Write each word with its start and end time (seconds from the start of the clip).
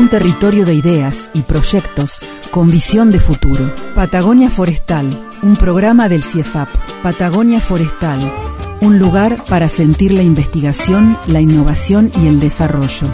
Un 0.00 0.08
territorio 0.08 0.64
de 0.64 0.72
ideas 0.72 1.30
y 1.34 1.42
proyectos 1.42 2.20
con 2.50 2.70
visión 2.70 3.12
de 3.12 3.20
futuro. 3.20 3.70
Patagonia 3.94 4.48
Forestal, 4.48 5.06
un 5.42 5.56
programa 5.56 6.08
del 6.08 6.22
CIEFAP. 6.22 6.70
Patagonia 7.02 7.60
Forestal, 7.60 8.18
un 8.80 8.98
lugar 8.98 9.42
para 9.46 9.68
sentir 9.68 10.14
la 10.14 10.22
investigación, 10.22 11.18
la 11.26 11.42
innovación 11.42 12.10
y 12.18 12.28
el 12.28 12.40
desarrollo. 12.40 13.08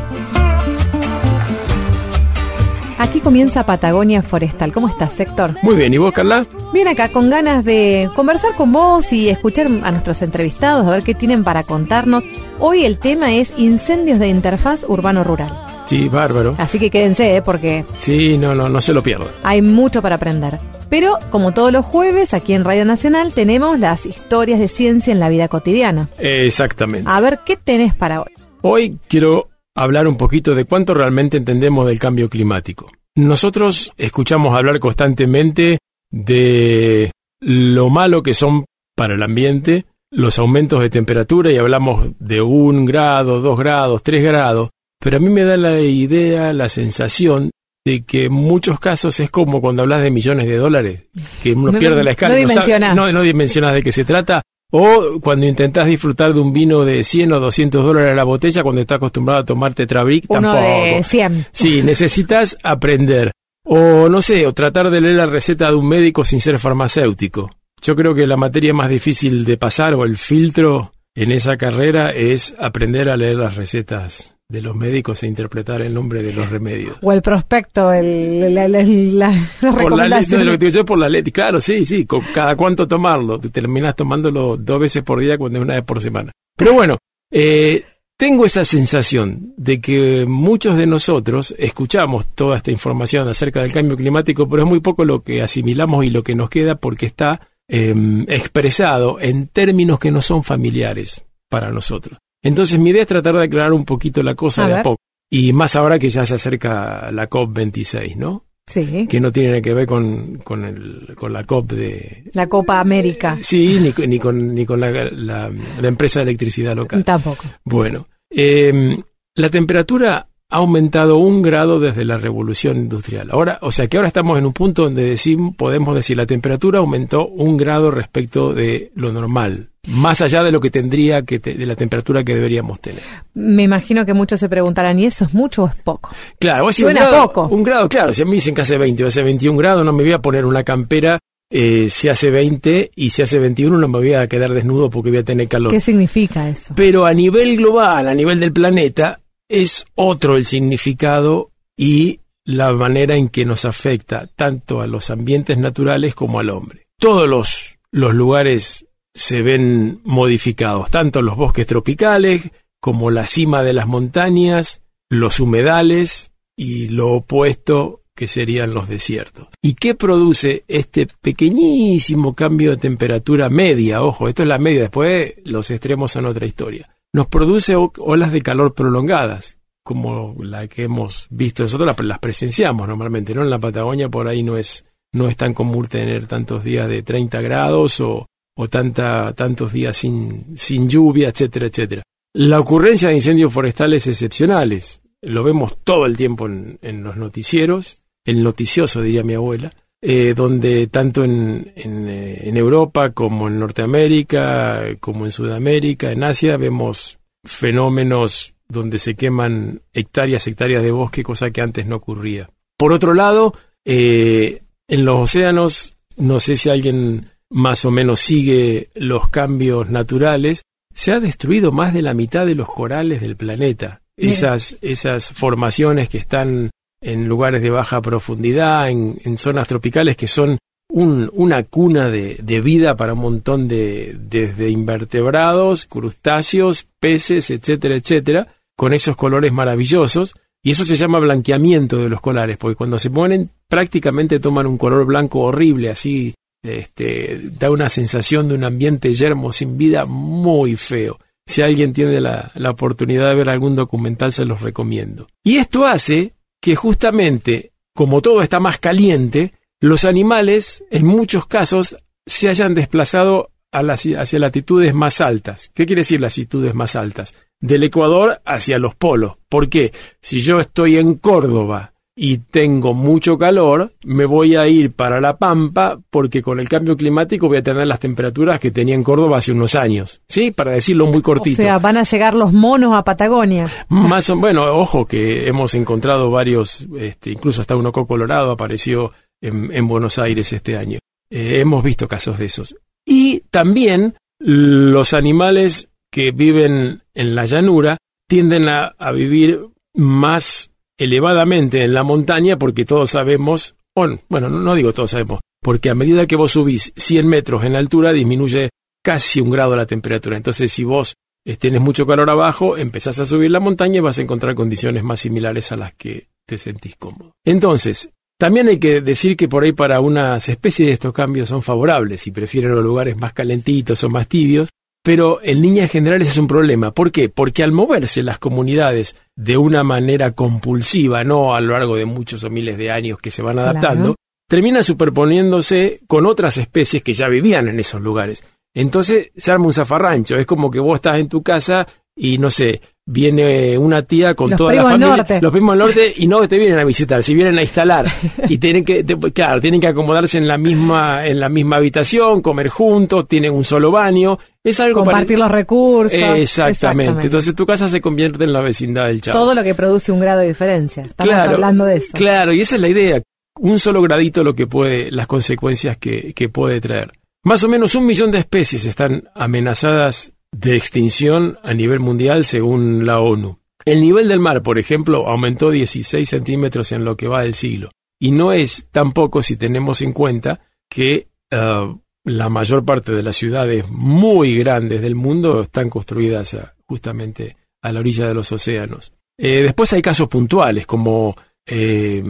Aquí 2.99 3.19
comienza 3.19 3.67
Patagonia 3.67 4.23
Forestal. 4.23 4.73
¿Cómo 4.73 4.87
estás, 4.87 5.19
Héctor? 5.19 5.57
Muy 5.63 5.75
bien, 5.75 5.93
¿y 5.93 5.99
vos, 5.99 6.13
Carla? 6.13 6.47
Bien 6.73 6.87
acá, 6.87 7.09
con 7.09 7.29
ganas 7.29 7.65
de 7.65 8.09
conversar 8.15 8.55
con 8.55 8.71
vos 8.71 9.13
y 9.13 9.29
escuchar 9.29 9.67
a 9.67 9.91
nuestros 9.91 10.23
entrevistados, 10.23 10.87
a 10.87 10.91
ver 10.91 11.03
qué 11.03 11.15
tienen 11.15 11.43
para 11.43 11.65
contarnos. 11.65 12.23
Hoy 12.61 12.85
el 12.85 13.01
tema 13.01 13.35
es 13.35 13.55
incendios 13.59 14.21
de 14.21 14.29
interfaz 14.29 14.85
urbano-rural. 14.87 15.66
Sí, 15.87 16.09
bárbaro. 16.09 16.53
Así 16.59 16.79
que 16.79 16.91
quédense, 16.91 17.37
¿eh? 17.37 17.43
porque 17.43 17.85
Sí, 17.99 18.37
no, 18.39 18.55
no, 18.55 18.69
no 18.69 18.81
se 18.81 18.93
lo 18.93 19.03
pierdan. 19.03 19.29
hay 19.43 19.63
mucho 19.63 20.03
para 20.03 20.17
aprender. 20.17 20.59
Pero, 20.91 21.19
como 21.31 21.53
todos 21.53 21.73
los 21.73 21.85
jueves, 21.85 22.35
aquí 22.35 22.53
en 22.53 22.65
Radio 22.65 22.85
Nacional 22.85 23.33
tenemos 23.35 23.79
las 23.81 24.05
historias 24.07 24.61
de 24.61 24.69
ciencia 24.69 25.13
en 25.13 25.19
la 25.21 25.29
vida 25.29 25.49
cotidiana. 25.49 26.09
Exactamente. 26.19 27.09
A 27.11 27.21
ver, 27.21 27.41
¿qué 27.45 27.57
tenés 27.57 27.95
para 27.95 28.21
hoy? 28.21 28.31
Hoy 28.63 28.99
quiero 29.09 29.49
hablar 29.75 30.07
un 30.07 30.17
poquito 30.17 30.55
de 30.55 30.65
cuánto 30.65 30.95
realmente 30.95 31.37
entendemos 31.37 31.87
del 31.87 31.99
cambio 31.99 32.29
climático. 32.29 32.91
Nosotros 33.17 33.93
escuchamos 33.97 34.55
hablar 34.55 34.79
constantemente 34.79 35.79
de 36.11 37.11
lo 37.41 37.89
malo 37.91 38.23
que 38.23 38.35
son 38.35 38.65
para 38.97 39.15
el 39.15 39.23
ambiente 39.23 39.87
los 40.11 40.39
aumentos 40.39 40.81
de 40.81 40.89
temperatura 40.91 41.51
y 41.53 41.59
hablamos 41.59 42.11
de 42.19 42.41
un 42.41 42.85
grado, 42.87 43.41
dos 43.41 43.59
grados, 43.59 44.03
tres 44.03 44.23
grados, 44.23 44.71
pero 45.07 45.19
a 45.19 45.21
mí 45.21 45.31
me 45.31 45.45
da 45.45 45.57
la 45.57 45.81
idea, 45.81 46.53
la 46.53 46.69
sensación 46.69 47.53
de 47.85 48.05
que 48.05 48.25
en 48.25 48.33
muchos 48.33 48.81
casos 48.81 49.21
es 49.21 49.31
como 49.31 49.61
cuando 49.61 49.83
hablas 49.85 50.03
de 50.03 50.11
millones 50.11 50.49
de 50.49 50.57
dólares, 50.57 51.05
que 51.45 51.53
uno 51.53 51.71
No- 51.71 51.79
pierde 51.79 52.03
la 52.03 52.11
escala. 52.11 52.35
no 52.35 52.41
dimensionás. 52.41 52.97
no, 52.97 53.13
no 53.13 53.23
dimensionás 53.23 53.75
de 53.75 53.83
qué 53.85 53.93
se 53.93 54.05
trata. 54.05 54.43
O 54.73 55.21
cuando 55.23 55.47
intentás 55.47 55.87
disfrutar 55.87 56.35
de 56.35 56.41
un 56.41 56.53
vino 56.53 56.85
de 56.85 57.05
100 57.05 57.33
o 57.35 57.39
200 57.39 57.85
dólares 57.85 58.11
a 58.11 58.17
la 58.17 58.25
botella, 58.25 58.65
cuando 58.65 58.81
estás 58.81 58.97
acostumbrado 58.97 59.43
a 59.43 59.45
tomarte 59.45 59.87
Trabric, 59.87 60.25
Uno 60.27 60.41
tampoco. 60.51 60.67
de 60.85 61.05
100. 61.05 61.47
Sí, 61.53 61.83
necesitas 61.85 62.59
aprender. 62.65 63.31
O 63.65 64.09
no 64.09 64.21
sé, 64.21 64.45
o 64.49 64.53
tratar 64.53 64.91
de 64.91 65.01
leer 65.01 65.15
la 65.19 65.27
receta 65.27 65.69
de 65.69 65.77
un 65.77 65.89
médico 65.89 66.25
sin 66.25 66.41
ser 66.41 66.59
farmacéutico. 66.59 67.53
Yo 67.81 67.95
creo 67.95 68.13
que 68.17 68.27
la 68.27 68.37
materia 68.37 68.75
más 68.75 68.89
difícil 68.91 69.45
de 69.45 69.57
pasar 69.57 69.95
o 69.95 70.05
el 70.05 70.17
filtro 70.17 70.91
en 71.15 71.31
esa 71.31 71.57
carrera 71.57 72.11
es 72.11 72.57
aprender 72.59 73.09
a 73.09 73.17
leer 73.17 73.37
las 73.37 73.55
recetas 73.55 74.36
de 74.49 74.63
los 74.63 74.77
médicos 74.77 75.23
e 75.23 75.27
interpretar 75.27 75.83
el 75.83 75.93
nombre 75.93 76.23
de 76.23 76.33
los 76.33 76.49
remedios. 76.51 76.97
O 77.03 77.13
el 77.13 77.21
prospecto, 77.23 77.93
el, 77.93 78.55
la, 78.55 78.69
la- 78.69 78.83
la- 78.85 79.31
las 79.31 79.51
Por 79.61 79.93
la 79.97 80.05
letra, 80.07 80.21
recomendaciones. 80.21 80.47
lo 80.47 80.53
que 80.53 80.59
te 80.59 80.67
digo 80.67 80.77
yo 80.77 80.85
por 80.85 80.99
la 80.99 81.09
letra. 81.09 81.33
Claro, 81.33 81.61
sí, 81.61 81.85
sí, 81.85 82.07
con 82.07 82.21
cada 82.33 82.55
cuánto 82.57 82.87
tomarlo. 82.87 83.39
Te 83.41 83.49
terminas 83.51 83.97
tomándolo 83.97 84.57
dos 84.57 84.81
veces 84.81 85.03
por 85.03 85.21
día 85.21 85.37
cuando 85.37 85.59
es 85.59 85.65
una 85.65 85.75
vez 85.75 85.85
por 85.85 86.01
semana. 86.01 86.31
Pero 86.57 86.73
bueno, 86.75 86.97
eh, 87.31 87.83
tengo 88.17 88.47
esa 88.47 88.63
sensación 88.65 89.53
de 89.57 89.81
que 89.81 90.25
muchos 90.27 90.79
de 90.79 90.87
nosotros 90.87 91.55
escuchamos 91.59 92.27
toda 92.35 92.57
esta 92.57 92.71
información 92.71 93.29
acerca 93.29 93.63
del 93.63 93.73
cambio 93.73 93.97
climático, 93.97 94.49
pero 94.49 94.63
es 94.63 94.69
muy 94.69 94.81
poco 94.81 95.05
lo 95.05 95.23
que 95.23 95.43
asimilamos 95.43 96.05
y 96.05 96.11
lo 96.11 96.23
que 96.23 96.35
nos 96.37 96.49
queda 96.51 96.77
porque 96.77 97.07
está 97.07 97.49
eh, 97.69 97.93
expresado 98.29 99.19
en 99.21 99.49
términos 99.49 99.99
que 99.99 100.13
no 100.13 100.23
son 100.23 100.45
familiares 100.45 101.25
para 101.51 101.71
nosotros. 101.73 102.19
Entonces 102.47 102.79
mi 102.79 102.91
idea 102.91 103.03
es 103.03 103.09
tratar 103.09 103.35
de 103.37 103.45
aclarar 103.45 103.73
un 103.73 103.85
poquito 103.85 104.23
la 104.23 104.35
cosa 104.35 104.65
A 104.65 104.69
de 104.69 104.75
a 104.79 104.83
poco. 104.83 105.01
Y 105.31 105.53
más 105.53 105.75
ahora 105.77 105.99
que 105.99 106.09
ya 106.09 106.25
se 106.25 106.35
acerca 106.35 107.11
la 107.13 107.29
COP26, 107.29 108.17
¿no? 108.17 108.45
Sí, 108.69 109.07
que 109.09 109.21
no 109.21 109.31
tiene 109.31 109.51
nada 109.51 109.61
que 109.61 109.75
ver 109.75 109.87
con, 109.87 110.39
con, 110.39 110.65
el, 110.65 111.15
con 111.17 111.33
la 111.33 111.45
COP 111.45 111.71
de... 111.73 112.25
la 112.35 112.49
Copa 112.49 112.81
América. 112.81 113.37
Sí, 113.41 113.79
ni, 113.81 113.93
con- 113.93 114.11
ni 114.11 114.19
con, 114.19 114.55
ni 114.55 114.67
con 114.67 114.81
la, 114.81 114.91
la- 114.91 115.53
la 115.81 115.89
empresa 115.89 116.19
de 116.21 116.25
electricidad 116.25 116.75
local. 116.75 117.05
Tampoco. 117.05 117.45
Bueno, 117.65 118.09
eh, 118.29 118.99
la 119.37 119.49
temperatura 119.51 120.29
ha 120.49 120.57
aumentado 120.57 121.17
un 121.19 121.43
grado 121.43 121.79
desde 121.79 122.05
la 122.05 122.19
revolución 122.19 122.77
industrial. 122.77 123.29
Ahora, 123.31 123.59
o 123.63 123.71
sea 123.73 123.87
que 123.89 123.97
ahora 123.99 124.09
estamos 124.09 124.37
en 124.39 124.47
un 124.47 124.53
punto 124.53 124.83
donde 124.83 125.05
decimos, 125.05 125.55
podemos 125.57 125.95
decir 125.95 126.17
la 126.17 126.27
temperatura 126.27 126.79
aumentó 126.81 127.27
un 127.29 127.57
grado 127.57 127.91
respecto 127.93 128.53
de 128.53 128.91
lo 128.97 129.13
normal, 129.13 129.71
más 129.87 130.21
allá 130.21 130.43
de 130.43 130.53
lo 130.53 130.61
que 130.61 130.71
tendría 130.71 131.23
que 131.23 131.39
te- 131.39 131.55
de 131.55 131.67
la 131.67 131.75
temperatura 131.77 132.25
que 132.25 132.35
deberíamos 132.35 132.81
tener. 132.81 133.03
Me 133.35 133.63
imagino 133.65 134.05
que 134.07 134.15
muchos 134.15 134.41
se 134.41 134.49
preguntarán, 134.49 134.99
¿y 134.99 135.07
eso 135.07 135.25
es 135.25 135.35
mucho 135.35 135.65
o 135.65 135.67
es 135.69 135.75
poco? 135.77 136.11
Claro, 136.39 136.65
decís 136.65 136.77
Suena 136.85 137.05
un 137.05 137.11
grado, 137.11 137.27
poco. 137.33 137.49
Un 137.55 137.63
grado, 137.63 137.89
claro, 137.89 138.13
si 138.13 138.23
a 138.23 138.25
mí 138.25 138.33
dicen 138.33 138.55
que 138.55 138.63
hace 138.63 138.79
20 138.79 139.05
o 139.05 139.07
hace 139.07 139.23
21 139.23 139.57
grados, 139.59 139.85
no 139.85 139.93
me 139.93 140.03
voy 140.03 140.13
a 140.13 140.19
poner 140.21 140.45
una 140.45 140.65
campera 140.65 141.19
eh, 141.51 141.89
si 141.89 142.09
hace 142.09 142.31
20 142.31 142.91
y 142.97 143.11
si 143.11 143.23
hace 143.23 143.39
21 143.39 143.79
no 143.79 143.87
me 143.89 143.99
voy 143.99 144.15
a 144.15 144.27
quedar 144.27 144.51
desnudo 144.53 144.91
porque 144.91 145.11
voy 145.11 145.19
a 145.21 145.25
tener 145.25 145.47
calor. 145.47 145.71
¿Qué 145.71 145.81
significa 145.81 146.49
eso? 146.49 146.75
Pero 146.77 147.07
a 147.07 147.15
nivel 147.15 147.57
global, 147.57 148.09
a 148.09 148.15
nivel 148.15 148.41
del 148.41 148.53
planeta, 148.53 149.21
es 149.49 149.85
otro 149.95 150.37
el 150.37 150.45
significado 150.45 151.51
y 151.77 152.21
la 152.45 152.73
manera 152.73 153.17
en 153.17 153.29
que 153.29 153.45
nos 153.45 153.65
afecta 153.65 154.29
tanto 154.35 154.81
a 154.81 154.87
los 154.87 155.11
ambientes 155.11 155.59
naturales 155.59 156.15
como 156.15 156.41
al 156.41 156.51
hombre. 156.51 156.87
Todos 156.99 157.29
los, 157.29 157.79
los 157.93 158.15
lugares 158.15 158.86
se 159.17 159.41
ven 159.41 160.03
modificados, 160.05 160.91
tanto 160.91 161.23
los 161.23 161.37
bosques 161.37 161.67
tropicales 161.67 162.51
como 162.81 163.11
la 163.11 163.25
cima 163.25 163.63
de 163.63 163.73
las 163.73 163.87
montañas, 163.87 164.83
los 165.09 165.41
humedales 165.41 166.35
y 166.55 166.89
lo 166.89 167.15
opuesto 167.15 168.03
que 168.15 168.27
serían 168.27 168.75
los 168.75 168.91
desiertos. 168.91 169.49
¿Y 169.63 169.73
qué 169.73 169.95
produce 169.95 170.65
este 170.69 171.07
pequeñísimo 171.23 172.35
cambio 172.35 172.73
de 172.73 172.77
temperatura 172.77 173.49
media? 173.49 174.03
Ojo, 174.03 174.29
esto 174.29 174.43
es 174.43 174.49
la 174.49 174.59
media, 174.59 174.83
después 174.83 175.35
los 175.45 175.71
extremos 175.71 176.13
son 176.13 176.27
otra 176.27 176.45
historia. 176.45 176.91
Nos 177.15 177.27
produce 177.29 177.75
olas 177.75 178.33
de 178.33 178.43
calor 178.43 178.75
prolongadas, 178.75 179.59
como 179.83 180.37
la 180.41 180.69
que 180.69 180.83
hemos 180.83 181.27
visto 181.31 181.63
nosotros, 181.63 181.97
las 182.05 182.19
presenciamos 182.19 182.87
normalmente, 182.87 183.35
¿no? 183.35 183.43
En 183.43 183.51
la 183.51 183.59
Patagonia 183.59 184.11
por 184.11 184.29
ahí 184.29 184.43
no 184.43 184.59
es, 184.59 184.85
no 185.13 185.27
es 185.27 185.39
tan 185.39 185.55
común 185.55 185.87
tener 185.87 186.27
tantos 186.27 186.65
días 186.65 186.87
de 186.87 187.03
30 187.03 187.41
grados 187.41 188.01
o, 188.01 188.27
o 188.57 188.69
tanta, 188.69 189.33
tantos 189.35 189.73
días 189.73 189.97
sin, 189.97 190.89
lluvia, 190.89 191.29
etcétera, 191.29 191.67
etcétera. 191.67 192.03
La 192.33 192.59
ocurrencia 192.59 193.09
de 193.09 193.15
incendios 193.15 193.53
forestales 193.53 194.07
excepcionales, 194.07 195.01
lo 195.23 195.43
vemos 195.43 195.79
todo 195.85 196.07
el 196.07 196.17
tiempo 196.17 196.47
en, 196.47 197.03
los 197.03 197.17
noticieros, 197.17 198.05
el 198.25 198.43
noticioso 198.43 199.03
diría 199.03 199.23
mi 199.23 199.35
abuela, 199.35 199.73
eh, 200.03 200.35
donde 200.35 200.87
tanto 200.89 201.25
eh, 201.25 201.29
en 201.77 202.57
Europa 202.57 203.11
como 203.11 203.49
en 203.49 203.59
Norteamérica, 203.59 204.83
como 205.01 205.25
en 205.25 205.31
Sudamérica, 205.31 206.11
en 206.11 206.25
Asia, 206.25 206.57
vemos 206.57 207.19
fenómenos 207.45 208.55
donde 208.69 208.99
se 208.99 209.15
queman 209.15 209.83
hectáreas, 209.93 210.47
hectáreas 210.47 210.83
de 210.83 210.91
bosque, 210.91 211.23
cosa 211.23 211.51
que 211.51 211.61
antes 211.61 211.87
no 211.87 211.97
ocurría. 211.97 212.51
Por 212.77 212.93
otro 212.93 213.15
lado, 213.15 213.53
eh, 213.85 214.63
en 214.89 215.05
los 215.05 215.19
océanos, 215.21 215.97
no 216.17 216.41
sé 216.41 216.57
si 216.57 216.69
alguien 216.69 217.31
más 217.51 217.85
o 217.85 217.91
menos 217.91 218.21
sigue 218.21 218.89
los 218.95 219.29
cambios 219.29 219.89
naturales, 219.91 220.63
se 220.93 221.13
ha 221.13 221.21
destruido 221.21 221.73
más 221.73 221.93
de 221.95 222.03
la 222.03 222.15
mitad 222.15 222.47
de 222.47 222.55
los 222.55 222.69
corales 222.69 223.21
del 223.21 223.37
planeta. 223.37 224.01
Esas, 224.17 224.79
esas 224.81 225.31
formaciones 225.31 226.09
que 226.09 226.17
están 226.19 226.71
en 227.03 227.29
lugares 227.29 227.61
de 227.63 227.71
baja 227.71 228.01
profundidad, 228.01 228.89
en, 228.89 229.17
en 229.25 229.37
zonas 229.37 229.69
tropicales 229.69 230.17
que 230.17 230.27
son 230.27 230.59
un- 230.89 231.31
una 231.35 231.63
cuna 231.65 232.09
de, 232.09 232.37
de 232.43 232.61
vida 232.63 232.97
para 232.97 233.13
un 233.13 233.19
montón 233.21 233.69
de, 233.69 234.17
desde 234.19 234.71
invertebrados, 234.71 235.85
crustáceos, 235.87 236.87
peces, 237.01 237.51
etcétera, 237.51 237.97
etcétera, 237.97 238.49
con 238.77 238.95
esos 238.95 239.17
colores 239.17 239.53
maravillosos. 239.53 240.35
Y 240.65 240.71
eso 240.71 240.85
se 240.85 240.97
llama 240.97 241.21
blanqueamiento 241.21 241.99
de 241.99 242.09
los 242.09 242.21
colares, 242.21 242.57
porque 242.57 242.75
cuando 242.77 242.99
se 242.99 243.11
ponen 243.11 243.51
prácticamente 243.69 244.41
toman 244.41 244.67
un 244.67 244.79
color 244.79 245.05
blanco 245.05 245.41
horrible, 245.41 245.91
así 245.91 246.35
este, 246.69 247.41
da 247.59 247.71
una 247.71 247.89
sensación 247.89 248.49
de 248.49 248.55
un 248.55 248.65
ambiente 248.65 249.13
yermo 249.13 249.53
sin 249.53 249.77
vida 249.77 250.05
muy 250.07 250.77
feo. 250.77 251.19
Si 251.47 251.63
alguien 251.63 251.93
tiene 251.93 252.21
la, 252.21 252.51
la 252.55 252.71
oportunidad 252.71 253.29
de 253.29 253.37
ver 253.37 253.49
algún 253.49 253.77
documental, 253.77 254.33
se 254.33 254.45
los 254.45 254.63
recomiendo. 254.63 255.29
Y 255.45 255.57
esto 255.57 255.85
hace 255.85 256.35
que 256.61 256.75
justamente, 256.75 257.73
como 257.95 258.21
todo 258.21 258.43
está 258.43 258.59
más 258.59 258.79
caliente, 258.79 259.53
los 259.81 260.05
animales, 260.05 260.85
en 260.91 261.07
muchos 261.07 261.47
casos, 261.47 261.97
se 262.27 262.49
hayan 262.49 262.75
desplazado 262.75 263.51
hacia 263.71 264.39
latitudes 264.39 264.95
más 264.95 265.21
altas. 265.21 265.71
¿Qué 265.75 265.87
quiere 265.87 266.01
decir 266.01 266.21
latitudes 266.21 266.75
más 266.75 266.97
altas? 266.97 267.35
Del 267.61 267.85
Ecuador 267.85 268.41
hacia 268.45 268.79
los 268.79 268.95
polos. 268.95 269.35
¿Por 269.49 269.69
qué? 269.69 269.93
Si 270.21 270.41
yo 270.41 270.59
estoy 270.59 270.97
en 270.97 271.15
Córdoba 271.15 271.93
y 272.19 272.39
tengo 272.39 272.95
mucho 272.95 273.37
calor, 273.37 273.93
me 274.03 274.25
voy 274.25 274.57
a 274.57 274.67
ir 274.67 274.93
para 274.93 275.21
La 275.21 275.37
Pampa 275.37 276.01
porque 276.09 276.41
con 276.41 276.59
el 276.59 276.67
cambio 276.69 276.97
climático 276.97 277.47
voy 277.47 277.59
a 277.59 277.63
tener 277.63 277.87
las 277.87 278.01
temperaturas 278.01 278.59
que 278.59 278.71
tenía 278.71 278.95
en 278.95 279.05
Córdoba 279.05 279.37
hace 279.37 279.53
unos 279.53 279.75
años. 279.75 280.23
¿Sí? 280.27 280.51
Para 280.51 280.73
decirlo 280.73 281.07
muy 281.07 281.19
O 281.19 281.23
cortito. 281.23 281.57
sea, 281.63 281.79
van 281.79 281.99
a 281.99 282.05
llegar 282.05 282.35
los 282.35 282.55
monos 282.55 282.95
a 282.97 283.05
Patagonia. 283.05 283.67
Más 283.91 284.31
o 284.31 284.37
bueno, 284.37 284.65
ojo 284.65 285.05
que 285.05 285.47
hemos 285.47 285.75
encontrado 285.75 286.31
varios, 286.31 286.89
este, 286.99 287.33
incluso 287.33 287.61
hasta 287.61 287.77
un 287.77 287.85
oco 287.87 288.07
colorado 288.07 288.51
apareció 288.51 289.13
en, 289.43 289.71
en 289.75 289.87
Buenos 289.87 290.19
Aires 290.19 290.51
este 290.55 290.79
año. 290.79 290.99
Eh, 291.29 291.61
hemos 291.61 291.85
visto 291.85 292.09
casos 292.09 292.39
de 292.39 292.47
esos. 292.47 292.77
Y 293.05 293.41
también 293.51 294.15
los 294.39 295.13
animales 295.13 295.91
que 296.11 296.31
viven 296.31 297.03
en 297.13 297.35
la 297.35 297.45
llanura 297.45 297.99
tienden 298.27 298.71
a, 298.71 298.87
a 298.99 299.13
vivir 299.13 299.67
más 299.95 300.71
elevadamente 300.99 301.85
en 301.85 301.95
la 301.95 302.03
montaña 302.03 302.59
porque 302.59 302.85
todos 302.85 303.11
sabemos, 303.11 303.77
bueno, 303.95 304.49
no, 304.49 304.75
digo 304.75 304.93
todos 304.93 305.11
sabemos, 305.11 305.41
porque 305.63 305.91
a 305.91 305.95
medida 305.95 306.27
que 306.27 306.37
vos 306.37 306.53
subís 306.53 306.93
100 306.97 307.27
metros 307.27 307.65
en 307.65 307.77
altura 307.77 308.13
disminuye 308.13 308.71
casi 309.03 309.41
un 309.41 309.51
grado 309.51 309.77
la 309.77 309.87
temperatura. 309.87 310.37
Entonces, 310.37 310.73
si 310.73 310.85
vos 310.85 311.15
eh, 311.45 311.57
tienes 311.57 311.81
mucho 311.81 312.07
calor 312.07 312.29
abajo, 312.29 312.77
empezás 312.77 313.19
a 313.21 313.25
subir 313.25 313.51
la 313.51 313.61
montaña 313.61 313.99
y 313.99 314.01
vas 314.01 314.19
a 314.19 314.23
encontrar 314.23 314.55
condiciones 314.55 315.05
más 315.05 315.21
similares 315.21 315.71
a 315.71 315.77
las 315.77 315.95
que 315.95 316.27
te 316.45 316.59
sentís 316.59 316.97
cómodo. 316.97 317.33
Entonces, 317.45 318.11
también 318.39 318.69
hay 318.69 318.79
que 318.79 319.01
decir 319.01 319.37
que 319.37 319.49
por 319.49 319.65
ahí 319.65 319.73
para 319.73 320.01
unas 320.01 320.49
especies 320.49 320.93
estos 320.93 321.13
cambios 321.13 321.49
son 321.49 321.63
favorables 321.63 322.27
y 322.27 322.33
prefieren 322.33 322.75
los 322.75 322.85
lugares 322.85 323.17
más 323.17 323.33
calentitos 323.33 324.03
o 324.05 324.11
más 324.11 324.29
tibios, 324.29 324.71
pero 325.07 325.39
en 325.41 325.63
líneas 325.63 325.89
generales 325.89 326.29
es 326.31 326.37
un 326.37 326.49
problema. 326.49 326.91
¿Por 326.91 327.13
qué? 327.13 327.29
Porque 327.29 327.63
al 327.63 327.71
moverse 327.71 328.25
las 328.25 328.41
comunidades 328.41 329.15
de 329.37 329.57
una 329.57 329.85
manera 329.85 330.33
compulsiva, 330.33 331.23
no 331.23 331.55
a 331.55 331.61
lo 331.61 331.75
largo 331.75 331.95
de 331.95 332.07
muchos 332.07 332.43
o 332.43 332.51
miles 332.51 332.77
de 332.77 332.91
años 332.91 333.21
que 333.21 333.31
se 333.31 333.41
van 333.41 333.61
adaptando, 333.61 334.03
Claro. 334.03 334.17
termina 334.49 334.83
superponiéndose 334.83 336.01
con 336.09 336.27
otras 336.27 336.59
especies 336.59 337.05
que 337.05 337.13
ya 337.13 337.29
vivían 337.29 337.69
en 337.69 337.79
esos 337.79 338.01
lugares. 338.01 338.43
Entonces 338.75 339.31
se 339.37 339.53
arma 339.53 339.67
un 339.67 339.73
zafarrancho. 339.73 340.37
Es 340.37 340.45
como 340.47 340.73
que 340.73 340.81
vos 340.81 340.97
estás 340.97 341.19
en 341.21 341.29
tu 341.29 341.41
casa 341.43 341.87
y 342.17 342.39
no 342.39 342.51
sé, 342.51 342.81
viene 343.09 343.77
una 343.79 344.03
tía 344.03 344.35
con 344.35 344.51
Los 344.51 344.59
toda 344.59 344.75
la 344.75 344.83
familia, 344.85 345.17
norte. 345.17 345.39
los 345.41 345.53
primos 345.53 345.73
del 345.77 345.87
norte 345.87 346.13
y 346.17 346.27
no 346.27 346.49
te 346.49 346.59
vienen 346.59 346.79
a 346.79 346.85
visitar, 346.85 347.23
si 347.23 347.35
vienen 347.35 347.59
a 347.59 347.63
instalar 347.63 348.07
y 348.49 348.59
tienen 348.59 348.85
que, 348.85 349.05
te- 349.05 349.17
claro, 349.33 349.61
tienen 349.61 349.81
que 349.81 349.87
acomodarse 349.89 350.39
en 350.39 350.49
la 350.49 350.59
misma, 350.59 351.27
en 351.27 351.39
la 351.39 351.49
misma 351.49 351.77
habitación, 351.77 352.41
comer 352.43 352.69
juntos, 352.69 353.29
tienen 353.29 353.53
un 353.53 353.65
solo 353.65 353.91
baño, 353.93 354.39
es 354.69 354.81
algo 354.81 355.05
Compartir 355.05 355.39
los 355.39 355.51
recursos. 355.51 356.13
Exactamente. 356.13 357.27
Entonces 357.27 357.55
tu 357.55 357.65
casa 357.65 357.87
se 357.87 358.01
convierte 358.01 358.43
en 358.45 358.53
la 358.53 358.61
vecindad 358.61 359.07
del 359.07 359.21
chavo. 359.21 359.39
Todo 359.39 359.55
lo 359.55 359.63
que 359.63 359.75
produce 359.75 360.11
un 360.11 360.19
grado 360.19 360.41
de 360.41 360.49
diferencia. 360.49 361.05
Estamos 361.05 361.33
Claro, 361.33 361.53
hablando 361.55 361.85
de 361.85 361.97
eso. 361.99 362.09
Claro, 362.13 362.53
y 362.53 362.61
esa 362.61 362.75
es 362.75 362.81
la 362.81 362.89
idea. 362.89 363.23
Un 363.61 363.79
solo 363.79 364.03
gradito 364.03 364.43
lo 364.43 364.55
que 364.55 364.67
puede, 364.67 365.11
las 365.13 365.29
consecuencias 365.29 365.97
que, 365.99 366.35
que 366.35 366.49
puede 366.49 366.81
traer. 366.81 367.13
Más 367.45 367.63
o 367.63 367.69
menos 367.69 367.95
un 367.95 368.07
millón 368.07 368.33
de 368.33 368.39
especies 368.39 368.87
están 368.87 369.29
amenazadas 369.37 370.33
de 370.51 370.77
extinción 370.77 371.59
a 371.63 371.73
nivel 371.73 372.01
mundial 372.01 372.43
según 372.43 373.07
la 373.07 373.21
ONU. 373.21 373.61
El 373.85 374.01
nivel 374.01 374.27
del 374.27 374.41
mar, 374.41 374.65
por 374.65 374.81
ejemplo, 374.81 375.29
aumentó 375.29 375.71
16 375.71 376.29
centímetros 376.29 376.91
en 376.91 377.05
lo 377.05 377.17
que 377.17 377.29
va 377.29 377.43
del 377.43 377.55
siglo. 377.55 377.91
Y 378.19 378.33
no 378.33 378.53
es 378.53 378.89
tampoco 378.91 379.43
si 379.43 379.57
tenemos 379.57 380.03
en 380.03 380.13
cuenta 380.13 380.59
que 380.89 381.29
ah, 381.53 381.95
la 382.27 382.49
mayor 382.49 382.85
parte 382.85 383.13
de 383.13 383.23
las 383.23 383.37
ciudades 383.37 383.89
muy 383.89 384.57
grandes 384.59 385.01
del 385.01 385.15
mundo 385.15 385.63
están 385.63 385.89
construidas 385.89 386.55
ah, 386.55 386.75
justamente 386.87 387.57
a 387.83 387.93
la 387.93 388.01
orilla 388.01 388.27
de 388.29 388.35
los 388.35 388.51
océanos. 388.53 389.13
Eh, 389.39 389.63
después 389.63 389.93
hay 389.93 390.03
casos 390.03 390.29
puntuales, 390.29 390.87
como 390.87 391.35
eh, 391.67 392.23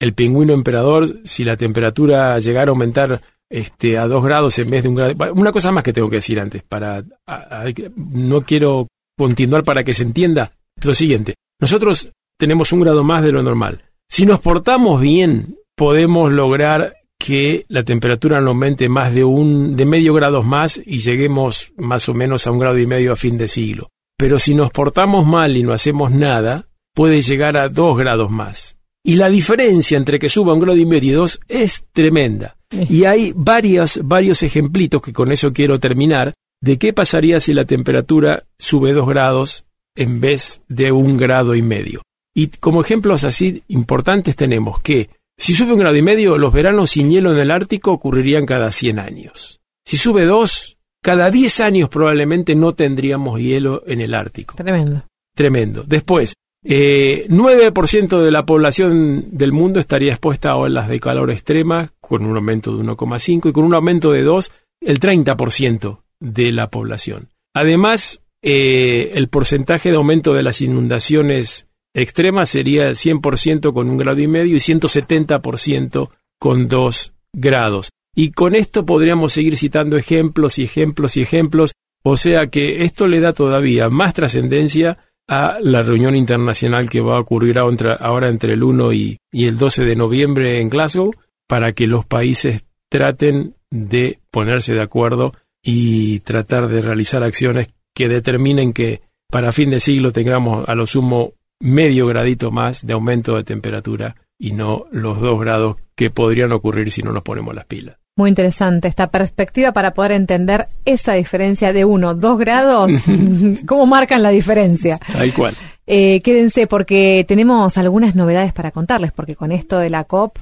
el 0.00 0.14
pingüino 0.14 0.52
emperador, 0.52 1.06
si 1.24 1.44
la 1.44 1.56
temperatura 1.56 2.38
llegara 2.38 2.70
a 2.70 2.72
aumentar 2.72 3.20
este, 3.48 3.96
a 3.98 4.06
dos 4.08 4.24
grados 4.24 4.58
en 4.58 4.70
vez 4.70 4.82
de 4.82 4.88
un 4.88 4.94
grado. 4.96 5.14
Una 5.34 5.52
cosa 5.52 5.70
más 5.70 5.84
que 5.84 5.92
tengo 5.92 6.10
que 6.10 6.16
decir 6.16 6.40
antes, 6.40 6.62
para 6.62 7.04
a- 7.26 7.62
a- 7.62 7.64
no 7.96 8.42
quiero 8.42 8.88
continuar 9.16 9.62
para 9.64 9.84
que 9.84 9.94
se 9.94 10.02
entienda 10.02 10.52
lo 10.82 10.92
siguiente. 10.94 11.34
Nosotros 11.60 12.10
tenemos 12.38 12.72
un 12.72 12.80
grado 12.80 13.04
más 13.04 13.22
de 13.22 13.32
lo 13.32 13.42
normal. 13.42 13.82
Si 14.08 14.26
nos 14.26 14.40
portamos 14.40 15.00
bien, 15.00 15.56
podemos 15.76 16.32
lograr 16.32 16.95
que 17.18 17.64
la 17.68 17.82
temperatura 17.82 18.40
no 18.40 18.50
aumente 18.50 18.88
más 18.88 19.12
de 19.14 19.24
un 19.24 19.76
de 19.76 19.84
medio 19.84 20.14
grado 20.14 20.42
más 20.42 20.80
y 20.84 20.98
lleguemos 20.98 21.72
más 21.76 22.08
o 22.08 22.14
menos 22.14 22.46
a 22.46 22.50
un 22.50 22.58
grado 22.58 22.78
y 22.78 22.86
medio 22.86 23.12
a 23.12 23.16
fin 23.16 23.38
de 23.38 23.48
siglo. 23.48 23.88
Pero 24.16 24.38
si 24.38 24.54
nos 24.54 24.70
portamos 24.70 25.26
mal 25.26 25.56
y 25.56 25.62
no 25.62 25.72
hacemos 25.72 26.10
nada, 26.10 26.68
puede 26.94 27.20
llegar 27.20 27.56
a 27.56 27.68
dos 27.68 27.98
grados 27.98 28.30
más. 28.30 28.76
Y 29.04 29.16
la 29.16 29.28
diferencia 29.28 29.96
entre 29.96 30.18
que 30.18 30.28
suba 30.28 30.54
un 30.54 30.60
grado 30.60 30.78
y 30.78 30.86
medio 30.86 31.12
y 31.12 31.14
dos 31.14 31.40
es 31.48 31.84
tremenda. 31.92 32.56
Y 32.70 33.04
hay 33.04 33.32
varios, 33.36 34.00
varios 34.02 34.42
ejemplitos 34.42 35.00
que 35.02 35.12
con 35.12 35.30
eso 35.30 35.52
quiero 35.52 35.78
terminar 35.78 36.34
de 36.60 36.78
qué 36.78 36.92
pasaría 36.92 37.38
si 37.38 37.54
la 37.54 37.64
temperatura 37.64 38.44
sube 38.58 38.92
dos 38.92 39.06
grados 39.06 39.64
en 39.94 40.20
vez 40.20 40.60
de 40.68 40.92
un 40.92 41.16
grado 41.16 41.54
y 41.54 41.62
medio. 41.62 42.02
Y 42.34 42.48
como 42.48 42.80
ejemplos 42.80 43.24
así 43.24 43.62
importantes 43.68 44.36
tenemos 44.36 44.80
que 44.80 45.08
si 45.38 45.54
sube 45.54 45.72
un 45.72 45.78
grado 45.78 45.96
y 45.96 46.02
medio, 46.02 46.38
los 46.38 46.52
veranos 46.52 46.90
sin 46.90 47.10
hielo 47.10 47.32
en 47.32 47.38
el 47.38 47.50
Ártico 47.50 47.92
ocurrirían 47.92 48.46
cada 48.46 48.70
100 48.70 48.98
años. 48.98 49.60
Si 49.84 49.96
sube 49.96 50.24
dos, 50.24 50.78
cada 51.02 51.30
10 51.30 51.60
años 51.60 51.88
probablemente 51.88 52.54
no 52.54 52.74
tendríamos 52.74 53.38
hielo 53.38 53.82
en 53.86 54.00
el 54.00 54.14
Ártico. 54.14 54.56
Tremendo. 54.56 55.04
Tremendo. 55.34 55.84
Después, 55.86 56.34
eh, 56.64 57.26
9% 57.28 58.20
de 58.20 58.30
la 58.30 58.44
población 58.44 59.36
del 59.36 59.52
mundo 59.52 59.78
estaría 59.78 60.12
expuesta 60.12 60.50
a 60.50 60.56
olas 60.56 60.88
de 60.88 60.98
calor 60.98 61.30
extremas, 61.30 61.92
con 62.00 62.26
un 62.26 62.34
aumento 62.36 62.74
de 62.74 62.82
1,5 62.82 63.50
y 63.50 63.52
con 63.52 63.64
un 63.64 63.74
aumento 63.74 64.10
de 64.10 64.22
2, 64.22 64.50
el 64.80 64.98
30% 64.98 66.02
de 66.18 66.50
la 66.50 66.70
población. 66.70 67.28
Además, 67.54 68.22
eh, 68.42 69.12
el 69.14 69.28
porcentaje 69.28 69.90
de 69.90 69.96
aumento 69.96 70.32
de 70.34 70.42
las 70.42 70.60
inundaciones 70.60 71.68
extremas 71.96 72.50
sería 72.50 72.90
100% 72.90 73.72
con 73.72 73.88
un 73.88 73.96
grado 73.96 74.20
y 74.20 74.26
medio 74.26 74.54
y 74.54 74.60
170% 74.60 76.10
con 76.38 76.68
2 76.68 77.12
grados. 77.32 77.90
Y 78.14 78.32
con 78.32 78.54
esto 78.54 78.84
podríamos 78.84 79.32
seguir 79.32 79.56
citando 79.56 79.96
ejemplos 79.96 80.58
y 80.58 80.64
ejemplos 80.64 81.16
y 81.16 81.22
ejemplos, 81.22 81.72
o 82.02 82.16
sea 82.16 82.48
que 82.48 82.84
esto 82.84 83.06
le 83.06 83.20
da 83.20 83.32
todavía 83.32 83.88
más 83.88 84.14
trascendencia 84.14 84.98
a 85.26 85.58
la 85.60 85.82
reunión 85.82 86.14
internacional 86.14 86.88
que 86.88 87.00
va 87.00 87.16
a 87.16 87.20
ocurrir 87.20 87.58
ahora 87.58 88.28
entre 88.28 88.52
el 88.52 88.62
1 88.62 88.92
y, 88.92 89.18
y 89.32 89.46
el 89.46 89.58
12 89.58 89.84
de 89.84 89.96
noviembre 89.96 90.60
en 90.60 90.68
Glasgow, 90.68 91.10
para 91.48 91.72
que 91.72 91.86
los 91.86 92.04
países 92.04 92.64
traten 92.88 93.54
de 93.70 94.18
ponerse 94.30 94.74
de 94.74 94.82
acuerdo 94.82 95.32
y 95.62 96.20
tratar 96.20 96.68
de 96.68 96.80
realizar 96.80 97.22
acciones 97.22 97.70
que 97.94 98.08
determinen 98.08 98.72
que 98.72 99.00
para 99.30 99.50
fin 99.50 99.70
de 99.70 99.80
siglo 99.80 100.12
tengamos 100.12 100.68
a 100.68 100.74
lo 100.74 100.86
sumo 100.86 101.32
medio 101.60 102.06
gradito 102.06 102.50
más 102.50 102.86
de 102.86 102.92
aumento 102.94 103.36
de 103.36 103.44
temperatura 103.44 104.16
y 104.38 104.52
no 104.52 104.84
los 104.90 105.20
dos 105.20 105.40
grados 105.40 105.76
que 105.94 106.10
podrían 106.10 106.52
ocurrir 106.52 106.90
si 106.90 107.02
no 107.02 107.12
nos 107.12 107.22
ponemos 107.22 107.54
las 107.54 107.64
pilas. 107.64 107.96
Muy 108.18 108.30
interesante 108.30 108.88
esta 108.88 109.10
perspectiva 109.10 109.72
para 109.72 109.92
poder 109.92 110.12
entender 110.12 110.68
esa 110.86 111.12
diferencia 111.14 111.72
de 111.74 111.84
uno, 111.84 112.14
dos 112.14 112.38
grados, 112.38 112.90
cómo 113.66 113.86
marcan 113.86 114.22
la 114.22 114.30
diferencia. 114.30 114.98
Tal 115.12 115.32
cual. 115.34 115.54
Eh, 115.86 116.20
quédense 116.22 116.66
porque 116.66 117.24
tenemos 117.28 117.76
algunas 117.78 118.14
novedades 118.14 118.52
para 118.54 118.70
contarles, 118.70 119.12
porque 119.12 119.36
con 119.36 119.52
esto 119.52 119.78
de 119.78 119.90
la 119.90 120.04
COP. 120.04 120.38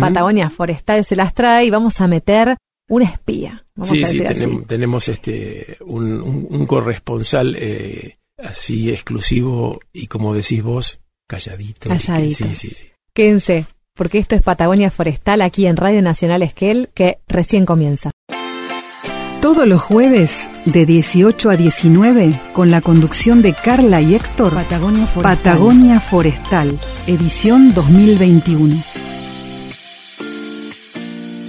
Patagonia 0.00 0.50
Forestal 0.50 1.04
se 1.04 1.14
las 1.14 1.32
trae 1.32 1.66
y 1.66 1.70
vamos 1.70 2.00
a 2.00 2.08
meter 2.08 2.56
una 2.88 3.04
espía. 3.04 3.64
Vamos 3.76 3.90
Sí, 3.96 4.02
a 4.02 4.06
sí, 4.06 4.18
tenemos, 4.20 4.66
tenemos 4.66 5.08
este 5.08 5.76
un, 5.86 6.20
un- 6.20 6.46
un 6.50 6.66
corresponsal 6.66 7.54
eh, 7.56 8.16
así 8.42 8.90
exclusivo 8.90 9.80
y 9.92 10.06
como 10.06 10.34
decís 10.34 10.62
vos, 10.62 11.00
calladito. 11.26 11.88
Calladito. 11.88 12.44
Sí, 12.46 12.54
sí, 12.54 12.70
sí. 12.70 12.88
Quédense, 13.14 13.66
porque 13.94 14.18
esto 14.18 14.34
es 14.34 14.42
Patagonia 14.42 14.90
Forestal 14.90 15.42
aquí 15.42 15.66
en 15.66 15.76
Radio 15.76 16.02
Nacional 16.02 16.42
Esquel, 16.42 16.90
que 16.94 17.18
recién 17.28 17.66
comienza. 17.66 18.10
Todos 19.40 19.66
los 19.66 19.80
jueves, 19.80 20.50
de 20.66 20.84
18 20.84 21.50
a 21.50 21.56
19, 21.56 22.40
con 22.52 22.70
la 22.70 22.82
conducción 22.82 23.40
de 23.40 23.54
Carla 23.54 24.02
y 24.02 24.14
Héctor, 24.14 24.52
Patagonia 24.52 25.06
Forestal, 25.06 25.36
Patagonia 25.36 26.00
Forestal 26.00 26.78
edición 27.06 27.72
2021. 27.72 28.76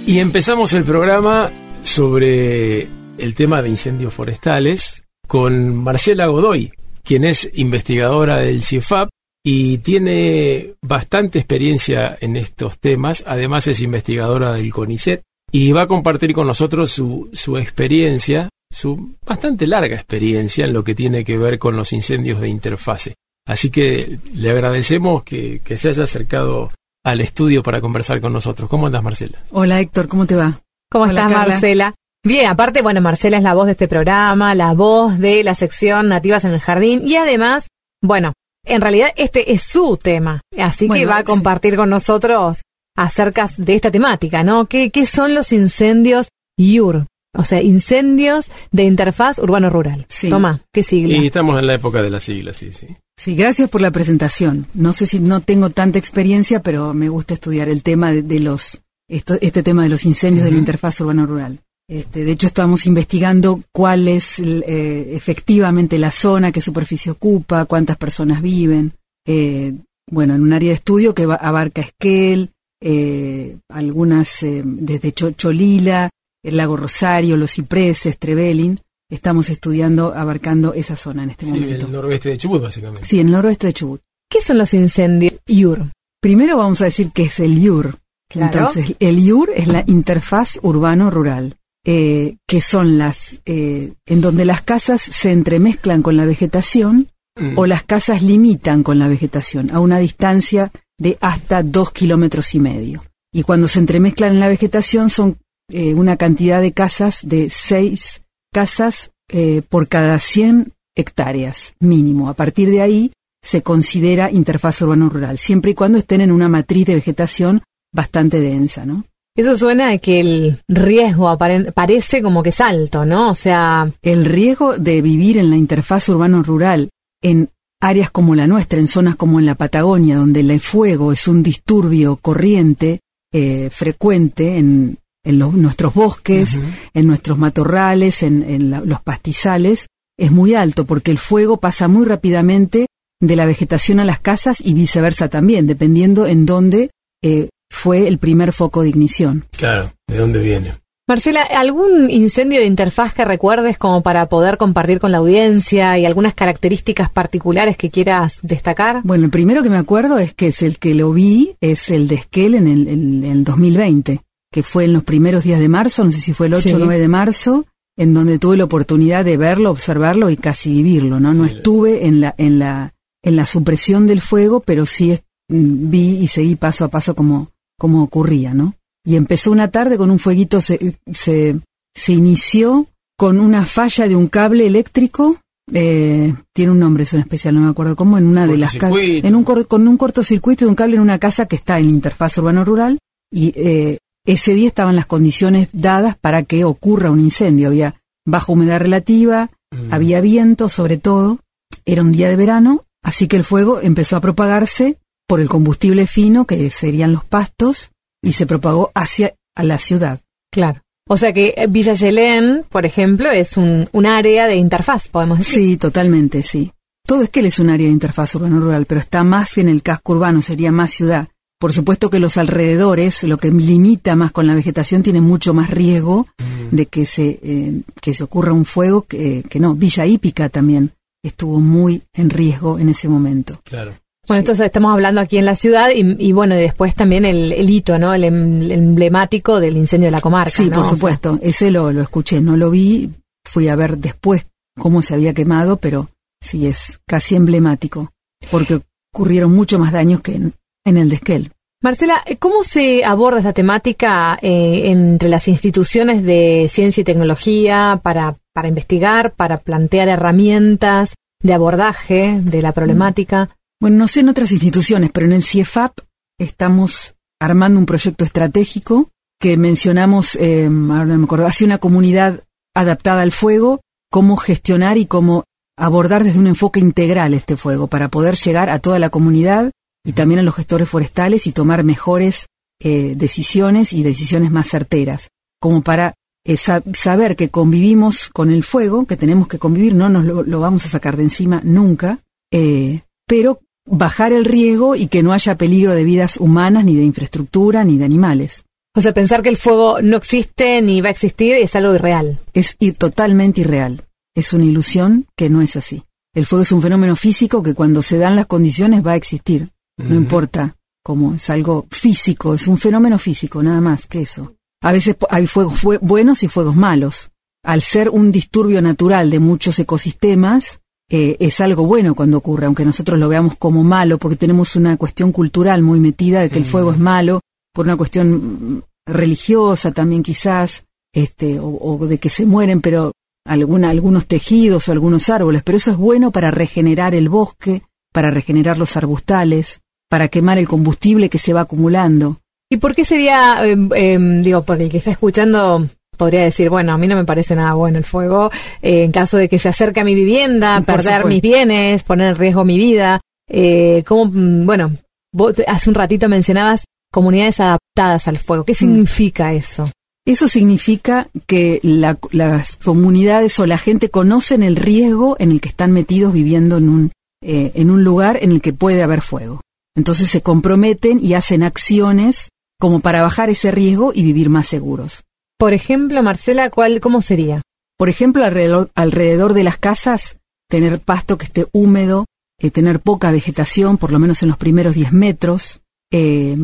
Y 0.06 0.18
empezamos 0.18 0.72
el 0.72 0.84
programa 0.84 1.52
sobre 1.82 2.88
el 3.18 3.34
tema 3.34 3.62
de 3.62 3.68
incendios 3.68 4.12
forestales 4.12 5.04
con 5.28 5.76
Marcela 5.76 6.26
Godoy, 6.26 6.72
quien 7.04 7.24
es 7.24 7.50
investigadora 7.54 8.38
del 8.38 8.62
CIEFAP 8.62 9.08
y 9.44 9.78
tiene 9.78 10.74
bastante 10.82 11.38
experiencia 11.38 12.16
en 12.20 12.36
estos 12.36 12.78
temas, 12.78 13.24
además 13.26 13.66
es 13.66 13.80
investigadora 13.80 14.52
del 14.52 14.72
CONICET 14.72 15.22
y 15.50 15.72
va 15.72 15.82
a 15.82 15.86
compartir 15.86 16.32
con 16.32 16.46
nosotros 16.46 16.90
su, 16.90 17.28
su 17.32 17.58
experiencia, 17.58 18.48
su 18.70 19.16
bastante 19.26 19.66
larga 19.66 19.96
experiencia 19.96 20.64
en 20.64 20.72
lo 20.72 20.84
que 20.84 20.94
tiene 20.94 21.24
que 21.24 21.36
ver 21.36 21.58
con 21.58 21.76
los 21.76 21.92
incendios 21.92 22.40
de 22.40 22.48
interfase. 22.48 23.14
Así 23.46 23.70
que 23.70 24.18
le 24.32 24.50
agradecemos 24.50 25.24
que, 25.24 25.60
que 25.64 25.76
se 25.76 25.88
haya 25.88 26.04
acercado 26.04 26.70
al 27.04 27.20
estudio 27.20 27.62
para 27.62 27.80
conversar 27.80 28.20
con 28.20 28.32
nosotros. 28.32 28.70
¿Cómo 28.70 28.86
andas, 28.86 29.02
Marcela? 29.02 29.38
Hola 29.50 29.80
Héctor, 29.80 30.06
¿cómo 30.08 30.26
te 30.26 30.36
va? 30.36 30.60
¿Cómo 30.90 31.04
Hola, 31.04 31.22
estás, 31.22 31.32
Carla. 31.32 31.54
Marcela? 31.54 31.94
Bien, 32.24 32.46
aparte, 32.46 32.82
bueno, 32.82 33.00
Marcela 33.00 33.36
es 33.38 33.42
la 33.42 33.54
voz 33.54 33.66
de 33.66 33.72
este 33.72 33.88
programa, 33.88 34.54
la 34.54 34.74
voz 34.74 35.18
de 35.18 35.42
la 35.42 35.56
sección 35.56 36.08
Nativas 36.08 36.44
en 36.44 36.52
el 36.52 36.60
Jardín 36.60 37.02
y 37.06 37.16
además, 37.16 37.66
bueno, 38.00 38.32
en 38.64 38.80
realidad 38.80 39.08
este 39.16 39.52
es 39.52 39.62
su 39.62 39.98
tema, 40.00 40.40
así 40.56 40.88
que 40.88 41.04
va 41.04 41.16
a 41.16 41.20
sí. 41.20 41.24
compartir 41.24 41.74
con 41.74 41.90
nosotros 41.90 42.62
acerca 42.96 43.48
de 43.56 43.74
esta 43.74 43.90
temática, 43.90 44.44
¿no? 44.44 44.66
¿Qué, 44.66 44.90
qué 44.90 45.04
son 45.04 45.34
los 45.34 45.52
incendios 45.52 46.28
IUR? 46.56 47.06
O 47.36 47.44
sea, 47.44 47.60
incendios 47.62 48.50
de 48.70 48.84
interfaz 48.84 49.38
urbano-rural. 49.38 50.04
Sí. 50.08 50.28
Toma, 50.30 50.60
¿qué 50.72 50.82
sigla? 50.84 51.16
Y 51.16 51.26
estamos 51.26 51.58
en 51.58 51.66
la 51.66 51.74
época 51.74 52.02
de 52.02 52.10
las 52.10 52.22
siglas, 52.24 52.56
sí, 52.56 52.72
sí. 52.72 52.86
Sí, 53.16 53.34
gracias 53.34 53.68
por 53.70 53.80
la 53.80 53.90
presentación. 53.90 54.66
No 54.74 54.92
sé 54.92 55.06
si 55.06 55.18
no 55.18 55.40
tengo 55.40 55.70
tanta 55.70 55.98
experiencia, 55.98 56.62
pero 56.62 56.92
me 56.94 57.08
gusta 57.08 57.34
estudiar 57.34 57.68
el 57.68 57.82
tema 57.82 58.12
de, 58.12 58.22
de 58.22 58.38
los 58.38 58.80
esto- 59.08 59.38
este 59.40 59.62
tema 59.62 59.82
de 59.82 59.88
los 59.88 60.04
incendios 60.04 60.44
de 60.44 60.52
la 60.52 60.58
interfaz 60.58 61.00
urbano-rural. 61.00 61.58
Este, 61.92 62.24
de 62.24 62.32
hecho, 62.32 62.46
estamos 62.46 62.86
investigando 62.86 63.60
cuál 63.70 64.08
es 64.08 64.38
el, 64.38 64.64
eh, 64.66 65.14
efectivamente 65.14 65.98
la 65.98 66.10
zona, 66.10 66.50
qué 66.50 66.60
superficie 66.62 67.12
ocupa, 67.12 67.66
cuántas 67.66 67.98
personas 67.98 68.40
viven. 68.40 68.94
Eh, 69.26 69.74
bueno, 70.10 70.34
en 70.34 70.42
un 70.42 70.52
área 70.54 70.70
de 70.70 70.74
estudio 70.76 71.14
que 71.14 71.26
va- 71.26 71.34
abarca 71.36 71.82
Esquel, 71.82 72.50
eh, 72.80 73.56
algunas 73.68 74.42
eh, 74.42 74.62
desde 74.64 75.12
Cho- 75.12 75.32
Cholila, 75.32 76.08
el 76.42 76.56
lago 76.56 76.76
Rosario, 76.76 77.36
los 77.36 77.52
cipreses, 77.52 78.18
Trevelin. 78.18 78.80
Estamos 79.10 79.50
estudiando, 79.50 80.14
abarcando 80.14 80.72
esa 80.72 80.96
zona 80.96 81.24
en 81.24 81.30
este 81.30 81.44
Sí, 81.44 81.52
momento. 81.52 81.86
el 81.86 81.92
noroeste 81.92 82.30
de 82.30 82.38
Chubut, 82.38 82.62
básicamente. 82.62 83.06
Sí, 83.06 83.20
en 83.20 83.26
el 83.26 83.32
noroeste 83.34 83.66
de 83.66 83.72
Chubut. 83.74 84.00
¿Qué 84.30 84.40
son 84.40 84.56
los 84.56 84.72
incendios 84.72 85.34
IUR? 85.46 85.90
Primero 86.22 86.56
vamos 86.56 86.80
a 86.80 86.84
decir 86.86 87.10
qué 87.12 87.24
es 87.24 87.38
el 87.38 87.58
IUR. 87.58 87.98
Claro. 88.30 88.58
Entonces, 88.70 88.96
el 88.98 89.18
IUR 89.18 89.50
es 89.54 89.68
la 89.68 89.84
interfaz 89.86 90.58
urbano-rural, 90.62 91.56
eh, 91.84 92.36
que 92.46 92.60
son 92.60 92.98
las 92.98 93.40
eh, 93.44 93.94
en 94.06 94.20
donde 94.20 94.44
las 94.44 94.62
casas 94.62 95.02
se 95.02 95.32
entremezclan 95.32 96.02
con 96.02 96.16
la 96.16 96.24
vegetación 96.24 97.12
Mm. 97.34 97.58
o 97.58 97.66
las 97.66 97.82
casas 97.82 98.22
limitan 98.22 98.82
con 98.82 98.98
la 98.98 99.08
vegetación 99.08 99.70
a 99.70 99.80
una 99.80 99.98
distancia 99.98 100.70
de 100.98 101.16
hasta 101.20 101.62
dos 101.62 101.90
kilómetros 101.90 102.54
y 102.54 102.60
medio. 102.60 103.02
Y 103.32 103.42
cuando 103.42 103.68
se 103.68 103.78
entremezclan 103.78 104.34
en 104.34 104.40
la 104.40 104.48
vegetación 104.48 105.08
son 105.08 105.38
eh, 105.70 105.94
una 105.94 106.18
cantidad 106.18 106.60
de 106.60 106.72
casas 106.72 107.26
de 107.26 107.48
seis 107.48 108.22
casas 108.52 109.12
eh, 109.30 109.62
por 109.66 109.88
cada 109.88 110.18
100 110.18 110.74
hectáreas 110.94 111.72
mínimo. 111.80 112.28
A 112.28 112.34
partir 112.34 112.70
de 112.70 112.82
ahí 112.82 113.12
se 113.42 113.62
considera 113.62 114.30
interfaz 114.30 114.82
urbano-rural, 114.82 115.38
siempre 115.38 115.70
y 115.70 115.74
cuando 115.74 115.98
estén 115.98 116.20
en 116.20 116.30
una 116.30 116.50
matriz 116.50 116.86
de 116.86 116.96
vegetación 116.96 117.62
bastante 117.94 118.40
densa, 118.40 118.84
¿no? 118.84 119.04
Eso 119.34 119.56
suena 119.56 119.90
a 119.90 119.98
que 119.98 120.20
el 120.20 120.58
riesgo 120.68 121.36
parece 121.74 122.20
como 122.22 122.42
que 122.42 122.50
es 122.50 122.60
alto, 122.60 123.04
¿no? 123.06 123.30
O 123.30 123.34
sea, 123.34 123.90
El 124.02 124.24
riesgo 124.26 124.76
de 124.76 125.00
vivir 125.00 125.38
en 125.38 125.48
la 125.50 125.56
interfaz 125.56 126.08
urbano-rural 126.10 126.90
en 127.22 127.48
áreas 127.80 128.10
como 128.10 128.34
la 128.34 128.46
nuestra, 128.46 128.78
en 128.78 128.86
zonas 128.88 129.16
como 129.16 129.40
en 129.40 129.46
la 129.46 129.54
Patagonia, 129.54 130.16
donde 130.16 130.40
el 130.40 130.60
fuego 130.60 131.12
es 131.12 131.26
un 131.28 131.42
disturbio 131.42 132.16
corriente, 132.16 133.00
eh, 133.32 133.70
frecuente 133.72 134.58
en, 134.58 134.98
en 135.24 135.38
los- 135.38 135.54
nuestros 135.54 135.94
bosques, 135.94 136.60
en 136.92 137.06
nuestros 137.06 137.38
matorrales, 137.38 138.22
en, 138.22 138.42
en 138.42 138.70
la- 138.70 138.80
los 138.82 139.00
pastizales, 139.02 139.86
es 140.18 140.30
muy 140.30 140.54
alto 140.54 140.84
porque 140.84 141.10
el 141.10 141.18
fuego 141.18 141.56
pasa 141.56 141.88
muy 141.88 142.04
rápidamente 142.06 142.86
de 143.20 143.36
la 143.36 143.46
vegetación 143.46 143.98
a 143.98 144.04
las 144.04 144.20
casas 144.20 144.60
y 144.60 144.74
viceversa 144.74 145.28
también, 145.28 145.66
dependiendo 145.66 146.26
en 146.26 146.44
dónde 146.44 146.90
eh, 147.24 147.48
fue 147.72 148.06
el 148.06 148.18
primer 148.18 148.52
foco 148.52 148.82
de 148.82 148.90
ignición. 148.90 149.46
Claro, 149.56 149.92
¿de 150.06 150.18
dónde 150.18 150.40
viene? 150.42 150.74
Marcela, 151.08 151.42
¿algún 151.42 152.10
incendio 152.10 152.60
de 152.60 152.66
interfaz 152.66 153.12
que 153.12 153.24
recuerdes 153.24 153.76
como 153.76 154.02
para 154.02 154.28
poder 154.28 154.56
compartir 154.56 155.00
con 155.00 155.10
la 155.10 155.18
audiencia 155.18 155.98
y 155.98 156.06
algunas 156.06 156.34
características 156.34 157.10
particulares 157.10 157.76
que 157.76 157.90
quieras 157.90 158.38
destacar? 158.42 159.00
Bueno, 159.04 159.24
el 159.24 159.30
primero 159.30 159.62
que 159.62 159.70
me 159.70 159.78
acuerdo 159.78 160.18
es 160.18 160.32
que 160.32 160.46
es 160.48 160.62
el 160.62 160.78
que 160.78 160.94
lo 160.94 161.12
vi, 161.12 161.56
es 161.60 161.90
el 161.90 162.06
de 162.08 162.14
Esquel 162.16 162.54
en 162.54 162.68
el, 162.68 162.88
en 162.88 163.24
el 163.24 163.42
2020, 163.42 164.20
que 164.52 164.62
fue 164.62 164.84
en 164.84 164.92
los 164.92 165.02
primeros 165.02 165.42
días 165.42 165.58
de 165.58 165.68
marzo, 165.68 166.04
no 166.04 166.12
sé 166.12 166.20
si 166.20 166.34
fue 166.34 166.46
el 166.46 166.54
8 166.54 166.68
Sí. 166.68 166.74
o 166.74 166.78
9 166.78 166.98
de 166.98 167.08
marzo, 167.08 167.66
en 167.96 168.14
donde 168.14 168.38
tuve 168.38 168.56
la 168.56 168.64
oportunidad 168.64 169.24
de 169.24 169.36
verlo, 169.36 169.70
observarlo 169.70 170.30
y 170.30 170.36
casi 170.36 170.70
vivirlo, 170.72 171.18
¿no? 171.20 171.34
No 171.34 171.44
estuve 171.44 172.06
en 172.06 172.20
la, 172.20 172.34
en 172.38 172.58
la, 172.58 172.94
en 173.22 173.36
la 173.36 173.44
supresión 173.46 174.06
del 174.06 174.20
fuego, 174.20 174.60
pero 174.60 174.86
sí 174.86 175.18
mm, 175.48 175.90
vi 175.90 176.16
y 176.20 176.28
seguí 176.28 176.54
paso 176.56 176.84
a 176.84 176.88
paso 176.88 177.14
como, 177.14 177.50
como 177.82 178.02
ocurría, 178.04 178.54
¿no? 178.54 178.74
Y 179.04 179.16
empezó 179.16 179.50
una 179.50 179.72
tarde 179.72 179.98
con 179.98 180.12
un 180.12 180.20
fueguito, 180.20 180.60
se, 180.60 180.96
se, 181.12 181.58
se 181.92 182.12
inició 182.12 182.86
con 183.18 183.40
una 183.40 183.66
falla 183.66 184.06
de 184.06 184.14
un 184.14 184.28
cable 184.28 184.66
eléctrico, 184.68 185.38
eh, 185.72 186.32
tiene 186.54 186.70
un 186.70 186.78
nombre, 186.78 187.02
es 187.02 187.12
un 187.12 187.20
especial, 187.20 187.56
no 187.56 187.62
me 187.62 187.70
acuerdo 187.70 187.96
cómo, 187.96 188.16
en 188.18 188.26
una 188.26 188.46
de 188.46 188.56
las 188.56 188.76
casas, 188.76 188.96
en 189.00 189.34
un 189.34 189.42
con 189.44 189.88
un 189.88 189.96
cortocircuito 189.96 190.64
de 190.64 190.68
un 190.68 190.76
cable 190.76 190.94
en 190.94 191.02
una 191.02 191.18
casa 191.18 191.46
que 191.46 191.56
está 191.56 191.80
en 191.80 191.86
la 191.86 191.92
interfaz 191.92 192.38
urbano-rural 192.38 192.98
y 193.32 193.52
eh, 193.56 193.98
ese 194.24 194.54
día 194.54 194.68
estaban 194.68 194.94
las 194.94 195.06
condiciones 195.06 195.68
dadas 195.72 196.16
para 196.16 196.44
que 196.44 196.64
ocurra 196.64 197.10
un 197.10 197.18
incendio. 197.18 197.66
Había 197.66 197.96
baja 198.24 198.52
humedad 198.52 198.78
relativa, 198.78 199.50
Mm. 199.72 199.92
había 199.92 200.20
viento 200.20 200.68
sobre 200.68 200.98
todo, 200.98 201.40
era 201.84 202.02
un 202.02 202.12
día 202.12 202.28
de 202.28 202.36
verano, 202.36 202.84
así 203.02 203.26
que 203.26 203.36
el 203.36 203.44
fuego 203.44 203.80
empezó 203.80 204.16
a 204.16 204.20
propagarse 204.20 204.98
por 205.32 205.40
el 205.40 205.48
combustible 205.48 206.06
fino, 206.06 206.44
que 206.44 206.68
serían 206.68 207.14
los 207.14 207.24
pastos, 207.24 207.90
y 208.22 208.32
se 208.32 208.44
propagó 208.44 208.90
hacia 208.94 209.34
a 209.56 209.62
la 209.64 209.78
ciudad. 209.78 210.20
Claro. 210.50 210.82
O 211.08 211.16
sea 211.16 211.32
que 211.32 211.54
eh, 211.56 211.68
Villa 211.68 211.94
Yelén, 211.94 212.66
por 212.68 212.84
ejemplo, 212.84 213.30
es 213.30 213.56
un, 213.56 213.88
un 213.92 214.04
área 214.04 214.46
de 214.46 214.56
interfaz, 214.56 215.08
podemos 215.08 215.38
decir. 215.38 215.54
Sí, 215.54 215.76
totalmente, 215.78 216.42
sí. 216.42 216.70
Todo 217.06 217.22
Esquel 217.22 217.46
es 217.46 217.58
un 217.58 217.70
área 217.70 217.86
de 217.86 217.94
interfaz 217.94 218.34
urbano-rural, 218.34 218.84
pero 218.84 219.00
está 219.00 219.24
más 219.24 219.56
en 219.56 219.70
el 219.70 219.82
casco 219.82 220.12
urbano, 220.12 220.42
sería 220.42 220.70
más 220.70 220.92
ciudad. 220.92 221.28
Por 221.58 221.72
supuesto 221.72 222.10
que 222.10 222.20
los 222.20 222.36
alrededores, 222.36 223.22
lo 223.22 223.38
que 223.38 223.50
limita 223.50 224.14
más 224.16 224.32
con 224.32 224.46
la 224.46 224.54
vegetación, 224.54 225.02
tiene 225.02 225.22
mucho 225.22 225.54
más 225.54 225.70
riesgo 225.70 226.26
Mm. 226.36 226.76
de 226.76 226.86
que 226.88 227.06
se, 227.06 227.40
eh, 227.42 227.80
que 228.02 228.12
se 228.12 228.22
ocurra 228.22 228.52
un 228.52 228.66
fuego 228.66 229.06
que, 229.06 229.44
que 229.48 229.60
no. 229.60 229.74
Villa 229.74 230.04
Hípica 230.04 230.50
también 230.50 230.92
estuvo 231.22 231.58
muy 231.58 232.02
en 232.12 232.28
riesgo 232.28 232.78
en 232.78 232.90
ese 232.90 233.08
momento. 233.08 233.62
Claro. 233.64 233.94
Bueno, 234.28 234.40
entonces 234.40 234.66
estamos 234.66 234.92
hablando 234.92 235.20
aquí 235.20 235.36
en 235.38 235.44
la 235.44 235.56
ciudad 235.56 235.90
y, 235.94 236.16
y 236.18 236.32
bueno, 236.32 236.54
después 236.54 236.94
también 236.94 237.24
el, 237.24 237.52
el 237.52 237.68
hito, 237.68 237.98
¿no? 237.98 238.14
El, 238.14 238.24
em- 238.24 238.62
el 238.62 238.70
emblemático 238.72 239.58
del 239.58 239.76
incendio 239.76 240.06
de 240.06 240.12
la 240.12 240.20
comarca. 240.20 240.50
Sí, 240.50 240.66
¿no? 240.66 240.76
por 240.76 240.80
O 240.80 240.84
sea, 240.84 240.96
supuesto. 240.96 241.38
Ese 241.42 241.70
lo, 241.70 241.90
lo 241.92 242.02
escuché, 242.02 242.40
no 242.40 242.56
lo 242.56 242.70
vi. 242.70 243.10
Fui 243.44 243.66
a 243.68 243.74
ver 243.76 243.98
después 243.98 244.46
cómo 244.78 245.02
se 245.02 245.14
había 245.14 245.34
quemado, 245.34 245.76
pero 245.76 246.08
sí 246.40 246.66
es 246.66 247.00
casi 247.06 247.34
emblemático, 247.34 248.12
porque 248.50 248.80
ocurrieron 249.12 249.52
mucho 249.52 249.78
más 249.80 249.92
daños 249.92 250.20
que 250.20 250.36
en, 250.36 250.54
en 250.84 250.96
el 250.96 251.08
de 251.08 251.16
Esquel. 251.16 251.50
Marcela, 251.82 252.22
¿cómo 252.38 252.62
se 252.62 253.04
aborda 253.04 253.38
esta 253.38 253.52
temática 253.52 254.38
eh, 254.40 254.82
entre 254.84 255.28
las 255.28 255.48
instituciones 255.48 256.22
de 256.22 256.68
ciencia 256.70 257.00
y 257.00 257.04
tecnología 257.04 257.98
para, 258.04 258.36
para 258.54 258.68
investigar, 258.68 259.32
para 259.32 259.58
plantear 259.58 260.08
herramientas 260.08 261.16
de 261.42 261.52
abordaje 261.54 262.38
de 262.40 262.62
la 262.62 262.70
problemática? 262.70 263.50
Bueno, 263.82 263.96
no 263.96 264.06
sé 264.06 264.20
en 264.20 264.28
otras 264.28 264.52
instituciones, 264.52 265.10
pero 265.12 265.26
en 265.26 265.32
el 265.32 265.42
CIEFAP 265.42 265.98
estamos 266.38 267.16
armando 267.40 267.80
un 267.80 267.84
proyecto 267.86 268.24
estratégico 268.24 269.10
que 269.40 269.56
mencionamos, 269.56 270.36
eh, 270.36 270.66
ahora 270.66 271.04
me 271.18 271.24
acuerdo, 271.24 271.48
hacia 271.48 271.66
una 271.66 271.78
comunidad 271.78 272.44
adaptada 272.76 273.22
al 273.22 273.32
fuego, 273.32 273.80
cómo 274.08 274.36
gestionar 274.36 274.98
y 274.98 275.06
cómo 275.06 275.42
abordar 275.76 276.22
desde 276.22 276.38
un 276.38 276.46
enfoque 276.46 276.78
integral 276.78 277.34
este 277.34 277.56
fuego 277.56 277.88
para 277.88 278.06
poder 278.06 278.36
llegar 278.36 278.70
a 278.70 278.78
toda 278.78 279.00
la 279.00 279.10
comunidad 279.10 279.72
y 280.04 280.12
también 280.12 280.38
a 280.38 280.44
los 280.44 280.54
gestores 280.54 280.88
forestales 280.88 281.48
y 281.48 281.52
tomar 281.52 281.82
mejores 281.82 282.46
eh, 282.80 283.14
decisiones 283.16 283.92
y 283.94 284.04
decisiones 284.04 284.52
más 284.52 284.68
certeras, 284.68 285.30
como 285.60 285.82
para 285.82 286.14
eh, 286.44 286.56
sa- 286.56 286.84
saber 286.94 287.34
que 287.34 287.48
convivimos 287.50 288.28
con 288.28 288.52
el 288.52 288.62
fuego, 288.62 289.06
que 289.06 289.16
tenemos 289.16 289.48
que 289.48 289.58
convivir, 289.58 289.92
no 289.96 290.08
nos 290.08 290.24
lo, 290.24 290.44
lo 290.44 290.60
vamos 290.60 290.86
a 290.86 290.88
sacar 290.88 291.16
de 291.16 291.24
encima 291.24 291.60
nunca, 291.64 292.20
eh, 292.52 293.00
pero 293.26 293.58
bajar 293.86 294.32
el 294.32 294.44
riesgo 294.44 294.94
y 294.96 295.06
que 295.06 295.22
no 295.22 295.32
haya 295.32 295.56
peligro 295.56 295.94
de 295.94 296.04
vidas 296.04 296.36
humanas, 296.38 296.84
ni 296.84 296.96
de 296.96 297.04
infraestructura, 297.04 297.84
ni 297.84 297.98
de 297.98 298.04
animales. 298.04 298.64
O 298.94 299.00
sea, 299.00 299.14
pensar 299.14 299.42
que 299.42 299.48
el 299.48 299.56
fuego 299.56 300.02
no 300.02 300.18
existe 300.18 300.80
ni 300.82 301.00
va 301.00 301.08
a 301.08 301.12
existir 301.12 301.54
es 301.54 301.74
algo 301.76 301.94
irreal. 301.94 302.40
Es 302.52 302.76
ir 302.78 302.94
totalmente 302.94 303.62
irreal. 303.62 304.04
es 304.34 304.52
una 304.54 304.64
ilusión 304.64 305.26
que 305.36 305.50
no 305.50 305.60
es 305.60 305.76
así. 305.76 306.04
El 306.34 306.46
fuego 306.46 306.62
es 306.62 306.72
un 306.72 306.80
fenómeno 306.80 307.16
físico 307.16 307.62
que 307.62 307.74
cuando 307.74 308.00
se 308.00 308.16
dan 308.16 308.34
las 308.36 308.46
condiciones 308.46 309.04
va 309.06 309.12
a 309.12 309.16
existir. 309.16 309.70
No 309.98 310.14
importa 310.14 310.76
cómo, 311.04 311.34
es 311.34 311.50
algo 311.50 311.86
físico, 311.90 312.54
es 312.54 312.66
un 312.66 312.78
fenómeno 312.78 313.18
físico, 313.18 313.62
nada 313.62 313.80
más 313.82 314.06
que 314.06 314.22
eso. 314.22 314.54
A 314.82 314.90
veces 314.92 315.16
hay 315.28 315.46
fuegos 315.46 315.78
fue- 315.78 315.98
buenos 315.98 316.42
y 316.42 316.48
fuegos 316.48 316.76
malos. 316.76 317.30
Al 317.62 317.82
ser 317.82 318.08
un 318.08 318.32
disturbio 318.32 318.80
natural 318.80 319.30
de 319.30 319.38
muchos 319.38 319.78
ecosistemas, 319.78 320.80
eh, 321.14 321.36
es 321.40 321.60
algo 321.60 321.84
bueno 321.84 322.14
cuando 322.14 322.38
ocurre, 322.38 322.64
aunque 322.64 322.86
nosotros 322.86 323.18
lo 323.18 323.28
veamos 323.28 323.56
como 323.58 323.84
malo, 323.84 324.16
porque 324.16 324.36
tenemos 324.36 324.76
una 324.76 324.96
cuestión 324.96 325.30
cultural 325.30 325.82
muy 325.82 326.00
metida 326.00 326.40
de 326.40 326.48
que 326.48 326.56
el 326.56 326.64
fuego 326.64 326.90
es 326.90 326.98
malo, 326.98 327.40
por 327.74 327.84
una 327.84 327.98
cuestión 327.98 328.78
mm, 328.78 328.82
religiosa 329.06 329.92
también 329.92 330.22
quizás, 330.22 330.84
este, 331.14 331.60
o, 331.60 331.68
o 331.68 332.06
de 332.06 332.16
que 332.16 332.30
se 332.30 332.46
mueren, 332.46 332.80
pero 332.80 333.12
alguna, 333.44 333.90
algunos 333.90 334.24
tejidos 334.24 334.88
o 334.88 334.92
algunos 334.92 335.28
árboles, 335.28 335.62
pero 335.62 335.76
eso 335.76 335.90
es 335.90 335.98
bueno 335.98 336.30
para 336.30 336.50
regenerar 336.50 337.14
el 337.14 337.28
bosque, 337.28 337.82
para 338.14 338.30
regenerar 338.30 338.78
los 338.78 338.96
arbustales, 338.96 339.82
para 340.08 340.28
quemar 340.28 340.56
el 340.56 340.66
combustible 340.66 341.28
que 341.28 341.38
se 341.38 341.52
va 341.52 341.60
acumulando. 341.60 342.38
¿Y 342.70 342.78
por 342.78 342.94
qué 342.94 343.04
sería, 343.04 343.66
eh, 343.66 343.76
eh, 343.94 344.18
digo, 344.42 344.62
porque 344.62 344.84
el 344.84 344.90
que 344.90 344.96
está 344.96 345.10
escuchando 345.10 345.86
podría 346.22 346.42
decir, 346.42 346.70
bueno, 346.70 346.92
a 346.92 346.98
mí 346.98 347.06
no 347.06 347.16
me 347.16 347.24
parece 347.24 347.54
nada 347.56 347.74
bueno 347.74 347.98
el 347.98 348.04
fuego, 348.04 348.50
eh, 348.80 349.02
en 349.04 349.12
caso 349.12 349.36
de 349.36 349.48
que 349.48 349.58
se 349.58 349.68
acerque 349.68 350.00
a 350.00 350.04
mi 350.04 350.14
vivienda, 350.14 350.76
Por 350.76 350.86
perder 350.86 351.02
supuesto. 351.22 351.28
mis 351.28 351.42
bienes, 351.42 352.02
poner 352.04 352.28
en 352.28 352.36
riesgo 352.36 352.64
mi 352.64 352.78
vida, 352.78 353.20
eh, 353.50 354.02
¿cómo, 354.06 354.26
mm, 354.26 354.64
bueno, 354.66 354.92
vos 355.32 355.54
hace 355.66 355.90
un 355.90 355.94
ratito 355.94 356.28
mencionabas 356.28 356.84
comunidades 357.12 357.60
adaptadas 357.60 358.28
al 358.28 358.38
fuego, 358.38 358.64
¿qué 358.64 358.74
significa 358.74 359.52
eso? 359.52 359.90
Eso 360.24 360.46
significa 360.48 361.26
que 361.46 361.80
la- 361.82 362.16
las 362.30 362.76
comunidades 362.76 363.58
o 363.58 363.66
la 363.66 363.76
gente 363.76 364.08
conocen 364.08 364.62
el 364.62 364.76
riesgo 364.76 365.34
en 365.40 365.50
el 365.50 365.60
que 365.60 365.68
están 365.68 365.90
metidos 365.90 366.32
viviendo 366.32 366.76
en 366.78 366.88
un, 366.88 367.10
eh, 367.44 367.72
en 367.74 367.90
un 367.90 368.04
lugar 368.04 368.38
en 368.40 368.52
el 368.52 368.60
que 368.62 368.72
puede 368.72 369.02
haber 369.02 369.20
fuego. 369.20 369.60
Entonces 369.96 370.30
se 370.30 370.40
comprometen 370.40 371.18
y 371.20 371.34
hacen 371.34 371.64
acciones 371.64 372.50
como 372.80 373.00
para 373.00 373.20
bajar 373.22 373.50
ese 373.50 373.72
riesgo 373.72 374.12
y 374.14 374.22
vivir 374.22 374.48
más 374.48 374.68
seguros. 374.68 375.22
Por 375.62 375.74
ejemplo, 375.74 376.24
Marcela, 376.24 376.70
¿cuál, 376.70 377.00
¿cómo 377.00 377.22
sería? 377.22 377.62
Por 377.96 378.08
ejemplo, 378.08 378.44
alrededor, 378.44 378.90
alrededor 378.96 379.54
de 379.54 379.62
las 379.62 379.78
casas, 379.78 380.38
tener 380.68 380.98
pasto 380.98 381.38
que 381.38 381.44
esté 381.44 381.68
húmedo, 381.70 382.24
eh, 382.58 382.72
tener 382.72 382.98
poca 382.98 383.30
vegetación, 383.30 383.96
por 383.96 384.10
lo 384.10 384.18
menos 384.18 384.42
en 384.42 384.48
los 384.48 384.58
primeros 384.58 384.96
10 384.96 385.12
metros, 385.12 385.80
eh, 386.10 386.56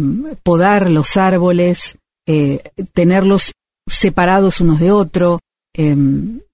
podar 0.43 0.91
los 0.91 1.17
árboles, 1.17 1.97
eh, 2.27 2.73
tenerlos 2.93 3.53
separados 3.89 4.61
unos 4.61 4.81
de 4.81 4.91
otro, 4.91 5.39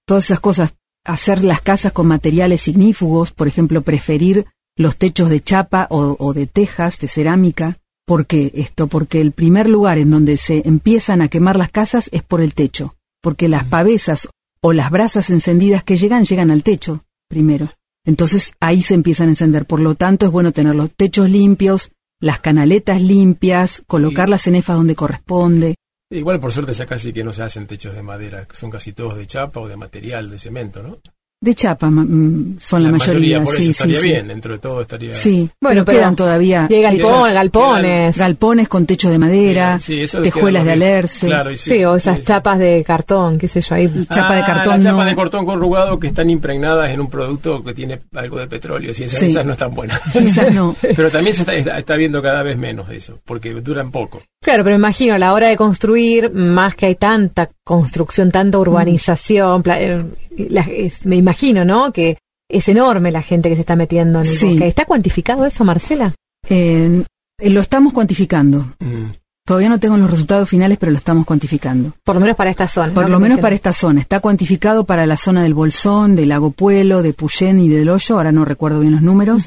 todas 0.05 0.25
esas 0.25 0.39
cosas, 0.39 0.75
hacer 1.03 1.43
las 1.43 1.61
casas 1.61 1.93
con 1.93 2.05
materiales 2.05 2.67
ignífugos, 2.67 3.31
por 3.31 3.47
ejemplo, 3.47 3.81
preferir 3.81 4.45
los 4.77 4.97
techos 4.97 5.31
de 5.31 5.41
chapa 5.41 5.87
o 5.89 6.31
de 6.33 6.45
tejas, 6.45 6.99
de 6.99 7.07
cerámica. 7.07 7.79
¿Por 8.05 8.27
qué 8.27 8.51
esto? 8.53 8.85
Porque 8.85 9.19
el 9.19 9.31
primer 9.31 9.67
lugar 9.67 9.97
en 9.97 10.11
donde 10.11 10.37
se 10.37 10.67
empiezan 10.67 11.21
a 11.21 11.27
quemar 11.27 11.57
las 11.57 11.71
casas 11.71 12.07
es 12.11 12.21
por 12.21 12.39
el 12.39 12.53
techo, 12.53 12.95
porque 13.21 13.49
las 13.49 13.63
pavesas 13.63 14.29
o 14.61 14.73
las 14.73 14.91
brasas 14.91 15.31
encendidas 15.31 15.83
que 15.83 15.97
llegan 15.97 16.23
llegan 16.23 16.51
al 16.51 16.61
techo 16.61 17.03
primero. 17.27 17.69
Entonces 18.05 18.53
ahí 18.59 18.83
se 18.83 18.93
empiezan 18.93 19.29
a 19.29 19.31
encender. 19.31 19.65
Por 19.65 19.79
lo 19.79 19.95
tanto, 19.95 20.27
es 20.27 20.31
bueno 20.31 20.51
tener 20.51 20.75
los 20.75 20.91
techos 20.91 21.27
limpios, 21.29 21.91
las 22.19 22.39
canaletas 22.39 23.01
limpias, 23.01 23.81
colocar 23.87 24.29
las 24.29 24.43
cenefas 24.43 24.75
donde 24.75 24.95
corresponde. 24.95 25.73
Igual 26.11 26.39
por 26.39 26.53
suerte 26.53 26.73
acá 26.73 26.85
casi 26.85 27.11
que 27.11 27.23
no 27.23 27.33
se 27.33 27.41
hacen 27.41 27.65
techos 27.65 27.95
de 27.95 28.03
madera, 28.03 28.47
son 28.53 28.69
casi 28.69 28.93
todos 28.93 29.17
de 29.17 29.25
chapa 29.25 29.59
o 29.59 29.67
de 29.67 29.75
material, 29.75 30.29
de 30.29 30.37
cemento, 30.37 30.83
¿no? 30.83 30.99
De 31.41 31.53
chapa 31.53 31.89
mm, 31.91 32.57
son 32.59 32.81
la, 32.83 32.91
mayoría, 32.91 33.43
por 33.43 33.53
sí, 33.53 33.57
eso 33.57 33.65
sí, 33.65 33.71
estaría 33.71 33.99
sí. 33.99 34.07
bien, 34.07 34.27
dentro 34.29 34.53
de 34.53 34.59
todo 34.59 34.81
estaría... 34.81 35.11
Sí, 35.13 35.47
Bueno, 35.61 35.81
pero 35.81 35.85
pero- 35.85 35.97
quedan 35.99 36.15
todavía 36.15 36.65
Y 36.69 36.75
hay 36.75 36.81
galpón- 36.97 37.23
Quedan- 37.23 37.33
galpones. 37.33 38.17
galpones 38.17 38.67
con 38.67 38.85
techo 38.85 39.09
de 39.11 39.19
madera, 39.19 39.77
Sí, 39.77 40.05
tejuelas 40.23 40.63
de 40.65 40.71
alerce. 40.71 41.27
Claro, 41.27 41.51
y 41.51 41.57
Sí, 41.57 41.83
o 41.83 41.95
esas 41.95 42.15
sí, 42.15 42.21
sí. 42.21 42.27
chapas 42.29 42.57
de 42.57 42.83
cartón, 42.87 43.37
qué 43.37 43.47
sé 43.47 43.61
yo, 43.61 43.75
ahí. 43.75 43.91
chapa 44.11 44.33
de 44.35 44.41
Ah, 44.41 44.45
cartón 44.45 44.75
Las 44.75 44.83
chapas 44.85 45.03
no. 45.03 45.09
de 45.09 45.15
cartón 45.15 45.45
corrugado 45.45 45.99
que 45.99 46.07
están 46.07 46.29
impregnadas 46.29 46.89
en 46.89 47.01
un 47.01 47.09
producto 47.09 47.63
que 47.63 47.73
tiene 47.73 48.01
algo 48.15 48.39
de 48.39 48.47
petróleo, 48.47 48.93
sí, 48.93 49.03
esas, 49.03 49.19
Sí. 49.19 49.25
esas 49.27 49.45
no 49.45 49.51
están 49.51 49.75
buenas. 49.75 50.01
Esas 50.15 50.51
no. 50.53 50.75
Pero 50.95 51.11
también 51.11 51.35
se 51.35 51.41
está, 51.41 51.53
está- 51.53 51.77
está 51.77 51.95
viendo 51.95 52.21
cada 52.23 52.41
vez 52.43 52.57
menos 52.57 52.87
de 52.87 52.97
eso, 52.97 53.19
porque 53.25 53.53
duran 53.55 53.91
poco. 53.91 54.23
Claro, 54.41 54.63
pero 54.63 54.75
imagino, 54.75 55.15
a 55.15 55.17
la 55.19 55.33
hora 55.33 55.47
de 55.47 55.55
construir, 55.57 56.31
más 56.31 56.75
que 56.75 56.85
hay 56.85 56.95
tanta 56.95 57.49
construcción, 57.63 58.29
tanta 58.31 58.59
urbanización, 58.59 59.63
eh, 59.65 60.03
la- 60.49 60.61
es- 60.61 61.03
me 61.05 61.15
imagino, 61.15 61.34
¿no? 61.65 61.91
Que 61.93 62.17
es 62.49 62.67
enorme 62.69 63.11
la 63.11 63.21
gente 63.21 63.49
que 63.49 63.55
se 63.55 63.61
está 63.61 63.75
metiendo 63.75 64.21
en 64.21 64.25
el 64.27 64.37
Sí. 64.37 64.47
bosque. 64.49 64.67
¿Está 64.67 64.85
cuantificado 64.85 65.45
eso, 65.45 65.63
Marcela? 65.63 66.13
Eh, 66.49 67.03
lo 67.39 67.61
estamos 67.61 67.93
cuantificando. 67.93 68.59
Mm. 68.79 69.11
Todavía 69.47 69.69
no 69.69 69.79
tengo 69.79 69.95
los 69.97 70.09
resultados 70.09 70.49
finales, 70.49 70.79
pero 70.79 70.91
lo 70.91 70.97
estamos 70.97 71.25
cuantificando. 71.25 71.93
Por 72.03 72.15
lo 72.15 72.21
menos 72.21 72.35
para 72.35 72.49
esta 72.49 72.67
zona. 72.67 72.91
Por 72.93 73.03
¿no? 73.03 73.09
lo 73.09 73.19
menos 73.19 73.39
para 73.39 73.53
esta 73.53 73.73
zona. 73.73 74.01
Está 74.01 74.19
cuantificado 74.19 74.85
para 74.85 75.05
la 75.05 75.17
zona 75.17 75.43
del 75.43 75.53
Bolsón, 75.53 76.15
del 76.15 76.29
Lago 76.29 76.49
Puelo, 76.49 77.03
de 77.03 77.13
Puyén 77.13 77.59
y 77.59 77.69
del 77.69 77.89
Hoyo. 77.89 78.15
Ahora 78.15 78.31
no 78.31 78.43
recuerdo 78.43 78.79
bien 78.79 78.93
los 78.93 79.03
números. 79.03 79.45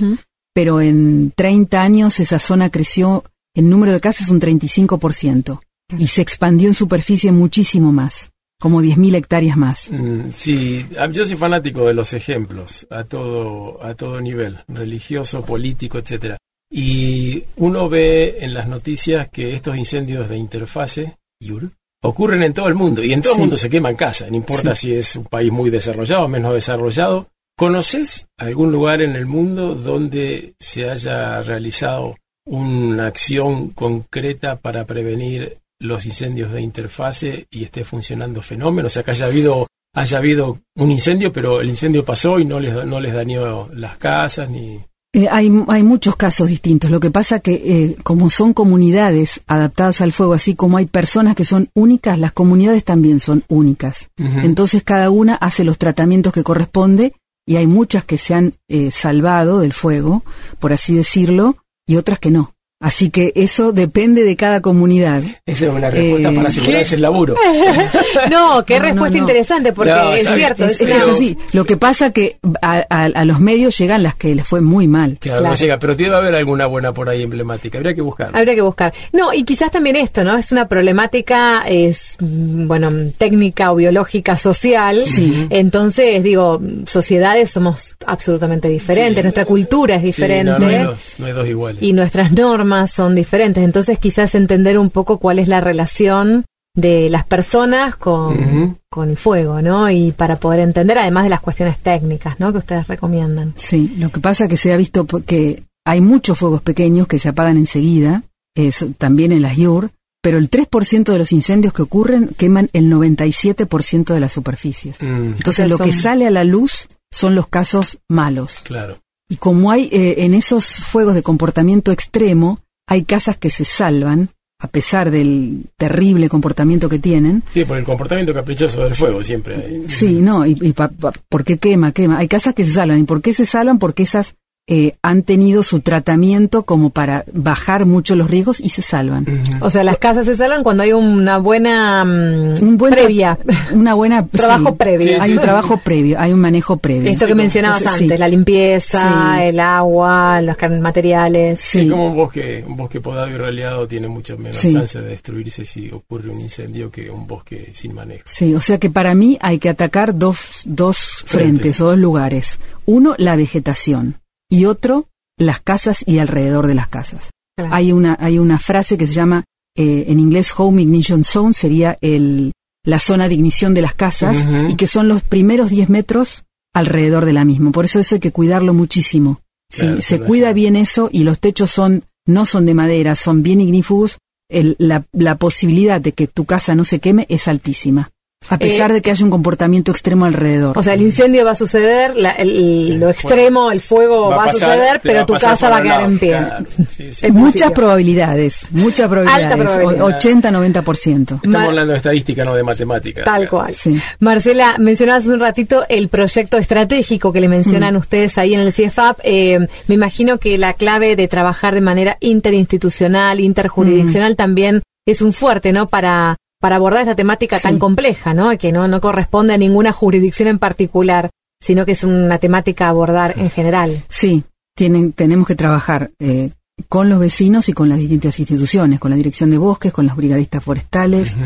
Pero 0.54 0.80
en 0.80 1.32
30 1.34 1.82
años 1.82 2.20
esa 2.20 2.38
zona 2.38 2.70
creció 2.70 3.24
en 3.54 3.70
número 3.70 3.90
de 3.92 4.00
casas 4.00 4.28
un 4.28 4.40
35%. 4.40 5.60
Y 5.98 6.06
se 6.08 6.22
expandió 6.22 6.68
en 6.68 6.74
superficie 6.74 7.32
muchísimo 7.32 7.90
más. 7.90 8.30
Como 8.60 8.82
10.000 8.82 9.14
hectáreas 9.14 9.56
más. 9.56 9.88
Mm, 9.90 10.30
Sí, 10.30 10.84
ah, 10.98 11.08
yo 11.10 11.24
soy 11.24 11.36
fanático 11.36 11.86
de 11.86 11.94
los 11.94 12.12
ejemplos 12.12 12.86
a 12.90 13.04
todo 13.04 13.82
a 13.84 13.94
todo 13.94 14.20
nivel, 14.20 14.58
religioso, 14.66 15.42
político, 15.44 15.98
etcétera. 15.98 16.36
Y 16.70 17.44
uno 17.56 17.88
ve 17.88 18.38
en 18.40 18.52
las 18.54 18.66
noticias 18.68 19.28
que 19.28 19.54
estos 19.54 19.76
incendios 19.76 20.28
de 20.28 20.36
interfase 20.36 21.16
IUR, 21.40 21.70
ocurren 22.02 22.42
en 22.42 22.52
todo 22.52 22.66
el 22.68 22.74
mundo 22.74 23.02
y 23.02 23.12
en 23.12 23.22
todo 23.22 23.34
Sí. 23.34 23.38
el 23.38 23.40
mundo 23.42 23.56
se 23.56 23.70
queman 23.70 23.94
casas, 23.96 24.28
no 24.30 24.36
importa 24.36 24.74
si 24.74 24.92
es 24.92 25.14
un 25.16 25.24
país 25.24 25.52
muy 25.52 25.70
desarrollado 25.70 26.24
o 26.24 26.28
menos 26.28 26.52
desarrollado. 26.52 27.28
¿Conoces 27.56 28.26
algún 28.38 28.70
lugar 28.72 29.02
en 29.02 29.16
el 29.16 29.26
mundo 29.26 29.74
donde 29.74 30.54
se 30.60 30.88
haya 30.90 31.42
realizado 31.42 32.16
una 32.46 33.06
acción 33.06 33.70
concreta 33.70 34.56
para 34.56 34.84
prevenir 34.84 35.58
los 35.80 36.06
incendios 36.06 36.52
de 36.52 36.60
interfase 36.60 37.46
y 37.50 37.64
esté 37.64 37.84
funcionando 37.84 38.42
fenómeno? 38.42 38.86
O 38.86 38.90
sea, 38.90 39.02
que 39.02 39.12
haya 39.12 39.26
habido, 39.26 39.66
haya 39.94 40.18
habido 40.18 40.58
un 40.76 40.90
incendio, 40.90 41.32
pero 41.32 41.60
el 41.60 41.68
incendio 41.68 42.04
pasó 42.04 42.38
y 42.38 42.44
no 42.44 42.60
les, 42.60 42.86
no 42.86 43.00
les 43.00 43.14
dañó 43.14 43.68
las 43.72 43.96
casas 43.98 44.48
ni... 44.50 44.80
Eh, 45.14 45.26
hay, 45.30 45.50
hay 45.68 45.82
muchos 45.82 46.16
casos 46.16 46.48
distintos. 46.48 46.90
Lo 46.90 47.00
que 47.00 47.10
pasa 47.10 47.40
que 47.40 47.54
eh, 47.54 47.96
como 48.02 48.28
son 48.28 48.52
comunidades 48.52 49.40
adaptadas 49.46 50.02
al 50.02 50.12
fuego, 50.12 50.34
así 50.34 50.54
como 50.54 50.76
hay 50.76 50.84
personas 50.84 51.34
que 51.34 51.46
son 51.46 51.70
únicas, 51.74 52.18
las 52.18 52.32
comunidades 52.32 52.84
también 52.84 53.18
son 53.18 53.42
únicas. 53.48 54.10
Entonces 54.18 54.82
cada 54.82 55.08
una 55.10 55.34
hace 55.34 55.64
los 55.64 55.78
tratamientos 55.78 56.32
que 56.32 56.42
corresponde 56.42 57.14
y 57.46 57.56
hay 57.56 57.66
muchas 57.66 58.04
que 58.04 58.18
se 58.18 58.34
han 58.34 58.52
eh, 58.68 58.90
salvado 58.90 59.60
del 59.60 59.72
fuego, 59.72 60.22
por 60.58 60.74
así 60.74 60.94
decirlo, 60.94 61.56
y 61.86 61.96
otras 61.96 62.18
que 62.18 62.30
no. 62.30 62.54
Así 62.80 63.10
que 63.10 63.32
eso 63.34 63.72
depende 63.72 64.22
de 64.22 64.36
cada 64.36 64.60
comunidad. 64.62 65.20
Esa 65.46 65.66
es 65.66 65.72
una 65.72 65.90
respuesta 65.90 66.30
Eh, 66.30 66.34
para 66.36 66.48
asegurarse 66.48 66.94
el 66.94 67.02
laburo. 67.02 67.34
No, 68.30 68.64
qué 68.64 68.78
No, 68.78 68.84
respuesta 68.84 69.16
no. 69.16 69.22
interesante, 69.22 69.72
porque 69.72 69.90
No, 69.90 70.12
es 70.12 70.28
cierto. 70.32 70.64
Es, 70.64 70.72
es 70.72 70.80
es 70.82 70.86
una- 70.86 70.94
pero- 70.96 71.12
así. 71.16 71.38
Lo 71.54 71.64
que 71.64 71.76
pasa 71.76 72.12
que 72.12 72.36
a, 72.62 72.84
a- 72.88 73.04
a 73.06 73.24
los 73.24 73.40
medios 73.40 73.76
llegan 73.78 74.02
las 74.04 74.14
que 74.14 74.32
les 74.34 74.46
fue 74.46 74.60
muy 74.60 74.86
mal. 74.86 75.18
Algo 75.24 75.38
Claro. 75.40 75.54
llega, 75.54 75.78
pero 75.80 75.94
debe 75.96 76.14
haber 76.14 76.34
alguna 76.36 76.66
buena 76.66 76.92
por 76.92 77.08
ahí 77.08 77.22
emblemática. 77.22 77.78
Habría 77.78 77.94
que 77.94 78.00
buscar. 78.02 78.30
Habría 78.32 78.54
que 78.54 78.62
buscar. 78.62 78.92
No, 79.12 79.32
y 79.34 79.42
quizás 79.44 79.70
también 79.72 79.96
esto, 79.96 80.22
¿no? 80.22 80.36
Es 80.38 80.52
una 80.52 80.68
problemática, 80.68 81.64
es, 81.66 82.16
mm, 82.20 82.68
bueno, 82.68 82.92
técnica 83.16 83.72
o 83.72 83.76
biológica 83.76 84.36
social. 84.36 85.02
Sí. 85.04 85.46
Entonces, 85.50 86.22
digo, 86.22 86.60
sociedades 86.86 87.50
somos 87.50 87.96
absolutamente 88.06 88.68
diferentes, 88.68 89.16
Sí. 89.16 89.22
nuestra 89.22 89.44
cultura 89.44 89.96
es 89.96 90.00
Sí, 90.02 90.06
diferente. 90.06 90.52
no, 90.52 90.58
no 90.60 90.66
hay 90.68 90.84
dos, 90.84 91.14
no 91.18 91.26
hay 91.26 91.32
dos 91.32 91.48
iguales. 91.48 91.82
y 91.82 91.92
nuestras 91.92 92.30
normas 92.32 92.67
son 92.86 93.14
diferentes. 93.14 93.62
Entonces, 93.64 93.98
quizás 93.98 94.34
entender 94.34 94.78
un 94.78 94.90
poco 94.90 95.18
cuál 95.18 95.38
es 95.38 95.48
la 95.48 95.60
relación 95.60 96.44
de 96.74 97.10
las 97.10 97.26
personas 97.26 97.96
con, 97.96 98.78
con 98.88 99.10
el 99.10 99.16
fuego, 99.16 99.60
¿no? 99.60 99.90
Y 99.90 100.12
para 100.12 100.38
poder 100.38 100.60
entender, 100.60 100.96
además 100.98 101.24
de 101.24 101.30
las 101.30 101.40
cuestiones 101.40 101.78
técnicas, 101.80 102.38
¿no? 102.38 102.52
Que 102.52 102.58
ustedes 102.58 102.86
recomiendan. 102.86 103.52
Sí, 103.56 103.94
lo 103.98 104.10
que 104.10 104.20
pasa 104.20 104.46
que 104.46 104.56
se 104.56 104.72
ha 104.72 104.76
visto 104.76 105.06
que 105.06 105.64
hay 105.84 106.00
muchos 106.00 106.38
fuegos 106.38 106.62
pequeños 106.62 107.08
que 107.08 107.18
se 107.18 107.30
apagan 107.30 107.56
enseguida, 107.56 108.22
eso, 108.54 108.92
también 108.96 109.32
en 109.32 109.42
las 109.42 109.58
IUR, 109.58 109.90
pero 110.22 110.38
el 110.38 110.50
3% 110.50 111.10
de 111.10 111.18
los 111.18 111.32
incendios 111.32 111.72
que 111.72 111.82
ocurren 111.82 112.28
queman 112.36 112.70
el 112.72 112.92
97% 112.92 114.14
de 114.14 114.20
las 114.20 114.32
superficies. 114.32 115.00
Mm, 115.00 115.06
Entonces 115.38 115.56
sea, 115.56 115.66
lo 115.68 115.78
que 115.78 115.92
sale 115.92 116.26
a 116.26 116.30
la 116.30 116.44
luz 116.44 116.88
son 117.10 117.34
los 117.34 117.48
casos 117.48 117.98
malos. 118.08 118.60
claro. 118.64 118.98
Y 119.28 119.36
como 119.36 119.70
hay 119.70 119.88
eh, 119.92 120.16
en 120.24 120.34
esos 120.34 120.66
fuegos 120.66 121.14
de 121.14 121.22
comportamiento 121.22 121.92
extremo, 121.92 122.60
hay 122.88 123.02
casas 123.04 123.36
que 123.36 123.50
se 123.50 123.64
salvan 123.64 124.30
a 124.60 124.66
pesar 124.66 125.10
del 125.12 125.66
terrible 125.76 126.28
comportamiento 126.28 126.88
que 126.88 126.98
tienen. 126.98 127.44
Sí, 127.52 127.64
por 127.64 127.76
el 127.78 127.84
comportamiento 127.84 128.34
caprichoso 128.34 128.82
del 128.82 128.94
fuego 128.94 129.22
siempre. 129.22 129.54
hay. 129.54 129.84
Sí, 129.88 130.14
no, 130.20 130.44
y, 130.46 130.56
y 130.60 130.72
pa- 130.72 130.88
pa- 130.88 131.12
¿por 131.28 131.44
qué 131.44 131.58
quema? 131.58 131.92
Quema. 131.92 132.18
Hay 132.18 132.26
casas 132.26 132.54
que 132.54 132.64
se 132.64 132.72
salvan. 132.72 132.98
¿Y 133.00 133.04
por 133.04 133.22
qué 133.22 133.32
se 133.34 133.46
salvan? 133.46 133.78
Porque 133.78 134.02
esas 134.02 134.34
eh, 134.70 134.92
han 135.00 135.22
tenido 135.22 135.62
su 135.62 135.80
tratamiento 135.80 136.64
como 136.64 136.90
para 136.90 137.24
bajar 137.32 137.86
mucho 137.86 138.14
los 138.14 138.30
riesgos 138.30 138.60
y 138.60 138.68
se 138.68 138.82
salvan. 138.82 139.24
O 139.60 139.70
sea, 139.70 139.82
las 139.82 139.96
casas 139.96 140.26
se 140.26 140.36
salvan 140.36 140.62
cuando 140.62 140.82
hay 140.82 140.92
una 140.92 141.38
buena 141.38 142.04
mm, 142.04 142.62
Un 142.62 142.76
buen 142.76 142.92
previa. 142.92 143.38
Una 143.72 143.94
buena... 143.94 144.26
Trabajo 144.30 144.76
previo. 144.76 145.22
Hay 145.22 145.32
un 145.32 145.38
trabajo 145.38 145.78
previo, 145.84 146.20
hay 146.20 146.34
un 146.34 146.40
manejo 146.40 146.76
previo. 146.76 147.10
Esto 147.10 147.26
que 147.26 147.34
mencionabas 147.34 147.78
Entonces, 147.78 148.02
antes, 148.02 148.16
sí. 148.16 148.20
la 148.20 148.28
limpieza, 148.28 149.36
Sí. 149.38 149.42
el 149.44 149.58
agua, 149.60 150.42
los 150.42 150.56
materiales. 150.80 151.58
Sí, 151.62 151.84
Sí. 151.84 151.88
como 151.88 152.08
un 152.08 152.16
bosque, 152.16 152.62
un 152.66 152.76
bosque 152.76 153.00
podado 153.00 153.28
y 153.28 153.36
raleado 153.38 153.88
tiene 153.88 154.08
mucho 154.08 154.36
menos 154.36 154.56
Sí. 154.58 154.72
chance 154.72 155.00
de 155.00 155.08
destruirse 155.08 155.64
si 155.64 155.90
ocurre 155.90 156.28
un 156.28 156.40
incendio 156.42 156.90
que 156.90 157.10
un 157.10 157.26
bosque 157.26 157.70
sin 157.72 157.94
manejo. 157.94 158.24
Sí, 158.26 158.54
o 158.54 158.60
sea 158.60 158.76
que 158.78 158.90
para 158.90 159.14
mí 159.14 159.38
hay 159.40 159.58
que 159.58 159.70
atacar 159.70 160.18
dos, 160.18 160.38
dos 160.66 160.98
frentes, 161.24 161.30
Frentes. 161.30 161.80
o 161.80 161.86
dos 161.86 161.98
lugares. 161.98 162.58
Uno, 162.84 163.14
la 163.16 163.34
vegetación 163.36 164.16
y 164.50 164.64
otro, 164.64 165.08
las 165.38 165.60
casas 165.60 166.02
y 166.06 166.18
alrededor 166.18 166.66
de 166.66 166.74
las 166.74 166.88
casas. 166.88 167.30
Claro. 167.56 167.74
Hay 167.74 167.92
una, 167.92 168.16
hay 168.20 168.38
una 168.38 168.58
frase 168.58 168.96
que 168.96 169.06
se 169.06 169.12
llama, 169.14 169.44
eh, 169.76 170.06
en 170.08 170.18
inglés, 170.20 170.52
Home 170.56 170.82
Ignition 170.82 171.24
Zone, 171.24 171.52
sería 171.54 171.98
el, 172.00 172.52
la 172.84 172.98
zona 173.00 173.28
de 173.28 173.34
ignición 173.34 173.74
de 173.74 173.82
las 173.82 173.94
casas 173.94 174.46
y 174.70 174.74
que 174.76 174.86
son 174.86 175.08
los 175.08 175.22
primeros 175.22 175.70
10 175.70 175.88
metros 175.88 176.44
alrededor 176.74 177.24
de 177.24 177.32
la 177.32 177.44
misma. 177.44 177.72
Por 177.72 177.84
eso 177.84 177.98
eso 178.00 178.14
hay 178.14 178.20
que 178.20 178.32
cuidarlo 178.32 178.74
muchísimo. 178.74 179.40
Si 179.70 179.86
se 180.02 180.16
cuida 180.26 180.52
bien 180.52 180.76
eso 180.76 181.10
y 181.12 181.24
los 181.24 181.40
techos 181.40 181.70
son, 181.70 182.04
no 182.26 182.46
son 182.46 182.64
de 182.66 182.74
madera, 182.74 183.16
son 183.16 183.42
bien 183.42 183.60
ignífugos, 183.60 184.18
el- 184.48 184.76
la, 184.78 185.04
la 185.12 185.36
posibilidad 185.36 186.00
de 186.00 186.12
que 186.12 186.26
tu 186.26 186.44
casa 186.46 186.74
no 186.74 186.84
se 186.84 187.00
queme 187.00 187.26
es 187.28 187.48
altísima. 187.48 188.10
A 188.50 188.58
pesar 188.58 188.90
Eh, 188.90 188.94
de 188.94 189.02
que 189.02 189.10
haya 189.10 189.24
un 189.24 189.30
comportamiento 189.30 189.90
extremo 189.90 190.24
alrededor. 190.24 190.76
O 190.78 190.82
sea, 190.82 190.94
el 190.94 191.02
incendio 191.02 191.44
va 191.44 191.50
a 191.52 191.54
suceder, 191.54 192.16
la- 192.16 192.32
el- 192.32 192.98
lo 192.98 193.10
extremo, 193.10 193.70
el 193.70 193.80
fuego 193.80 194.28
va, 194.30 194.42
a 194.42 194.46
pasar, 194.46 194.76
suceder, 194.76 195.00
pero 195.02 195.26
tu 195.26 195.34
casa 195.34 195.68
va 195.70 195.76
a 195.78 195.82
quedar 195.82 196.00
lado. 196.00 196.10
en 196.12 196.18
pie. 196.18 196.30
Claro, 196.30 196.64
sí, 196.96 197.12
sí. 197.12 197.26
En 197.26 197.34
muchas 197.34 197.72
probabilidades, 197.72 198.66
muchas 198.70 199.08
probabilidades, 199.08 199.56
probabilidad. 199.56 200.02
o- 200.04 200.08
80-90%. 200.08 201.40
Estamos 201.42 201.68
hablando 201.68 201.92
de 201.92 201.96
estadística, 201.98 202.44
no 202.44 202.54
de 202.54 202.62
matemática. 202.62 203.24
Tal 203.24 203.48
cual. 203.48 203.74
Sí. 203.74 204.00
Marcela, 204.20 204.76
mencionabas 204.78 205.24
hace 205.24 205.32
un 205.32 205.40
ratito 205.40 205.84
el 205.88 206.08
proyecto 206.08 206.56
estratégico 206.58 207.32
que 207.32 207.40
le 207.40 207.48
mencionan 207.48 207.94
Mm. 207.94 207.98
ustedes 207.98 208.38
ahí 208.38 208.54
en 208.54 208.60
el 208.60 208.72
CIEFAP. 208.72 209.20
Eh, 209.24 209.58
me 209.86 209.94
imagino 209.94 210.38
que 210.38 210.58
la 210.58 210.72
clave 210.74 211.16
de 211.16 211.28
trabajar 211.28 211.74
de 211.74 211.80
manera 211.80 212.16
interinstitucional, 212.20 213.40
interjurisdiccional 213.40 214.36
también 214.36 214.82
es 215.06 215.22
un 215.22 215.32
fuerte, 215.32 215.72
¿no? 215.72 215.88
Para, 215.88 216.36
para 216.60 216.76
abordar 216.76 217.02
esta 217.02 217.14
temática 217.16 217.58
Sí. 217.58 217.64
tan 217.68 217.78
compleja, 217.78 218.34
¿no? 218.34 218.56
Que 218.58 218.72
no, 218.72 218.88
no 218.88 219.00
corresponde 219.00 219.54
a 219.54 219.58
ninguna 219.58 219.92
jurisdicción 219.92 220.48
en 220.48 220.58
particular, 220.58 221.30
sino 221.60 221.84
que 221.86 221.92
es 221.92 222.04
una 222.04 222.38
temática 222.38 222.86
a 222.86 222.90
abordar 222.90 223.34
en 223.38 223.50
general. 223.50 224.02
Sí, 224.08 224.44
tienen, 224.76 225.12
tenemos 225.12 225.46
que 225.46 225.54
trabajar 225.56 226.10
eh, 226.18 226.50
con 226.88 227.08
los 227.08 227.18
vecinos 227.18 227.68
y 227.68 227.72
con 227.72 227.88
las 227.88 227.98
distintas 227.98 228.38
instituciones, 228.38 229.00
con 229.00 229.10
la 229.10 229.16
Dirección 229.16 229.50
de 229.50 229.58
Bosques, 229.58 229.92
con 229.92 230.06
los 230.06 230.16
brigadistas 230.16 230.62
forestales, 230.62 231.36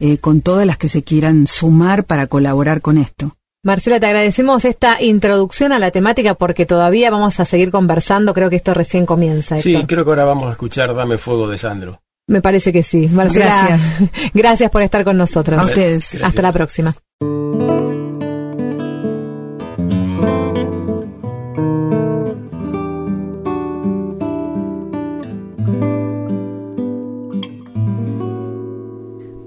eh, 0.00 0.18
con 0.18 0.40
todas 0.42 0.66
las 0.66 0.76
que 0.78 0.88
se 0.88 1.02
quieran 1.02 1.46
sumar 1.46 2.04
para 2.04 2.26
colaborar 2.26 2.80
con 2.80 2.98
esto. 2.98 3.36
Marcela, 3.64 3.98
te 3.98 4.06
agradecemos 4.06 4.64
esta 4.64 5.02
introducción 5.02 5.72
a 5.72 5.80
la 5.80 5.90
temática 5.90 6.34
porque 6.34 6.66
todavía 6.66 7.10
vamos 7.10 7.40
a 7.40 7.44
seguir 7.44 7.72
conversando. 7.72 8.32
Creo 8.32 8.48
que 8.48 8.54
esto 8.56 8.74
recién 8.74 9.06
comienza. 9.06 9.58
Sí, 9.58 9.74
creo 9.88 10.04
que 10.04 10.10
ahora 10.10 10.24
vamos 10.24 10.48
a 10.48 10.52
escuchar 10.52 10.94
Dame 10.94 11.18
Fuego 11.18 11.48
de 11.48 11.58
Sandro. 11.58 12.00
Me 12.28 12.42
parece 12.42 12.72
que 12.72 12.82
sí. 12.82 13.08
Marcela, 13.08 13.68
Gracias. 13.68 14.10
gracias 14.34 14.70
por 14.70 14.82
estar 14.82 15.04
con 15.04 15.16
nosotros. 15.16 15.60
A 15.60 15.64
ustedes. 15.64 16.10
Gracias. 16.10 16.22
Hasta 16.22 16.42
la 16.42 16.52
próxima. 16.52 16.96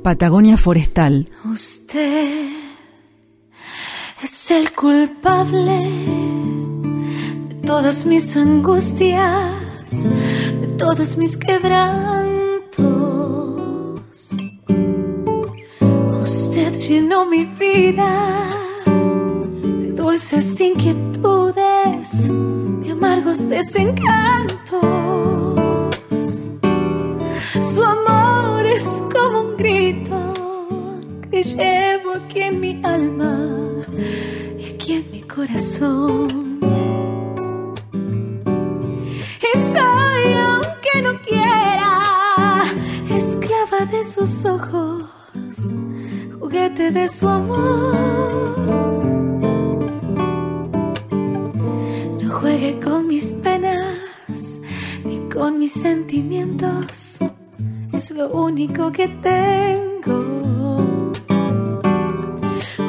Patagonia 0.04 0.58
Forestal, 0.58 1.30
Usted 1.46 2.50
es 4.24 4.52
el 4.52 4.74
culpable 4.74 5.88
de 7.50 7.56
todas 7.68 8.08
mis 8.08 8.36
angustias, 8.36 9.54
de 10.62 10.68
todos 10.78 11.15
mis 11.18 11.38
quebrantos. 11.38 12.29
Llenó 17.10 17.26
mi 17.26 17.43
vida 17.43 18.48
de 19.65 19.91
dulces 19.93 20.62
inquietudes, 20.62 22.28
de 22.84 22.91
amargos 22.91 23.50
desencantos. 23.50 24.84
Su 27.74 27.84
amor 27.84 28.65
es 28.67 28.84
como 29.12 29.41
un 29.41 29.58
grito 29.58 30.34
que 31.32 31.43
llevo 31.43 32.12
aquí 32.13 32.41
en 32.41 32.60
mi 32.60 32.80
alma 32.84 33.36
y 34.60 34.74
aquí 34.76 34.93
en 34.93 35.12
mi 35.12 35.22
corazón. 35.24 36.60
Y 39.41 39.58
soy, 39.74 40.34
aunque 40.48 41.02
no 41.02 41.19
quiera, 41.26 41.91
esclava 43.10 43.86
de 43.91 44.06
sus 44.06 44.45
ojos, 44.45 44.88
de 46.78 47.08
su 47.08 47.28
amor. 47.28 47.98
No 52.22 52.40
juegue 52.40 52.80
con 52.80 53.08
mis 53.08 53.34
penas 53.34 54.62
ni 55.04 55.20
con 55.30 55.60
mis 55.60 55.74
sentimientos. 55.74 57.20
Es 57.92 58.12
lo 58.12 58.30
único 58.30 58.92
que 58.92 59.08
tengo. 59.08 60.78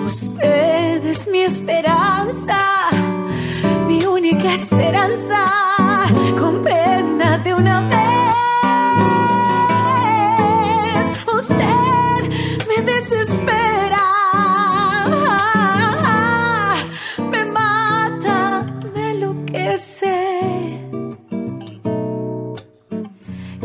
Usted 0.07 1.05
es 1.05 1.27
mi 1.29 1.41
esperanza, 1.41 2.59
mi 3.89 4.05
única 4.05 4.55
esperanza. 4.55 5.45
Comprenda 6.39 7.39
de 7.39 7.55
una 7.55 7.81
vez. 7.89 8.00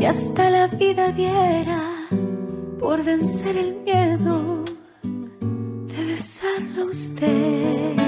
Y 0.06 0.08
hasta 0.08 0.52
la 0.52 0.68
vida 0.68 1.12
diera 1.12 1.82
por 2.80 3.04
vencer 3.04 3.58
el 3.58 3.74
miedo 3.78 4.64
de 5.02 6.06
besarlo 6.06 6.84
a. 6.84 6.86
Usted 6.86 8.05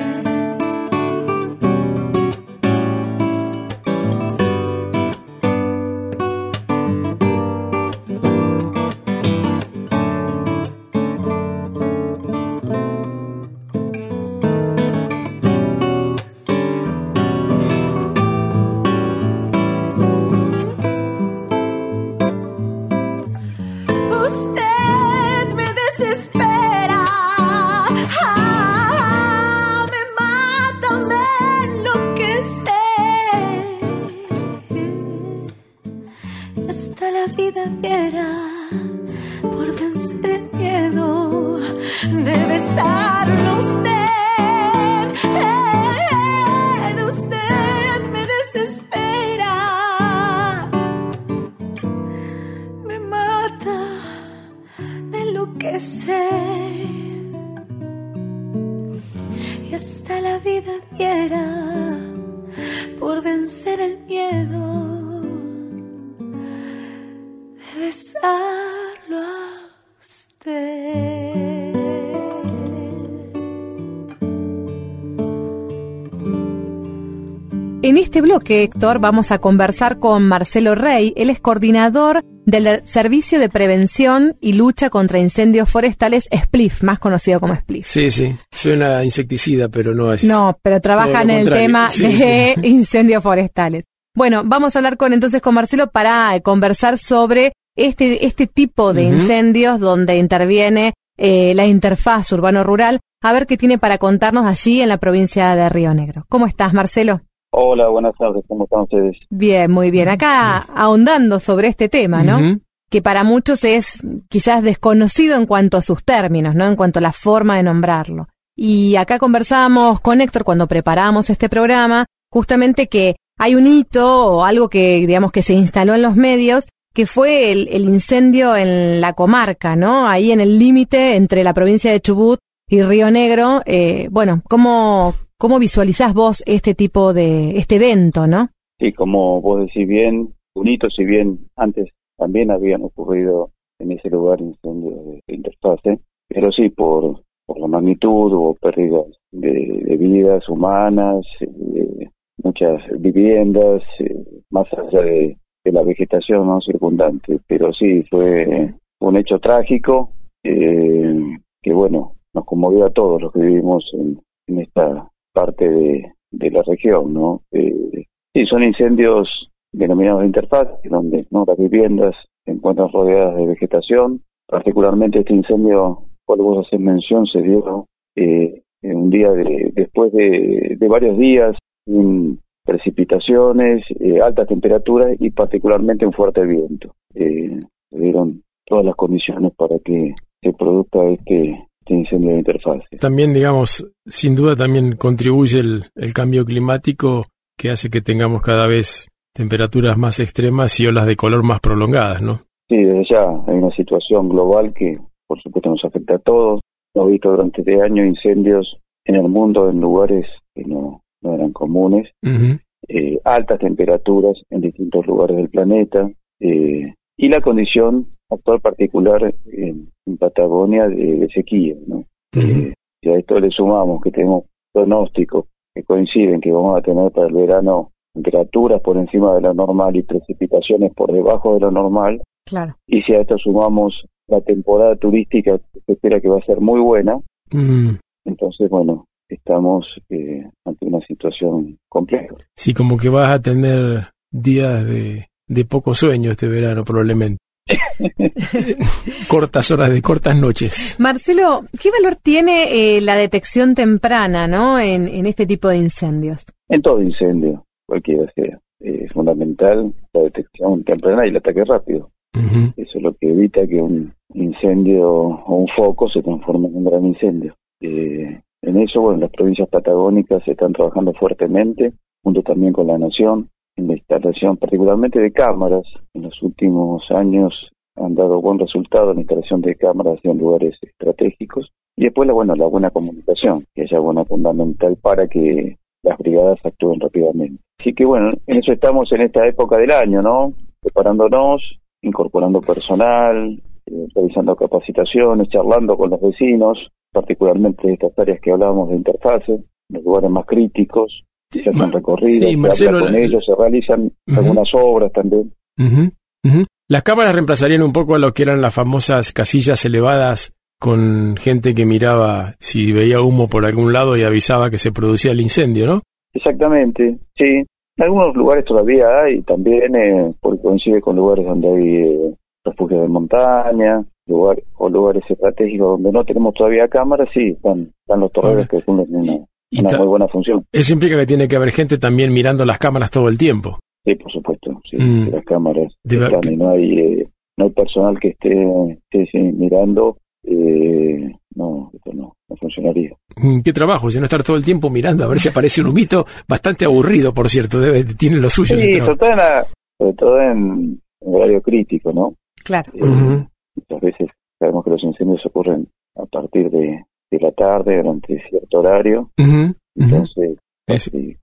este 78.18 78.28
bloque, 78.28 78.64
Héctor, 78.64 78.98
vamos 78.98 79.32
a 79.32 79.38
conversar 79.38 80.00
con 80.00 80.28
Marcelo 80.28 80.74
Rey. 80.74 81.14
Él 81.16 81.30
es 81.30 81.40
coordinador 81.40 82.24
del 82.48 82.82
Servicio 82.84 83.40
de 83.40 83.48
Prevención 83.48 84.38
y 84.42 84.54
Lucha 84.54 84.90
contra 84.90 85.20
Incendios 85.20 85.70
Forestales, 85.70 86.28
SPLIF, 86.36 86.82
más 86.82 86.98
conocido 86.98 87.40
como 87.40 87.56
SPLIF. 87.56 87.86
Sí, 87.86 88.10
sí, 88.10 88.36
suena 88.52 89.06
insecticida, 89.06 89.70
pero 89.70 89.94
no 89.94 90.12
es. 90.12 90.24
No, 90.24 90.58
pero 90.64 90.82
trabaja 90.82 91.22
en 91.22 91.30
el 91.30 91.48
tema 91.48 91.92
sí, 91.92 92.08
de 92.08 92.56
sí. 92.56 92.62
incendios 92.68 93.22
forestales. 93.22 93.84
Bueno, 94.16 94.42
vamos 94.44 94.76
a 94.76 94.80
hablar 94.80 94.98
con 94.98 95.14
entonces 95.14 95.40
con 95.40 95.54
Marcelo 95.54 95.92
para 95.92 96.36
eh, 96.36 96.42
conversar 96.42 96.98
sobre 96.98 97.54
este, 97.76 98.26
este 98.26 98.48
tipo 98.48 98.94
de 98.94 99.06
uh 99.06 99.12
-huh. 99.12 99.22
incendios 99.22 99.80
donde 99.80 100.18
interviene 100.18 100.96
eh, 101.20 101.54
la 101.54 101.68
interfaz 101.68 102.32
urbano-rural. 102.32 103.00
A 103.22 103.32
ver 103.32 103.46
qué 103.46 103.58
tiene 103.58 103.78
para 103.78 104.00
contarnos 104.00 104.48
allí 104.48 104.82
en 104.82 104.90
la 104.90 104.98
provincia 104.98 105.56
de 105.56 105.70
Río 105.70 105.94
Negro. 105.94 106.26
¿Cómo 106.30 106.48
estás, 106.48 106.74
Marcelo? 106.74 107.22
Hola, 107.52 107.88
buenas 107.88 108.14
tardes, 108.18 108.44
¿cómo 108.48 108.66
están 108.66 108.82
ustedes? 108.82 109.18
Bien, 109.30 109.72
muy 109.72 109.90
bien. 109.90 110.10
Acá 110.10 110.58
ahondando 110.58 111.40
sobre 111.40 111.70
este 111.70 111.90
tema, 111.90 112.24
¿no? 112.24 112.38
Uh 112.38 112.42
-huh. 112.42 112.62
Que 112.90 113.02
para 113.02 113.24
muchos 113.24 113.64
es 113.64 114.02
quizás 114.30 114.64
desconocido 114.64 115.36
en 115.36 115.46
cuanto 115.46 115.78
a 115.78 115.82
sus 115.82 116.04
términos, 116.04 116.56
¿no? 116.56 116.66
En 116.68 116.76
cuanto 116.76 117.00
a 117.00 117.02
la 117.02 117.12
forma 117.12 117.58
de 117.58 117.64
nombrarlo. 117.64 118.28
Y 118.56 118.96
acá 118.96 119.20
conversábamos 119.20 120.00
con 120.02 120.22
Héctor 120.22 120.44
cuando 120.44 120.68
preparamos 120.68 121.30
este 121.30 121.50
programa, 121.50 122.06
justamente 122.32 122.88
que 122.88 123.16
hay 123.38 123.56
un 123.56 123.68
hito 123.68 124.28
o 124.28 124.44
algo 124.44 124.68
que, 124.70 125.06
digamos, 125.06 125.32
que 125.32 125.42
se 125.44 125.54
instaló 125.54 125.94
en 125.96 126.02
los 126.02 126.16
medios, 126.16 126.68
que 126.94 127.06
fue 127.06 127.52
el, 127.52 127.68
el 127.68 127.84
incendio 127.84 128.56
en 128.56 129.00
la 129.00 129.14
comarca, 129.14 129.76
¿no? 129.76 130.08
Ahí 130.08 130.32
en 130.32 130.42
el 130.42 130.58
límite 130.58 131.16
entre 131.16 131.44
la 131.44 131.54
provincia 131.54 131.92
de 131.92 132.02
Chubut 132.02 132.40
y 132.68 132.82
Río 132.82 133.12
Negro. 133.12 133.62
Eh, 133.66 134.08
bueno, 134.12 134.42
¿cómo, 134.50 135.14
¿cómo 135.38 135.60
visualizás 135.60 136.14
vos 136.14 136.44
este 136.46 136.74
tipo 136.74 137.14
de, 137.14 137.58
este 137.58 137.76
evento, 137.76 138.28
no? 138.28 138.50
Sí, 138.80 138.94
como 138.94 139.42
vos 139.42 139.62
decís 139.62 139.88
bien, 139.88 140.34
un 140.56 140.68
hito, 140.68 140.90
si 140.90 141.06
bien 141.06 141.48
antes 141.56 141.90
también 142.18 142.52
habían 142.52 142.84
ocurrido 142.84 143.52
en 143.80 143.92
ese 143.92 144.10
lugar 144.10 144.42
incendios 144.42 145.06
de 145.28 145.36
interfase, 145.36 146.00
pero 146.28 146.52
sí 146.52 146.70
por, 146.70 147.22
la 147.56 147.68
magnitud 147.68 148.34
hubo 148.34 148.54
pérdidas 148.56 149.06
de, 149.32 149.98
vidas 149.98 150.48
humanas, 150.50 151.26
de 151.40 152.10
muchas 152.44 152.82
viviendas, 153.00 153.82
eh, 154.00 154.26
más 154.50 154.68
allá 154.74 155.02
de, 155.02 155.38
de, 155.64 155.72
la 155.72 155.84
vegetación 155.84 156.46
no 156.48 156.60
circundante. 156.60 157.40
Pero 157.48 157.72
sí, 157.72 158.04
fue 158.10 158.74
un 159.00 159.18
hecho 159.18 159.40
trágico 159.40 160.12
eh, 160.44 161.38
que, 161.62 161.74
bueno, 161.74 162.16
nos 162.34 162.46
conmovió 162.46 162.86
a 162.86 162.90
todos 162.90 163.22
los 163.22 163.32
que 163.32 163.40
vivimos 163.40 163.90
en, 163.94 164.20
en 164.48 164.60
esta 164.60 165.10
parte 165.38 165.70
de, 165.70 166.14
de, 166.32 166.52
la 166.52 166.64
región, 166.64 167.14
¿no? 167.14 167.42
Eh, 167.52 168.06
son 168.50 168.64
incendios 168.64 169.50
denominados 169.72 170.22
de 170.22 170.28
interfaz, 170.28 170.68
donde 170.84 171.26
las 171.32 171.58
viviendas 171.58 172.16
se 172.44 172.52
encuentran 172.52 172.92
rodeadas 172.92 173.36
de 173.36 173.46
vegetación. 173.46 174.22
Particularmente 174.48 175.20
este 175.20 175.34
incendio, 175.34 176.06
cual 176.26 176.40
vos 176.40 176.66
haces 176.66 176.80
mención, 176.80 177.28
se 177.28 177.42
dio 177.42 177.86
eh, 178.16 178.64
un 178.82 179.10
día 179.10 179.32
de, 179.32 179.72
después 179.76 180.12
de, 180.12 180.76
de 180.80 180.88
varios 180.88 181.18
días 181.18 181.56
sin 181.86 182.40
precipitaciones, 182.66 183.84
eh, 184.00 184.20
altas 184.22 184.48
temperaturas 184.48 185.16
y 185.20 185.30
particularmente 185.32 186.06
un 186.06 186.14
fuerte 186.14 186.46
viento. 186.46 186.96
Eh, 187.14 187.60
se 187.90 188.00
dieron 188.00 188.44
todas 188.66 188.86
las 188.86 188.96
condiciones 188.96 189.54
para 189.56 189.78
que 189.80 190.16
se 190.42 190.54
produzca 190.54 191.04
este, 191.10 191.68
este 191.88 191.94
incendio 191.94 192.36
de. 192.36 192.98
También, 193.00 193.34
digamos, 193.34 193.86
sin 194.06 194.36
duda 194.36 194.56
también 194.56 194.96
contribuye 194.98 195.60
el, 195.60 195.86
el 195.96 196.14
cambio 196.14 196.46
climático 196.46 197.26
que 197.58 197.70
hace 197.70 197.90
que 197.90 198.02
tengamos 198.02 198.42
cada 198.42 198.68
vez 198.68 199.08
temperaturas 199.34 199.98
más 199.98 200.20
extremas 200.20 200.80
y 200.80 200.88
olas 200.88 201.06
de 201.06 201.16
color 201.16 201.44
más 201.44 201.60
prolongadas, 201.60 202.22
¿no? 202.22 202.42
Sí, 202.70 202.78
desde 202.78 203.06
ya 203.10 203.24
hay 203.48 203.56
una 203.56 203.72
situación 203.72 204.30
global 204.30 204.74
que 204.74 204.98
por 205.28 205.42
supuesto 205.42 205.70
nos 205.70 205.86
afecta 205.86 206.16
a 206.16 206.20
todos. 206.20 206.62
Hemos 206.94 207.12
visto 207.12 207.32
durante 207.32 207.62
este 207.62 207.82
año 207.82 208.06
incendios 208.06 208.78
en 209.06 209.16
el 209.16 209.28
mundo 209.28 209.70
en 209.70 209.80
lugares 209.80 210.26
que 210.56 210.64
no, 210.64 211.02
no 211.22 211.34
eran 211.36 211.54
comunes, 211.54 212.10
uh 212.24 212.30
-huh. 212.30 212.60
eh, 212.88 213.20
altas 213.24 213.60
temperaturas 213.60 214.36
en 214.50 214.62
distintos 214.62 215.06
lugares 215.06 215.38
del 215.38 215.50
planeta 215.50 216.10
eh, 216.40 216.94
y 217.16 217.30
la 217.30 217.42
condición 217.42 218.08
actual 218.30 218.60
particular 218.60 219.34
en, 219.46 219.90
en 220.06 220.18
Patagonia 220.18 220.88
de, 220.88 221.20
de, 221.20 221.30
sequía. 221.30 221.76
¿no? 221.88 221.98
Uh 221.98 222.06
-huh. 222.34 222.68
eh, 222.68 222.74
si 223.02 223.10
a 223.10 223.18
esto 223.18 223.40
le 223.40 223.50
sumamos 223.50 224.02
que 224.02 224.12
tenemos 224.12 224.44
pronósticos 224.74 225.46
que 225.74 225.84
coinciden 225.84 226.42
que 226.42 226.52
vamos 226.52 226.78
a 226.78 226.82
tener 226.82 227.12
para 227.12 227.28
el 227.28 227.34
verano 227.34 227.92
temperaturas 228.14 228.82
por 228.82 228.98
encima 228.98 229.36
de 229.36 229.42
lo 229.42 229.54
normal 229.54 229.96
y 229.96 230.02
precipitaciones 230.02 230.92
por 230.94 231.12
debajo 231.12 231.54
de 231.54 231.60
lo 231.62 231.72
normal, 231.72 232.22
claro. 232.46 232.76
y 232.88 233.02
si 233.04 233.14
a 233.14 233.22
esto 233.22 233.38
sumamos 233.38 234.06
la 234.28 234.42
temporada 234.42 234.96
turística 234.96 235.58
que 235.58 235.80
se 235.86 235.94
espera 235.94 236.20
que 236.20 236.28
va 236.28 236.40
a 236.40 236.46
ser 236.46 236.60
muy 236.60 236.80
buena, 236.80 237.18
mm. 237.52 237.92
entonces, 238.26 238.70
bueno, 238.70 239.06
estamos 239.30 239.86
eh, 240.10 240.50
ante 240.66 240.86
una 240.86 241.00
situación 241.02 241.78
compleja. 241.90 242.36
Sí, 242.56 242.74
como 242.74 242.98
que 242.98 243.10
vas 243.10 243.32
a 243.32 243.42
tener 243.42 244.08
días 244.32 244.86
de, 244.86 245.28
de 245.48 245.66
poco 245.66 245.94
sueño 245.94 246.32
este 246.32 246.48
verano 246.48 246.84
probablemente. 246.84 247.38
cortas 249.28 249.72
horas 249.72 249.92
de 249.92 250.02
cortas 250.02 250.36
noches. 250.36 250.96
Marcelo, 251.00 251.64
¿qué 251.82 251.90
valor 251.92 252.16
tiene 252.16 252.98
eh, 252.98 253.02
la 253.02 253.16
detección 253.16 253.76
temprana 253.76 254.48
¿no? 254.48 254.80
En, 254.80 255.08
en, 255.08 255.26
este 255.26 255.46
tipo 255.46 255.68
de 255.68 255.78
incendios? 255.78 256.46
En 256.70 256.82
todo 256.82 257.02
incendio, 257.02 257.66
cualquiera 257.86 258.32
sea. 258.36 258.60
Es 258.80 259.12
fundamental 259.12 259.94
la 260.14 260.22
detección 260.22 260.84
temprana 260.84 261.26
y 261.26 261.30
el 261.30 261.38
ataque 261.38 261.64
rápido. 261.66 262.12
Uh 262.36 262.40
-huh. 262.40 262.74
Eso 262.78 262.98
es 262.98 263.04
lo 263.04 263.14
que 263.16 263.30
evita 263.30 263.66
que 263.68 263.82
un 263.82 264.14
incendio 264.34 265.10
o 265.10 265.56
un 265.56 265.68
foco 265.76 266.10
se 266.10 266.22
transforme 266.22 266.68
en 266.68 266.76
un 266.76 266.86
gran 266.86 267.06
incendio. 267.06 267.56
Eh, 267.82 268.42
en 268.62 268.78
eso, 268.78 269.02
bueno, 269.02 269.20
las 269.20 269.32
provincias 269.32 269.70
patagónicas 269.70 270.44
se 270.44 270.52
están 270.52 270.74
trabajando 270.74 271.14
fuertemente, 271.14 271.94
junto 272.24 272.42
también 272.44 272.74
con 272.74 272.88
la 272.88 272.98
Nación, 272.98 273.50
en 273.78 273.88
la 273.88 273.94
instalación 273.94 274.58
particularmente 274.58 275.20
de 275.20 275.32
cámaras. 275.32 275.86
En 276.14 276.24
los 276.24 276.42
últimos 276.44 277.10
años 277.12 277.54
han 277.96 278.16
dado 278.16 278.42
buen 278.42 278.60
resultado 278.60 279.12
en 279.12 279.18
la 279.18 279.22
instalación 279.22 279.62
de 279.62 279.76
cámaras 279.76 280.20
en 280.24 280.38
lugares 280.38 280.78
estratégicos. 280.82 281.72
Y 281.96 282.04
después, 282.06 282.28
la, 282.28 282.34
bueno, 282.34 282.56
la 282.56 282.68
buena 282.68 282.92
comunicación, 282.92 283.66
que 283.74 283.84
es 283.84 283.90
ya 283.90 284.00
buena 284.00 284.24
fundamental 284.26 284.98
para 284.98 285.28
que 285.28 285.78
las 286.04 286.18
brigadas 286.18 286.60
actúen 286.64 287.00
rápidamente. 287.00 287.62
Así 287.80 287.94
que 287.94 288.06
bueno, 288.06 288.30
en 288.46 288.60
eso 288.60 288.72
estamos 288.72 289.12
en 289.12 289.22
esta 289.22 289.48
época 289.48 289.78
del 289.78 289.92
año, 289.92 290.22
¿no? 290.22 290.54
Preparándonos, 290.82 291.80
incorporando 292.02 292.62
personal, 292.62 293.62
eh, 293.86 294.08
realizando 294.14 294.56
capacitaciones, 294.56 295.50
charlando 295.50 295.98
con 295.98 296.10
los 296.10 296.22
vecinos, 296.22 296.92
particularmente 297.12 297.88
de 297.88 297.94
estas 297.94 298.18
áreas 298.18 298.40
que 298.42 298.52
hablábamos 298.52 298.90
de 298.90 298.96
interfase, 298.96 299.64
los 299.90 300.04
lugares 300.04 300.30
más 300.30 300.46
críticos, 300.46 301.24
se 301.52 301.70
hacen 301.70 301.92
recorridos, 301.92 302.50
sí, 302.50 302.78
se 302.78 302.88
habla 302.88 303.06
con 303.06 303.16
ellos, 303.16 303.44
se 303.46 303.56
realizan 303.56 304.02
uh 304.06 304.32
-huh. 304.32 304.38
algunas 304.38 304.68
obras 304.74 305.12
también. 305.14 305.54
Uh 305.78 305.84
-huh. 305.84 306.12
Uh 306.44 306.50
-huh. 306.50 306.66
Las 306.90 307.04
cámaras 307.04 307.34
reemplazarían 307.34 307.82
un 307.82 307.92
poco 307.92 308.16
a 308.16 308.20
lo 308.20 308.34
que 308.34 308.44
eran 308.44 308.62
las 308.62 308.74
famosas 308.74 309.34
casillas 309.34 309.84
elevadas 309.86 310.54
con 310.80 311.36
gente 311.38 311.74
que 311.74 311.86
miraba 311.86 312.56
si 312.60 312.92
veía 312.92 313.22
humo 313.22 313.48
por 313.48 313.66
algún 313.66 313.94
lado 313.94 314.16
y 314.16 314.24
avisaba 314.24 314.70
que 314.70 314.78
se 314.78 314.92
producía 314.92 315.32
el 315.32 315.42
incendio, 315.42 315.86
¿no? 315.86 316.02
Exactamente, 316.34 317.18
sí. 317.36 317.66
En 317.98 318.04
algunos 318.04 318.36
lugares 318.36 318.64
todavía 318.64 319.08
hay, 319.24 319.42
también 319.42 319.96
eh, 319.96 320.34
porque 320.40 320.62
coincide 320.62 321.02
con 321.02 321.16
lugares 321.16 321.46
donde 321.46 321.68
hay 321.68 321.96
eh, 321.96 322.36
refugios 322.64 323.02
de 323.02 323.08
montaña, 323.08 324.06
lugar, 324.28 324.62
o 324.76 324.88
lugares 324.88 325.24
estratégicos 325.28 325.94
donde 325.94 326.12
no 326.12 326.24
tenemos 326.24 326.54
todavía 326.54 326.88
cámaras, 326.88 327.28
sí, 327.34 327.50
están, 327.50 327.92
están 328.02 328.20
los 328.20 328.32
torreros 328.32 328.68
que 328.68 328.82
cumplen 328.82 329.46
una, 329.72 329.90
una 329.90 329.98
muy 329.98 330.08
buena 330.08 330.28
función. 330.28 330.66
Eso 330.72 330.94
implica 330.94 331.18
que 331.18 331.26
tiene 331.26 331.48
que 331.48 331.56
haber 331.56 331.72
gente 331.72 331.98
también 331.98 332.34
mirando 332.34 332.66
las 332.66 332.80
cámaras 332.80 333.12
todo 333.12 333.30
el 333.30 333.38
tiempo. 333.38 333.80
Sí, 334.06 334.16
por 334.16 334.32
supuesto, 334.32 334.82
sí, 334.90 334.98
mm. 334.98 335.30
las 335.34 335.44
cámaras 335.44 335.94
están 336.04 336.54
y 336.54 336.56
no 336.56 336.70
hay, 336.70 337.00
eh, 337.00 337.28
no 337.58 337.66
hay 337.66 337.72
personal 337.72 338.18
que 338.20 338.30
esté, 338.30 338.54
esté 338.92 339.26
sí, 339.32 339.38
mirando 339.38 340.18
eh, 340.44 341.30
no, 341.56 341.92
esto 341.94 342.14
no, 342.14 342.36
no 342.48 342.56
funcionaría. 342.56 343.12
Mm, 343.36 343.60
¿Qué 343.60 343.74
trabajo? 343.74 344.10
Si 344.10 344.20
no 344.20 344.26
estar 344.26 344.44
todo 344.44 344.56
el 344.56 344.64
tiempo 344.64 344.90
mirando 344.90 345.26
a 345.26 345.28
ver 345.28 345.40
si 345.40 345.50
aparece 345.50 345.82
un 345.82 345.88
humito, 345.88 346.26
bastante 346.48 346.86
aburrido, 346.86 347.34
por 347.34 347.50
cierto, 347.50 347.80
debe, 347.80 348.06
tiene 348.06 348.38
lo 348.38 348.50
suyo. 348.50 348.78
Sí, 348.78 348.98
sobre 348.98 349.16
todo, 349.18 349.30
en 349.32 349.38
la, 349.38 349.68
sobre 349.98 350.14
todo 350.14 350.42
en, 350.42 351.02
en 351.22 351.36
horario 351.36 351.62
crítico, 351.62 352.14
¿no? 352.14 352.34
Claro. 352.64 352.92
Eh, 352.94 353.02
uh 353.02 353.06
-huh. 353.06 353.50
Muchas 353.76 354.02
veces 354.02 354.30
sabemos 354.58 354.84
que 354.84 354.92
los 354.92 355.04
incendios 355.04 355.46
ocurren 355.46 355.88
a 356.16 356.26
partir 356.26 356.70
de, 356.70 357.04
de 357.32 357.40
la 357.40 357.52
tarde, 357.52 357.98
durante 357.98 358.42
cierto 358.50 358.80
horario, 358.80 359.30
uh 359.38 359.44
-huh. 359.44 359.76
entonces 359.96 360.58
eh. 360.88 361.00
se, 361.00 361.38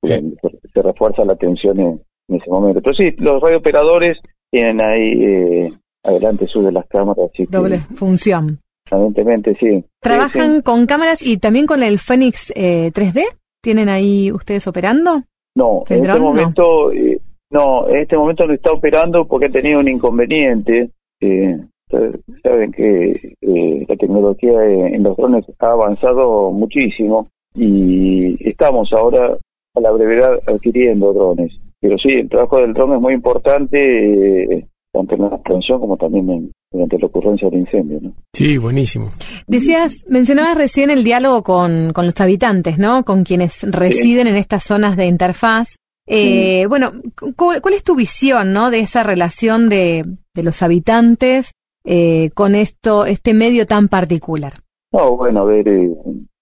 se, 0.72 0.82
refuerza 0.82 1.24
la 1.24 1.34
atención 1.34 1.78
en, 1.78 2.00
en, 2.28 2.36
ese 2.36 2.50
momento. 2.50 2.80
Pero 2.80 2.94
sí, 2.94 3.10
los 3.18 3.40
radiooperadores 3.40 4.18
tienen 4.50 4.80
ahí 4.80 5.24
eh, 5.24 5.72
adelante 6.04 6.46
de 6.54 6.72
las 6.72 6.86
cámaras. 6.86 7.30
Así 7.32 7.44
Doble 7.46 7.80
que, 7.88 7.94
función. 7.94 8.60
Evidentemente, 8.90 9.56
sí. 9.58 9.84
¿Trabajan 10.00 10.50
sí, 10.50 10.56
sí. 10.56 10.62
con 10.62 10.86
cámaras 10.86 11.26
y 11.26 11.38
también 11.38 11.66
con 11.66 11.82
el 11.82 11.98
Fénix 11.98 12.52
eh, 12.54 12.90
3D? 12.92 13.22
¿Tienen 13.62 13.88
ahí 13.88 14.30
ustedes 14.30 14.66
operando? 14.66 15.22
No, 15.56 15.84
¿El 15.88 15.98
en 15.98 16.04
este 16.04 16.18
no? 16.18 16.24
momento, 16.24 16.92
eh, 16.92 17.18
no, 17.50 17.88
en 17.88 17.96
este 17.96 18.16
momento 18.16 18.46
no 18.46 18.52
está 18.52 18.72
operando 18.72 19.26
porque 19.26 19.46
ha 19.46 19.50
tenido 19.50 19.80
un 19.80 19.88
inconveniente. 19.88 20.90
Eh, 21.20 21.58
ustedes 21.90 22.20
saben 22.42 22.72
que 22.72 23.34
eh, 23.40 23.86
la 23.88 23.96
tecnología 23.96 24.64
en 24.64 25.02
los 25.02 25.16
drones 25.16 25.44
ha 25.58 25.70
avanzado 25.72 26.50
muchísimo 26.50 27.28
y 27.54 28.36
estamos 28.48 28.92
ahora 28.92 29.36
a 29.76 29.80
la 29.80 29.90
brevedad 29.92 30.38
adquiriendo 30.46 31.12
drones. 31.12 31.52
Pero 31.80 31.98
sí, 31.98 32.10
el 32.12 32.28
trabajo 32.28 32.58
del 32.60 32.72
dron 32.72 32.94
es 32.94 33.00
muy 33.00 33.14
importante, 33.14 34.44
eh, 34.58 34.66
tanto 34.92 35.14
en 35.16 35.22
la 35.22 35.42
prevención 35.42 35.80
como 35.80 35.96
también 35.96 36.30
en, 36.30 36.52
durante 36.72 36.98
la 36.98 37.06
ocurrencia 37.06 37.50
del 37.50 37.60
incendio. 37.60 37.98
¿no? 38.00 38.12
Sí, 38.32 38.56
buenísimo. 38.58 39.12
Decías, 39.46 40.04
mencionabas 40.08 40.56
recién 40.56 40.90
el 40.90 41.04
diálogo 41.04 41.42
con, 41.42 41.92
con 41.92 42.06
los 42.06 42.18
habitantes, 42.20 42.78
¿no? 42.78 43.04
Con 43.04 43.24
quienes 43.24 43.62
residen 43.70 44.26
en 44.28 44.36
estas 44.36 44.64
zonas 44.64 44.96
de 44.96 45.06
interfaz. 45.06 45.76
Eh, 46.08 46.66
Bueno, 46.68 46.92
cu- 47.18 47.34
¿cuál, 47.60 47.74
es 47.74 47.84
tu 47.84 47.94
visión, 47.96 48.52
¿no? 48.52 48.70
De 48.70 48.80
esa 48.80 49.02
relación 49.02 49.68
de, 49.68 50.04
de 50.34 50.42
los 50.42 50.62
habitantes 50.62 51.52
eh, 51.84 52.30
con 52.34 52.54
esto, 52.54 53.06
este 53.06 53.34
medio 53.34 53.66
tan 53.66 53.88
particular. 53.88 54.54
No, 54.92 55.16
bueno, 55.16 55.42
a 55.42 55.44
ver, 55.44 55.68
eh, 55.68 55.90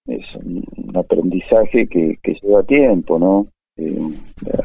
es 0.07 0.35
un 0.35 0.91
aprendizaje 0.95 1.87
que, 1.87 2.17
que 2.21 2.37
lleva 2.41 2.63
tiempo, 2.63 3.19
¿no? 3.19 3.47
Eh, 3.77 3.99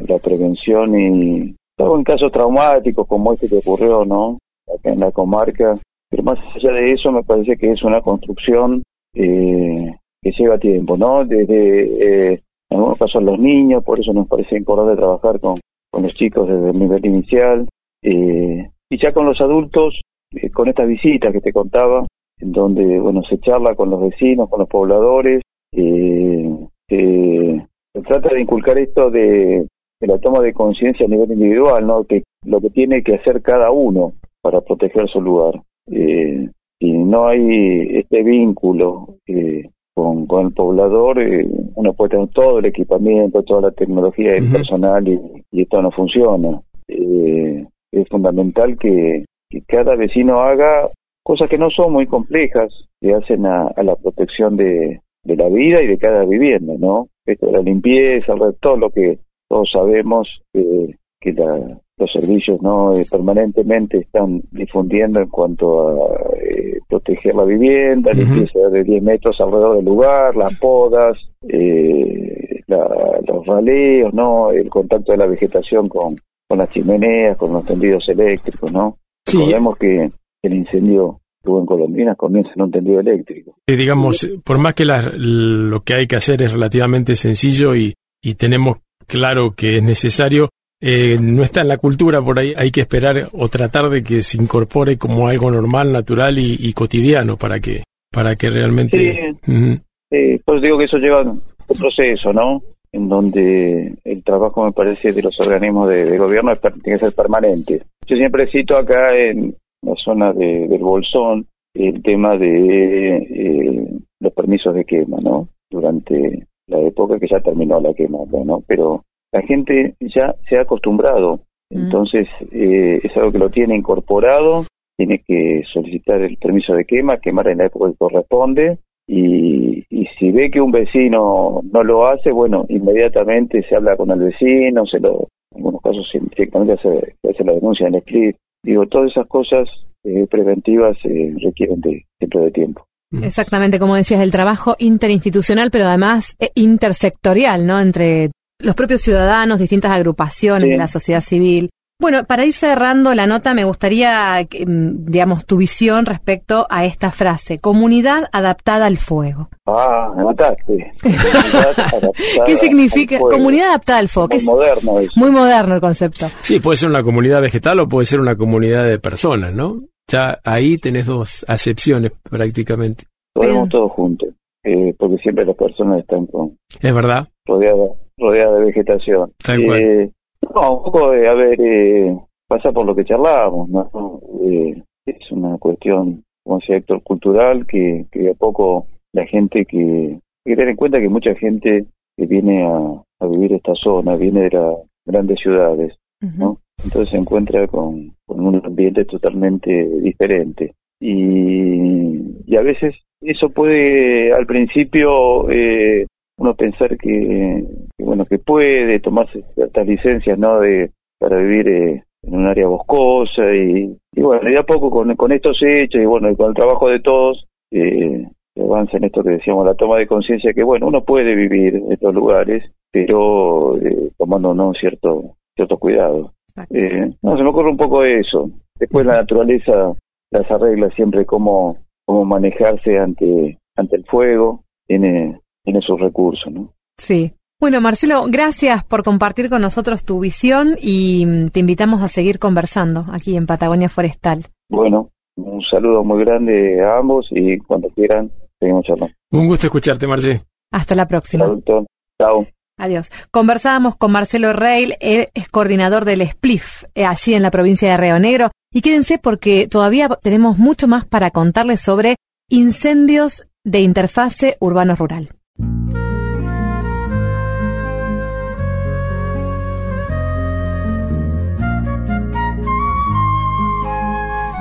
la, 0.07 0.19
prevención 0.19 0.99
y 0.99 1.57
todo 1.77 1.97
en 1.97 2.05
casos 2.05 2.31
traumáticos 2.31 3.07
como 3.07 3.33
este 3.33 3.49
que 3.49 3.57
ocurrió, 3.57 4.05
¿no? 4.05 4.39
Acá 4.67 4.91
en 4.91 5.01
la 5.01 5.11
comarca. 5.11 5.77
Pero 6.11 6.23
más 6.23 6.39
allá 6.55 6.73
de 6.73 6.93
eso, 6.93 7.11
me 7.13 7.23
parece 7.23 7.57
que 7.57 7.73
es 7.73 7.83
una 7.83 8.01
construcción 8.01 8.83
eh, 9.15 9.95
que 10.23 10.33
lleva 10.33 10.59
tiempo, 10.59 10.97
¿no? 10.97 11.25
Desde, 11.25 12.33
en 12.35 12.41
algunos 12.71 12.99
casos, 12.99 13.23
los 13.23 13.39
niños, 13.39 13.85
por 13.85 14.01
eso 14.01 14.13
nos 14.13 14.27
parece 14.27 14.57
importante 14.57 14.97
trabajar 14.97 15.41
con, 15.41 15.59
con 15.91 16.03
los 16.03 16.15
chicos 16.15 16.49
desde 16.49 16.71
el 16.71 16.79
nivel 16.79 17.05
inicial. 17.07 17.69
eh, 18.03 18.71
y 18.91 18.99
ya 19.03 19.13
con 19.13 19.27
los 19.27 19.41
adultos, 19.41 20.01
eh, 20.35 20.51
con 20.51 20.69
estas 20.69 20.89
visitas 20.89 21.33
que 21.33 21.41
te 21.41 21.53
contaba, 21.53 22.07
en 22.41 22.53
donde 22.53 23.01
bueno 23.01 23.23
se 23.23 23.39
charla 23.39 23.75
con 23.75 23.91
los 23.91 24.01
vecinos, 24.01 24.49
con 24.49 24.61
los 24.61 24.69
pobladores, 24.69 25.43
eh, 25.73 26.57
eh, 26.91 27.67
se 27.95 28.03
trata 28.03 28.29
de 28.33 28.41
inculcar 28.41 28.79
esto 28.79 29.11
de, 29.11 29.67
de 30.01 30.07
la 30.07 30.19
toma 30.19 30.41
de 30.41 30.53
conciencia 30.53 31.07
a 31.07 31.09
nivel 31.09 31.33
individual, 31.33 31.87
¿no? 31.87 32.05
Que 32.05 32.23
lo 32.45 32.61
que 32.61 32.71
tiene 32.71 33.03
que 33.03 33.17
hacer 33.17 33.43
cada 33.43 33.71
uno 33.71 34.13
para 34.41 34.61
proteger 34.61 35.09
su 35.09 35.21
lugar. 35.21 35.61
Eh, 35.91 36.49
si 36.81 36.93
no 36.93 37.27
hay 37.27 37.97
este 37.99 38.23
vínculo 38.23 39.17
eh, 39.27 39.69
con, 39.95 40.27
con 40.27 40.47
el 40.47 40.53
poblador, 40.53 41.21
eh, 41.21 41.45
uno 41.75 41.93
puede 41.93 42.11
tener 42.11 42.29
todo 42.29 42.61
el 42.61 42.67
equipamiento, 42.67 43.43
toda 43.43 43.63
la 43.63 43.71
tecnología 43.73 44.33
del 44.33 44.45
Ujú. 44.45 44.53
personal 44.53 45.09
y, 45.09 45.21
y 45.51 45.63
esto 45.63 45.83
no 45.83 45.91
funciona. 45.91 46.61
Eh, 46.87 47.67
es 47.91 48.09
fundamental 48.09 48.79
que, 48.79 49.25
que 49.51 49.63
cada 49.63 49.97
vecino 49.97 50.41
haga 50.41 50.89
cosas 51.23 51.49
que 51.49 51.59
no 51.59 51.71
son 51.71 51.93
muy 51.93 52.07
complejas, 52.07 52.73
que 53.01 53.15
hacen 53.15 53.47
a, 53.47 53.69
a 53.69 53.83
la 53.83 53.97
protección 53.97 54.57
de, 54.57 55.01
de 55.25 55.37
la 55.37 55.49
vida 55.49 55.83
y 55.83 55.87
de 55.87 55.99
cada 55.99 56.25
vivienda, 56.25 56.75
¿no? 56.79 57.09
Esto 57.27 57.47
de 57.47 57.53
la 57.53 57.63
limpieza, 57.63 58.35
todo 58.61 58.77
lo 58.77 58.91
que 58.91 59.19
todos 59.49 59.71
sabemos 59.71 60.29
eh, 60.55 60.95
que 61.21 61.33
la- 61.33 61.79
los 61.99 62.13
servicios 62.13 62.63
no 62.63 62.97
Eh, 62.97 63.05
permanentemente 63.11 63.99
están 63.99 64.41
difundiendo 64.53 65.19
en 65.21 65.29
cuanto 65.29 65.89
a 66.07 66.37
eh, 66.41 66.79
proteger 66.89 67.35
la 67.35 67.45
vivienda, 67.45 68.13
limpieza 68.13 68.69
de 68.71 68.85
10 68.85 69.03
metros 69.03 69.41
alrededor 69.41 69.77
del 69.77 69.85
lugar, 69.85 70.37
las 70.37 70.55
podas, 70.61 71.19
eh, 71.49 72.61
la- 72.69 73.21
los 73.27 73.45
raleos, 73.47 74.15
¿no? 74.15 74.51
El 74.53 74.69
contacto 74.71 75.11
de 75.13 75.19
la 75.19 75.27
vegetación 75.27 75.89
con, 75.89 76.17
con 76.49 76.59
las 76.59 76.71
chimeneas, 76.71 77.37
con 77.37 77.53
los 77.53 77.65
tendidos 77.65 78.09
eléctricos, 78.09 78.73
¿no? 78.73 78.97
Sí. 79.31 79.37
Recordemos 79.39 79.77
que 79.79 80.11
el 80.43 80.55
incendio 80.55 81.21
hubo 81.45 81.61
en 81.61 81.67
Colombinas 81.67 82.17
comienza 82.17 82.51
en 82.57 82.63
un 82.63 82.71
tendido 82.71 83.01
eléctrico. 83.01 83.53
Eh, 83.67 83.77
digamos, 83.77 84.29
por 84.45 84.59
más 84.59 84.75
que 84.75 84.85
la- 84.85 85.11
lo 85.17 85.81
que 85.83 85.95
hay 85.95 86.07
que 86.07 86.17
hacer 86.17 86.43
es 86.43 86.53
relativamente 86.53 87.15
sencillo 87.15 87.75
y, 87.75 87.95
y 88.23 88.35
tenemos 88.35 88.79
claro 89.07 89.53
que 89.57 89.79
es 89.79 89.83
necesario, 89.83 90.51
eh, 90.81 91.17
no 91.21 91.43
está 91.43 91.63
en 91.63 91.69
la 91.69 91.79
cultura 91.79 92.21
por 92.23 92.39
ahí, 92.39 92.53
hay 92.57 92.71
que 92.71 92.83
esperar 92.83 93.31
o 93.33 93.49
tratar 93.49 93.89
de 93.89 94.03
que 94.03 94.23
se 94.23 94.41
incorpore 94.41 94.97
como 94.99 95.27
algo 95.29 95.51
normal, 95.51 95.91
natural 95.93 96.39
y, 96.39 96.57
y 96.61 96.73
cotidiano 96.73 97.37
para 97.37 97.59
que 97.61 97.83
para 98.11 98.37
que 98.37 98.49
realmente... 98.51 99.35
Ujú. 99.47 99.81
Eh, 100.11 100.41
pues 100.45 100.63
digo 100.63 100.79
que 100.79 100.85
eso 100.85 100.97
lleva 100.97 101.21
un 101.23 101.43
proceso, 101.79 102.33
¿no? 102.33 102.63
En 102.93 103.09
donde 103.09 103.95
el 104.05 104.23
trabajo, 104.25 104.65
me 104.65 104.73
parece, 104.73 105.13
de 105.13 105.23
los 105.23 105.39
organismos 105.41 105.89
de, 105.89 106.05
de 106.05 106.19
gobierno 106.19 106.53
es 106.53 106.61
tiene 106.61 106.99
que 106.99 107.05
ser 107.05 107.15
permanente. 107.15 107.83
Yo 108.07 108.17
siempre 108.17 108.51
cito 108.51 108.77
acá 108.77 109.15
en 109.17 109.55
la 109.83 109.95
zona 109.97 110.33
de- 110.33 110.67
del 110.69 110.81
Bolsón 110.83 111.47
el 111.75 112.03
tema 112.03 112.37
de 112.37 113.17
eh, 113.17 113.89
los 114.21 114.33
permisos 114.33 114.75
de 114.75 114.85
quema, 114.85 115.19
¿no? 115.23 115.49
Durante 115.71 116.47
la 116.67 116.81
época 116.81 117.19
que 117.19 117.29
ya 117.29 117.41
terminó 117.41 117.81
la 117.81 117.93
quema, 117.95 118.19
¿no? 118.45 118.63
Pero 118.67 119.05
la 119.33 119.43
gente 119.43 119.95
ya 120.01 120.35
se 120.49 120.57
ha 120.57 120.63
acostumbrado, 120.63 121.41
Mm. 121.71 121.79
entonces 121.85 122.27
eh, 122.51 122.99
es 123.03 123.15
algo 123.19 123.31
que 123.31 123.39
lo 123.39 123.51
tiene 123.51 123.77
incorporado, 123.77 124.65
tiene 124.97 125.23
que 125.27 125.63
solicitar 125.71 126.23
el 126.23 126.39
permiso 126.39 126.73
de 126.75 126.87
quema, 126.87 127.19
quemar 127.19 127.49
en 127.49 127.59
la 127.59 127.67
época 127.67 127.91
que 127.91 127.97
corresponde, 127.99 128.79
y, 129.09 129.85
y 129.91 130.07
si 130.19 130.31
ve 130.31 130.51
que 130.51 130.61
un 130.61 130.71
vecino 130.71 131.61
no 131.73 131.83
lo 131.83 132.07
hace, 132.07 132.31
bueno, 132.31 132.67
inmediatamente 132.69 133.65
se 133.69 133.75
habla 133.75 133.97
con 133.97 134.11
el 134.11 134.19
vecino, 134.21 134.85
se 134.87 135.01
lo, 135.01 135.27
en 135.53 135.57
algunos 135.59 135.81
casos 135.83 136.09
se- 136.13 136.21
directamente 136.21 136.77
se, 136.83 137.17
se 137.23 137.31
hace 137.31 137.45
la 137.45 137.55
denuncia 137.55 137.89
en 137.89 137.95
el 137.95 138.01
split. 138.01 138.37
Digo, 138.63 138.87
todas 138.87 139.11
esas 139.11 139.27
cosas 139.27 139.69
eh, 140.05 140.27
preventivas 140.31 140.97
eh, 141.05 141.35
requieren 141.43 141.81
de 141.81 142.05
siempre 142.19 142.41
de 142.43 142.51
tiempo. 142.51 142.85
Exactamente, 143.23 143.79
como 143.79 143.95
decías, 143.95 144.21
el 144.21 144.31
trabajo 144.31 144.77
interinstitucional, 144.79 145.71
pero 145.71 145.87
además 145.87 146.37
eh, 146.39 146.51
intersectorial, 146.55 147.67
¿no? 147.67 147.81
Entre 147.81 148.31
los 148.63 148.75
propios 148.75 149.01
ciudadanos, 149.01 149.59
distintas 149.61 149.93
agrupaciones 149.93 150.65
Sí. 150.67 150.71
de 150.73 150.77
la 150.77 150.89
sociedad 150.89 151.21
civil. 151.23 151.71
Bueno, 152.01 152.23
para 152.25 152.45
ir 152.47 152.53
cerrando 152.53 153.13
la 153.13 153.27
nota, 153.27 153.55
me 153.55 153.65
gustaría, 153.65 154.41
mm, 154.43 155.07
digamos, 155.07 155.45
tu 155.47 155.57
visión 155.57 156.07
respecto 156.07 156.65
a 156.71 156.85
esta 156.85 157.11
frase, 157.11 157.59
comunidad 157.59 158.29
adaptada 158.33 158.87
al 158.87 158.99
fuego. 158.99 159.49
Ah, 159.67 160.13
me 160.17 160.23
mataste. 160.23 160.93
¿Qué 162.47 162.57
significa 162.59 163.19
comunidad 163.19 163.71
adaptada 163.71 163.99
al 163.99 164.09
fuego? 164.09 164.29
Muy 164.29 164.37
es 164.39 164.45
moderno 164.45 165.01
eso. 165.01 165.13
muy 165.17 165.31
moderno 165.33 165.75
el 165.75 165.81
concepto. 165.81 166.27
Sí, 166.43 166.61
puede 166.61 166.77
ser 166.77 166.89
una 166.89 167.03
comunidad 167.03 167.41
vegetal 167.41 167.81
o 167.81 167.89
puede 167.89 168.05
ser 168.05 168.21
una 168.21 168.37
comunidad 168.37 168.85
de 168.85 169.01
personas, 169.01 169.53
¿no? 169.53 169.83
Ya 170.07 170.39
ahí 170.45 170.79
tenés 170.79 171.07
dos 171.07 171.45
acepciones 171.49 172.13
prácticamente. 172.31 173.07
Bien. 173.35 173.69
todos 173.69 173.91
juntos, 173.93 174.29
eh, 174.65 174.95
porque 174.97 175.17
siempre 175.19 175.45
las 175.45 175.57
personas 175.57 175.99
están 176.01 176.27
con, 176.27 176.57
Es 176.81 176.95
verdad, 176.95 177.27
rodeada, 177.45 177.89
rodeada 178.17 178.57
de 178.59 178.65
vegetación. 178.67 179.33
Tal 179.45 179.65
cual. 179.65 180.13
No, 180.55 180.77
un 180.77 180.85
poco 180.85 181.11
de, 181.11 181.29
a 181.29 181.35
ver, 181.35 181.61
eh, 181.61 182.19
pasa 182.47 182.73
por 182.73 182.87
lo 182.87 182.95
que 182.95 183.05
charlábamos, 183.05 183.69
¿no? 183.69 184.21
Eh, 184.43 184.83
es 185.07 185.31
una 185.33 185.57
cuestión, 185.59 186.25
como 186.45 186.59
decía 186.59 186.77
Héctor, 186.77 187.03
cultural, 187.03 187.67
que, 187.67 188.07
que 188.11 188.21
de 188.21 188.31
a 188.31 188.35
poco 188.35 188.87
la 189.13 189.27
gente 189.27 189.65
que, 189.65 189.77
hay 189.79 190.21
que 190.45 190.57
tener 190.57 190.71
en 190.71 190.77
cuenta 190.77 191.01
que 191.01 191.09
mucha 191.09 191.35
gente 191.35 191.87
que 192.17 192.27
viene 192.27 192.65
a, 192.65 193.03
a 193.21 193.27
vivir 193.27 193.53
esta 193.53 193.75
zona, 193.75 194.17
viene 194.17 194.43
de 194.43 194.51
las 194.51 194.77
grandes 195.07 195.39
ciudades. 195.41 195.97
¿no? 196.21 196.59
Entonces 196.83 197.11
se 197.11 197.17
encuentra 197.17 197.67
con, 197.67 198.15
con 198.27 198.41
un 198.41 198.57
ambiente 198.65 199.05
totalmente 199.05 199.71
diferente. 200.01 200.75
Y, 201.01 202.43
y 202.47 202.57
a 202.57 202.63
veces 202.63 202.95
eso 203.21 203.51
puede 203.51 204.33
al 204.33 204.47
principio 204.47 205.49
eh, 205.51 206.07
uno 206.39 206.55
pensar 206.55 206.97
que, 206.97 207.65
que, 207.97 208.05
bueno 208.05 208.25
que 208.25 208.39
puede 208.39 209.01
tomarse 209.01 209.43
ciertas 209.55 209.87
licencias 209.87 210.39
no 210.39 210.61
de 210.61 210.91
para 211.19 211.37
vivir 211.39 211.69
eh, 211.69 212.05
en 212.23 212.35
un 212.35 212.47
área 212.47 212.67
boscosa 212.67 213.55
y, 213.55 213.97
y 214.15 214.23
bueno 214.23 214.49
y 214.49 214.53
de 214.53 214.59
a 214.59 214.63
poco 214.63 214.91
con, 214.91 215.15
con 215.17 215.33
estos 215.33 215.59
hechos 215.63 216.01
y 216.01 216.07
bueno 216.07 216.31
y 216.31 216.37
con 216.37 216.49
el 216.51 216.55
trabajo 216.55 216.89
de 216.89 217.01
todos 217.01 217.47
eh, 217.71 218.27
se 218.55 218.63
avanza 218.63 218.97
en 218.97 219.05
esto 219.05 219.23
que 219.23 219.31
decíamos 219.31 219.67
la 219.67 219.75
toma 219.75 219.99
de 219.99 220.07
conciencia 220.07 220.53
que 220.53 220.63
bueno 220.63 220.87
uno 220.87 221.05
puede 221.05 221.35
vivir 221.35 221.77
en 221.77 221.93
estos 221.93 222.15
lugares 222.15 222.65
pero 222.91 223.77
eh, 223.79 224.11
tomando 224.17 224.55
no 224.55 224.73
cierto 224.75 225.37
ciertos 225.55 225.79
cuidados 225.79 226.33
Exacto. 226.49 226.75
eh, 226.75 227.15
no 227.23 227.37
se 227.37 227.43
me 227.43 227.49
ocurre 227.51 227.71
un 227.71 227.77
poco 227.77 228.05
eso. 228.05 228.51
Después 228.79 229.07
la 229.07 229.19
naturaleza 229.19 229.95
las 230.31 230.51
arregla 230.51 230.91
siempre 230.91 231.25
cómo 231.25 231.77
cómo 232.07 232.25
manejarse 232.25 232.99
ante 232.99 233.59
ante 233.77 233.97
el 233.97 234.05
fuego 234.05 234.65
tiene 234.87 235.41
tiene 235.69 235.83
sus 235.83 236.01
recursos 236.01 236.51
no 236.51 236.73
Sí. 236.99 237.33
Bueno, 237.61 237.81
Marcelo, 237.81 238.25
gracias 238.29 238.83
por 238.85 239.05
compartir 239.05 239.51
con 239.51 239.61
nosotros 239.61 240.05
tu 240.05 240.19
visión 240.19 240.77
y 240.81 241.27
mm, 241.27 241.51
te 241.51 241.61
invitamos 241.61 242.03
a 242.03 242.09
seguir 242.09 242.39
conversando 242.39 243.05
aquí 243.13 243.37
en 243.37 243.47
Patagonia 243.47 243.89
Forestal. 243.89 244.47
bueno 244.71 245.11
un 245.37 245.63
saludo 245.63 246.03
muy 246.03 246.25
grande 246.25 246.83
a 246.83 246.99
ambos 246.99 247.27
y 247.31 247.59
cuando 247.59 247.89
quieran 247.91 248.31
seguimos 248.59 248.85
charlando 248.85 249.15
un 249.31 249.47
gusto 249.47 249.67
escucharte, 249.67 250.07
Marce. 250.07 250.41
Hasta 250.73 250.95
la 250.95 251.07
próxima. 251.07 251.45
Chao, 251.67 251.87
chao 252.19 252.47
Adiós. 252.79 253.11
Conversábamos 253.31 253.97
con 253.97 254.13
Marcelo 254.13 254.53
Reil, 254.53 254.95
él 255.01 255.29
es 255.35 255.49
coordinador 255.49 256.05
del 256.05 256.27
SPLIF 256.27 256.85
eh, 256.95 257.05
allí 257.05 257.35
en 257.35 257.43
la 257.43 257.51
provincia 257.51 257.91
de 257.91 257.97
Río 257.97 258.19
Negro. 258.19 258.51
Y 258.73 258.81
quédense 258.81 259.19
porque 259.19 259.69
todavía 259.69 260.09
tenemos 260.23 260.59
mucho 260.59 260.89
más 260.89 261.05
para 261.05 261.31
contarles 261.31 261.81
sobre 261.81 262.17
incendios 262.49 263.47
de 263.65 263.81
interfase 263.81 264.57
urbano-rural. 264.61 265.31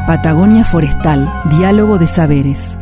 Patagonia 0.07 0.63
Forestal, 0.63 1.29
Diálogo 1.49 1.97
de 1.97 2.07
Saberes. 2.07 2.77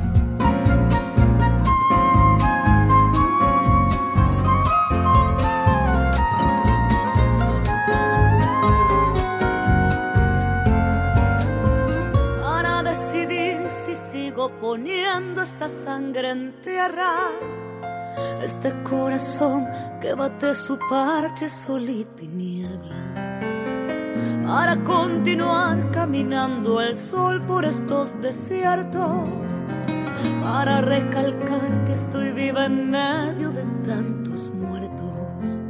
Para 12.44 12.84
decidir 12.84 13.58
si 13.84 13.96
sigo 13.96 14.52
poniendo 14.62 15.42
esta 15.42 15.68
sangre 15.68 16.30
en 16.30 16.62
tierra, 16.62 17.12
este 18.44 18.72
corazón 18.84 19.68
que 20.00 20.14
bate 20.14 20.54
su 20.54 20.78
parche 20.88 21.50
solito 21.50 22.24
y 22.24 22.28
nieblas 22.28 23.06
para 24.46 24.84
continuar 24.84 25.90
caminando 25.92 26.80
al 26.80 26.96
sol 26.96 27.42
por 27.46 27.66
estos 27.66 28.20
desiertos, 28.22 29.28
para 30.44 30.82
recalcar 30.82 31.86
que 31.86 31.94
estoy 31.94 32.32
viva 32.32 32.66
en 32.66 32.92
medio 32.92 33.50
de 33.52 33.64
tantos 33.84 34.52
muertos, 34.54 35.62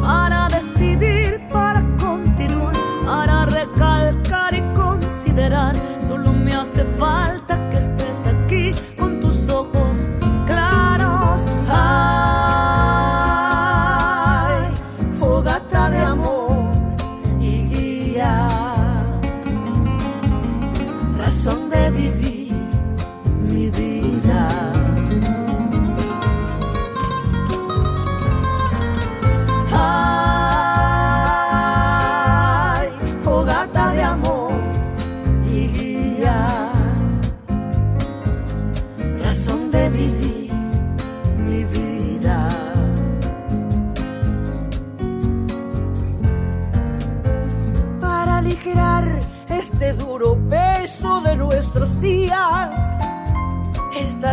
para 0.00 0.48
decidir, 0.48 1.40
para 1.50 1.80
continuar, 1.96 2.76
para 3.06 3.46
recalcar 3.46 4.54
y 4.54 4.62
considerar, 4.74 5.74
solo 6.06 6.32
me 6.32 6.54
hace 6.54 6.84
falta 6.84 7.70
que 7.70 7.78
estés 7.78 8.03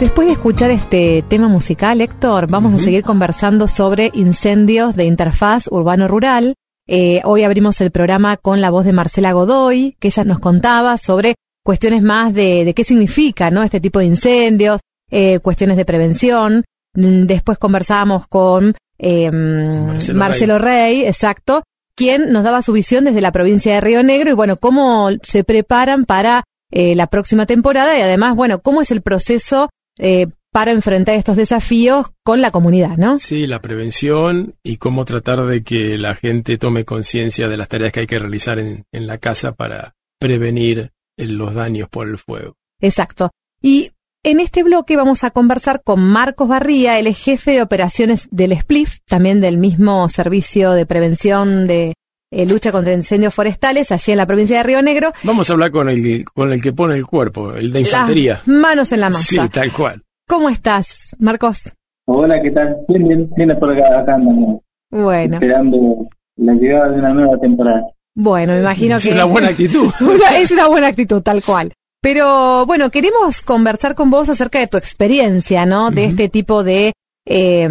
Después 0.00 0.28
de 0.28 0.34
escuchar 0.34 0.70
este 0.70 1.24
tema 1.26 1.48
musical, 1.48 2.02
Héctor, 2.02 2.48
vamos 2.48 2.74
a 2.74 2.84
seguir 2.84 3.02
conversando 3.02 3.66
sobre 3.66 4.10
incendios 4.12 4.94
de 4.94 5.06
interfaz 5.06 5.68
urbano-rural. 5.70 6.54
Eh, 6.86 7.22
hoy 7.24 7.44
abrimos 7.44 7.80
el 7.80 7.90
programa 7.90 8.36
con 8.36 8.60
la 8.60 8.68
voz 8.68 8.84
de 8.84 8.92
Marcela 8.92 9.32
Godoy, 9.32 9.96
que 9.98 10.08
ella 10.08 10.24
nos 10.24 10.38
contaba 10.38 10.98
sobre 10.98 11.34
cuestiones 11.64 12.02
más 12.02 12.34
de, 12.34 12.66
de 12.66 12.74
qué 12.74 12.84
significa 12.84 13.50
¿no? 13.50 13.62
este 13.62 13.80
tipo 13.80 13.98
de 13.98 14.04
incendios, 14.04 14.80
eh, 15.10 15.38
cuestiones 15.40 15.76
de 15.76 15.84
prevención. 15.84 16.64
Mm, 16.94 17.26
Después 17.26 17.58
conversábamos 17.58 18.26
con 18.28 18.74
eh, 18.98 19.30
Marcelo 19.30 20.18
Marcelo, 20.18 20.58
Rey, 20.58 21.04
exacto, 21.04 21.62
quien 21.94 22.32
nos 22.32 22.44
daba 22.44 22.62
su 22.62 22.72
visión 22.72 23.04
desde 23.04 23.20
la 23.20 23.32
provincia 23.32 23.74
de 23.74 23.80
Río 23.80 24.02
Negro 24.02 24.30
y 24.30 24.34
bueno, 24.34 24.56
cómo 24.56 25.10
se 25.22 25.44
preparan 25.44 26.04
para 26.04 26.44
eh, 26.70 26.94
la 26.94 27.06
próxima 27.06 27.46
temporada 27.46 27.96
y 27.98 28.02
además, 28.02 28.36
bueno, 28.36 28.60
cómo 28.60 28.82
es 28.82 28.90
el 28.90 29.00
proceso 29.02 29.70
eh, 29.98 30.26
para 30.52 30.72
enfrentar 30.72 31.16
estos 31.16 31.36
desafíos 31.36 32.06
con 32.22 32.40
la 32.40 32.50
comunidad, 32.50 32.96
¿no? 32.96 33.18
Sí, 33.18 33.46
la 33.46 33.60
prevención 33.60 34.54
y 34.62 34.78
cómo 34.78 35.04
tratar 35.04 35.44
de 35.44 35.62
que 35.62 35.98
la 35.98 36.14
gente 36.14 36.58
tome 36.58 36.84
conciencia 36.84 37.48
de 37.48 37.56
las 37.56 37.68
tareas 37.68 37.92
que 37.92 38.00
hay 38.00 38.06
que 38.06 38.18
realizar 38.18 38.58
en, 38.58 38.84
en 38.92 39.06
la 39.06 39.18
casa 39.18 39.52
para 39.52 39.94
prevenir 40.18 40.92
eh, 41.16 41.26
los 41.26 41.54
daños 41.54 41.88
por 41.88 42.08
el 42.08 42.18
fuego. 42.18 42.54
Exacto. 42.80 43.30
Y 43.62 43.92
en 44.28 44.40
este 44.40 44.64
bloque 44.64 44.96
vamos 44.96 45.22
a 45.22 45.30
conversar 45.30 45.82
con 45.84 46.00
Marcos 46.00 46.48
Barría, 46.48 46.98
él 46.98 47.06
es 47.06 47.16
jefe 47.16 47.52
de 47.52 47.62
operaciones 47.62 48.26
del 48.32 48.56
SPLIF, 48.58 48.98
también 49.06 49.40
del 49.40 49.56
mismo 49.56 50.08
servicio 50.08 50.72
de 50.72 50.84
prevención 50.84 51.68
de 51.68 51.94
eh, 52.32 52.44
lucha 52.44 52.72
contra 52.72 52.92
incendios 52.92 53.32
forestales, 53.32 53.92
allí 53.92 54.10
en 54.10 54.18
la 54.18 54.26
provincia 54.26 54.56
de 54.56 54.62
Río 54.64 54.82
Negro. 54.82 55.12
Vamos 55.22 55.48
a 55.48 55.52
hablar 55.52 55.70
con 55.70 55.88
el, 55.88 56.24
con 56.24 56.50
el 56.52 56.60
que 56.60 56.72
pone 56.72 56.96
el 56.96 57.06
cuerpo, 57.06 57.52
el 57.52 57.72
de 57.72 57.80
infantería. 57.82 58.32
Las 58.44 58.48
manos 58.48 58.90
en 58.90 59.00
la 59.00 59.10
masa. 59.10 59.22
Sí, 59.44 59.48
tal 59.48 59.72
cual. 59.72 60.02
¿Cómo 60.28 60.48
estás, 60.48 60.88
Marcos? 61.20 61.58
Hola, 62.06 62.42
¿qué 62.42 62.50
tal? 62.50 62.76
Bien, 62.88 63.06
bien, 63.06 63.30
bien 63.36 63.56
por 63.60 63.72
acá, 63.78 64.00
acá 64.00 64.14
andamos, 64.14 64.60
Bueno, 64.90 65.34
esperando 65.36 66.08
la 66.36 66.52
llegada 66.54 66.88
de 66.90 66.98
una 66.98 67.14
nueva 67.14 67.38
temporada. 67.40 67.82
bueno, 68.16 68.54
me 68.54 68.58
imagino 68.60 68.96
Es 68.96 69.04
que 69.06 69.12
una 69.12 69.24
buena 69.24 69.48
actitud. 69.50 69.88
Una- 70.00 70.36
es 70.38 70.50
una 70.50 70.66
buena 70.66 70.88
actitud, 70.88 71.22
tal 71.22 71.44
cual. 71.44 71.72
Pero 72.06 72.66
bueno, 72.66 72.88
queremos 72.92 73.42
conversar 73.42 73.96
con 73.96 74.12
vos 74.12 74.28
acerca 74.28 74.60
de 74.60 74.68
tu 74.68 74.76
experiencia, 74.76 75.66
¿no? 75.66 75.90
De 75.90 76.04
este 76.04 76.28
tipo 76.28 76.62
de 76.62 76.92
eh, 77.26 77.68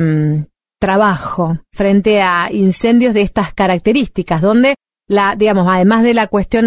trabajo 0.77 1.59
frente 1.71 2.21
a 2.21 2.49
incendios 2.51 3.13
de 3.13 3.21
estas 3.21 3.53
características, 3.53 4.41
donde 4.41 4.75
la, 5.07 5.37
digamos, 5.37 5.65
además 5.69 6.03
de 6.03 6.13
la 6.13 6.27
cuestión 6.27 6.65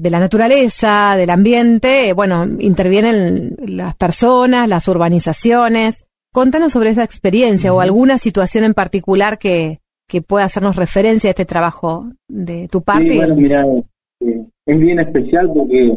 de 0.00 0.10
la 0.10 0.20
naturaleza, 0.20 1.16
del 1.16 1.30
ambiente, 1.30 2.10
eh, 2.10 2.12
bueno, 2.12 2.46
intervienen 2.60 3.56
las 3.66 3.96
personas, 3.96 4.68
las 4.68 4.86
urbanizaciones. 4.86 6.06
Contanos 6.32 6.72
sobre 6.72 6.90
esa 6.90 7.02
experiencia 7.02 7.74
o 7.74 7.80
alguna 7.80 8.18
situación 8.18 8.62
en 8.62 8.74
particular 8.74 9.40
que, 9.40 9.80
que 10.08 10.22
pueda 10.22 10.44
hacernos 10.44 10.76
referencia 10.76 11.30
a 11.30 11.32
este 11.32 11.46
trabajo 11.46 12.12
de 12.28 12.68
tu 12.68 12.82
parte. 12.82 13.08
Sí, 13.08 13.16
bueno, 13.16 13.34
mira, 13.34 13.64
eh, 14.20 14.44
es 14.66 14.78
bien 14.78 15.00
especial 15.00 15.50
porque 15.52 15.96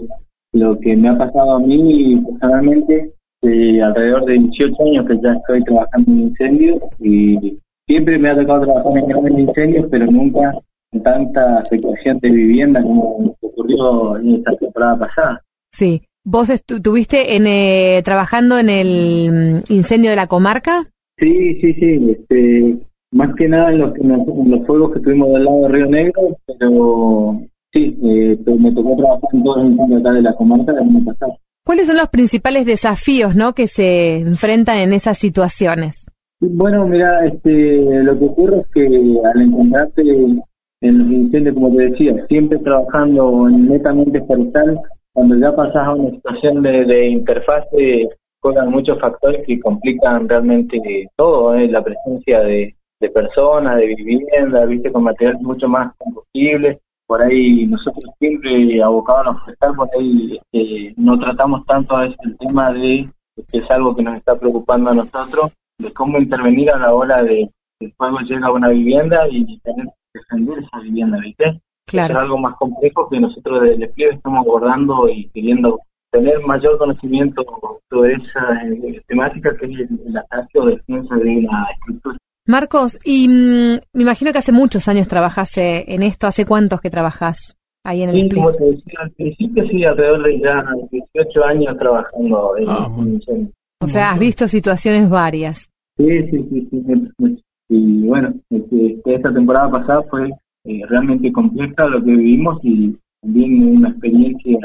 lo 0.53 0.79
que 0.79 0.95
me 0.95 1.09
ha 1.09 1.17
pasado 1.17 1.55
a 1.55 1.59
mí 1.59 2.21
personalmente, 2.25 3.13
eh, 3.43 3.81
alrededor 3.81 4.25
de 4.25 4.33
18 4.33 4.75
años 4.83 5.07
que 5.07 5.19
ya 5.21 5.33
estoy 5.33 5.63
trabajando 5.63 6.11
en 6.11 6.19
incendios 6.19 6.79
y 6.99 7.57
siempre 7.87 8.19
me 8.19 8.29
ha 8.29 8.35
tocado 8.35 8.65
trabajar 8.65 8.97
en 8.97 9.07
grandes 9.07 9.39
incendios, 9.39 9.87
pero 9.89 10.05
nunca 10.05 10.53
en 10.91 11.03
tanta 11.03 11.59
afectación 11.59 12.19
de 12.19 12.29
vivienda 12.29 12.81
como 12.81 13.35
ocurrió 13.41 14.17
en 14.17 14.35
esta 14.35 14.55
temporada 14.57 14.99
pasada. 14.99 15.41
Sí. 15.71 16.01
¿Vos 16.23 16.51
estuviste 16.51 17.35
en, 17.35 17.47
eh, 17.47 18.01
trabajando 18.05 18.59
en 18.59 18.69
el 18.69 19.31
mm, 19.31 19.73
incendio 19.73 20.11
de 20.11 20.15
la 20.15 20.27
comarca? 20.27 20.83
Sí, 21.17 21.59
sí, 21.61 21.73
sí. 21.73 22.11
Este, 22.11 22.77
más 23.11 23.33
que 23.35 23.47
nada 23.47 23.71
en 23.71 23.79
los, 23.79 23.95
en 23.97 24.09
los, 24.09 24.27
en 24.27 24.51
los 24.51 24.67
fuegos 24.67 24.93
que 24.93 24.99
tuvimos 24.99 25.33
del 25.33 25.45
lado 25.45 25.61
de 25.63 25.67
Río 25.69 25.87
Negro, 25.87 26.37
pero 26.59 27.41
sí, 27.73 27.97
eh, 28.03 28.37
me 28.57 28.71
tocó 28.71 28.95
trabajar 28.95 29.29
en 29.33 29.43
todos 29.43 29.57
los 29.57 29.71
incendios 29.71 30.01
acá 30.01 30.11
de 30.13 30.21
la 30.21 30.33
comarca 30.33 30.73
del 30.73 30.83
año 30.83 31.05
pasado. 31.05 31.37
¿Cuáles 31.63 31.87
son 31.87 31.97
los 31.97 32.09
principales 32.09 32.65
desafíos 32.65 33.35
¿no? 33.35 33.53
que 33.53 33.67
se 33.67 34.19
enfrentan 34.19 34.77
en 34.77 34.93
esas 34.93 35.17
situaciones? 35.17 36.05
Bueno, 36.39 36.87
mira, 36.87 37.25
este, 37.27 38.03
lo 38.03 38.17
que 38.17 38.25
ocurre 38.25 38.61
es 38.61 38.67
que 38.73 38.85
al 39.31 39.41
encontrarte 39.41 40.01
en 40.01 40.97
los 40.97 41.11
incendios, 41.11 41.53
como 41.53 41.75
te 41.75 41.91
decía, 41.91 42.25
siempre 42.27 42.57
trabajando 42.59 43.47
netamente 43.47 44.21
forestal, 44.23 44.79
cuando 45.13 45.35
ya 45.37 45.55
pasas 45.55 45.87
a 45.87 45.93
una 45.93 46.09
situación 46.09 46.63
de, 46.63 46.85
de 46.85 47.09
interfase, 47.09 48.09
juegan 48.41 48.71
muchos 48.71 48.99
factores 48.99 49.45
que 49.45 49.59
complican 49.59 50.27
realmente 50.27 50.79
todo, 51.15 51.53
¿eh? 51.53 51.67
la 51.67 51.83
presencia 51.83 52.39
de, 52.39 52.75
de 52.99 53.09
personas, 53.09 53.77
de 53.77 53.87
vivienda, 53.87 54.65
viste, 54.65 54.91
con 54.91 55.03
materiales 55.03 55.41
mucho 55.41 55.67
más 55.67 55.93
combustibles. 55.97 56.79
Por 57.11 57.21
ahí 57.21 57.67
nosotros 57.67 58.05
siempre 58.19 58.81
abocados 58.81 59.35
a 59.35 59.39
forestal, 59.41 59.75
por 59.75 59.89
ahí 59.99 60.39
este, 60.49 60.93
no 60.95 61.19
tratamos 61.19 61.65
tanto 61.65 61.97
a 61.97 62.05
el 62.05 62.37
tema 62.39 62.71
de 62.71 63.09
que 63.35 63.57
es 63.57 63.69
algo 63.69 63.93
que 63.93 64.01
nos 64.01 64.15
está 64.15 64.39
preocupando 64.39 64.91
a 64.91 64.93
nosotros, 64.93 65.51
de 65.77 65.91
cómo 65.91 66.19
intervenir 66.19 66.71
a 66.71 66.77
la 66.77 66.93
hora 66.93 67.21
de 67.21 67.51
que 67.77 67.87
el 67.87 67.93
fuego 67.97 68.19
llega 68.19 68.47
a 68.47 68.53
una 68.53 68.69
vivienda 68.69 69.27
y 69.29 69.59
tener 69.59 69.87
que 69.87 70.19
defender 70.21 70.59
esa 70.59 70.79
vivienda, 70.79 71.17
¿viste? 71.19 71.59
Claro. 71.85 72.13
Es 72.13 72.19
algo 72.21 72.37
más 72.37 72.55
complejo 72.55 73.09
que 73.09 73.19
nosotros 73.19 73.59
desde 73.59 73.73
el 73.73 73.79
despliegue 73.81 74.13
estamos 74.13 74.47
abordando 74.47 75.09
y 75.09 75.27
queriendo 75.31 75.81
tener 76.13 76.39
mayor 76.47 76.77
conocimiento 76.77 77.43
sobre 77.89 78.13
esa 78.13 78.63
eh, 78.67 79.01
temática 79.05 79.53
que 79.57 79.65
es 79.65 79.79
el, 79.81 79.99
el 80.07 80.15
ataque 80.15 80.59
o 80.59 80.65
defensa 80.65 81.13
de 81.15 81.39
una 81.39 81.67
estructura. 81.73 82.17
Marcos, 82.51 82.99
y 83.03 83.27
mm, 83.27 83.79
me 83.93 84.03
imagino 84.03 84.31
que 84.31 84.37
hace 84.37 84.51
muchos 84.51 84.87
años 84.87 85.07
trabajas 85.07 85.57
eh, 85.57 85.85
en 85.87 86.03
esto. 86.03 86.27
¿Hace 86.27 86.45
cuántos 86.45 86.81
que 86.81 86.89
trabajas 86.89 87.55
ahí 87.83 88.03
en 88.03 88.09
el 88.09 88.29
Sí, 88.29 88.35
como 88.35 88.53
te 88.53 88.65
decía 88.65 88.99
al 88.99 89.11
principio, 89.11 89.67
sí, 89.67 89.83
alrededor 89.83 90.23
de 90.23 90.39
ya 90.39 90.65
18 90.91 91.45
años 91.45 91.77
trabajando 91.79 92.57
en, 92.57 92.69
Ah, 92.69 92.89
en. 93.27 93.51
O 93.79 93.87
sea, 93.87 94.11
has 94.11 94.19
visto 94.19 94.47
situaciones 94.47 95.09
varias. 95.09 95.71
Sí, 95.97 96.05
sí, 96.29 96.47
sí, 96.49 96.67
sí, 96.69 96.83
sí, 96.85 97.11
sí. 97.17 97.43
Y 97.69 98.07
bueno, 98.07 98.33
este, 98.49 99.01
esta 99.05 99.33
temporada 99.33 99.71
pasada 99.71 100.03
fue 100.09 100.29
eh, 100.65 100.81
realmente 100.87 101.31
compleja 101.31 101.85
lo 101.87 102.03
que 102.03 102.11
vivimos 102.11 102.59
y 102.63 102.95
también 103.21 103.77
una 103.77 103.89
experiencia 103.89 104.59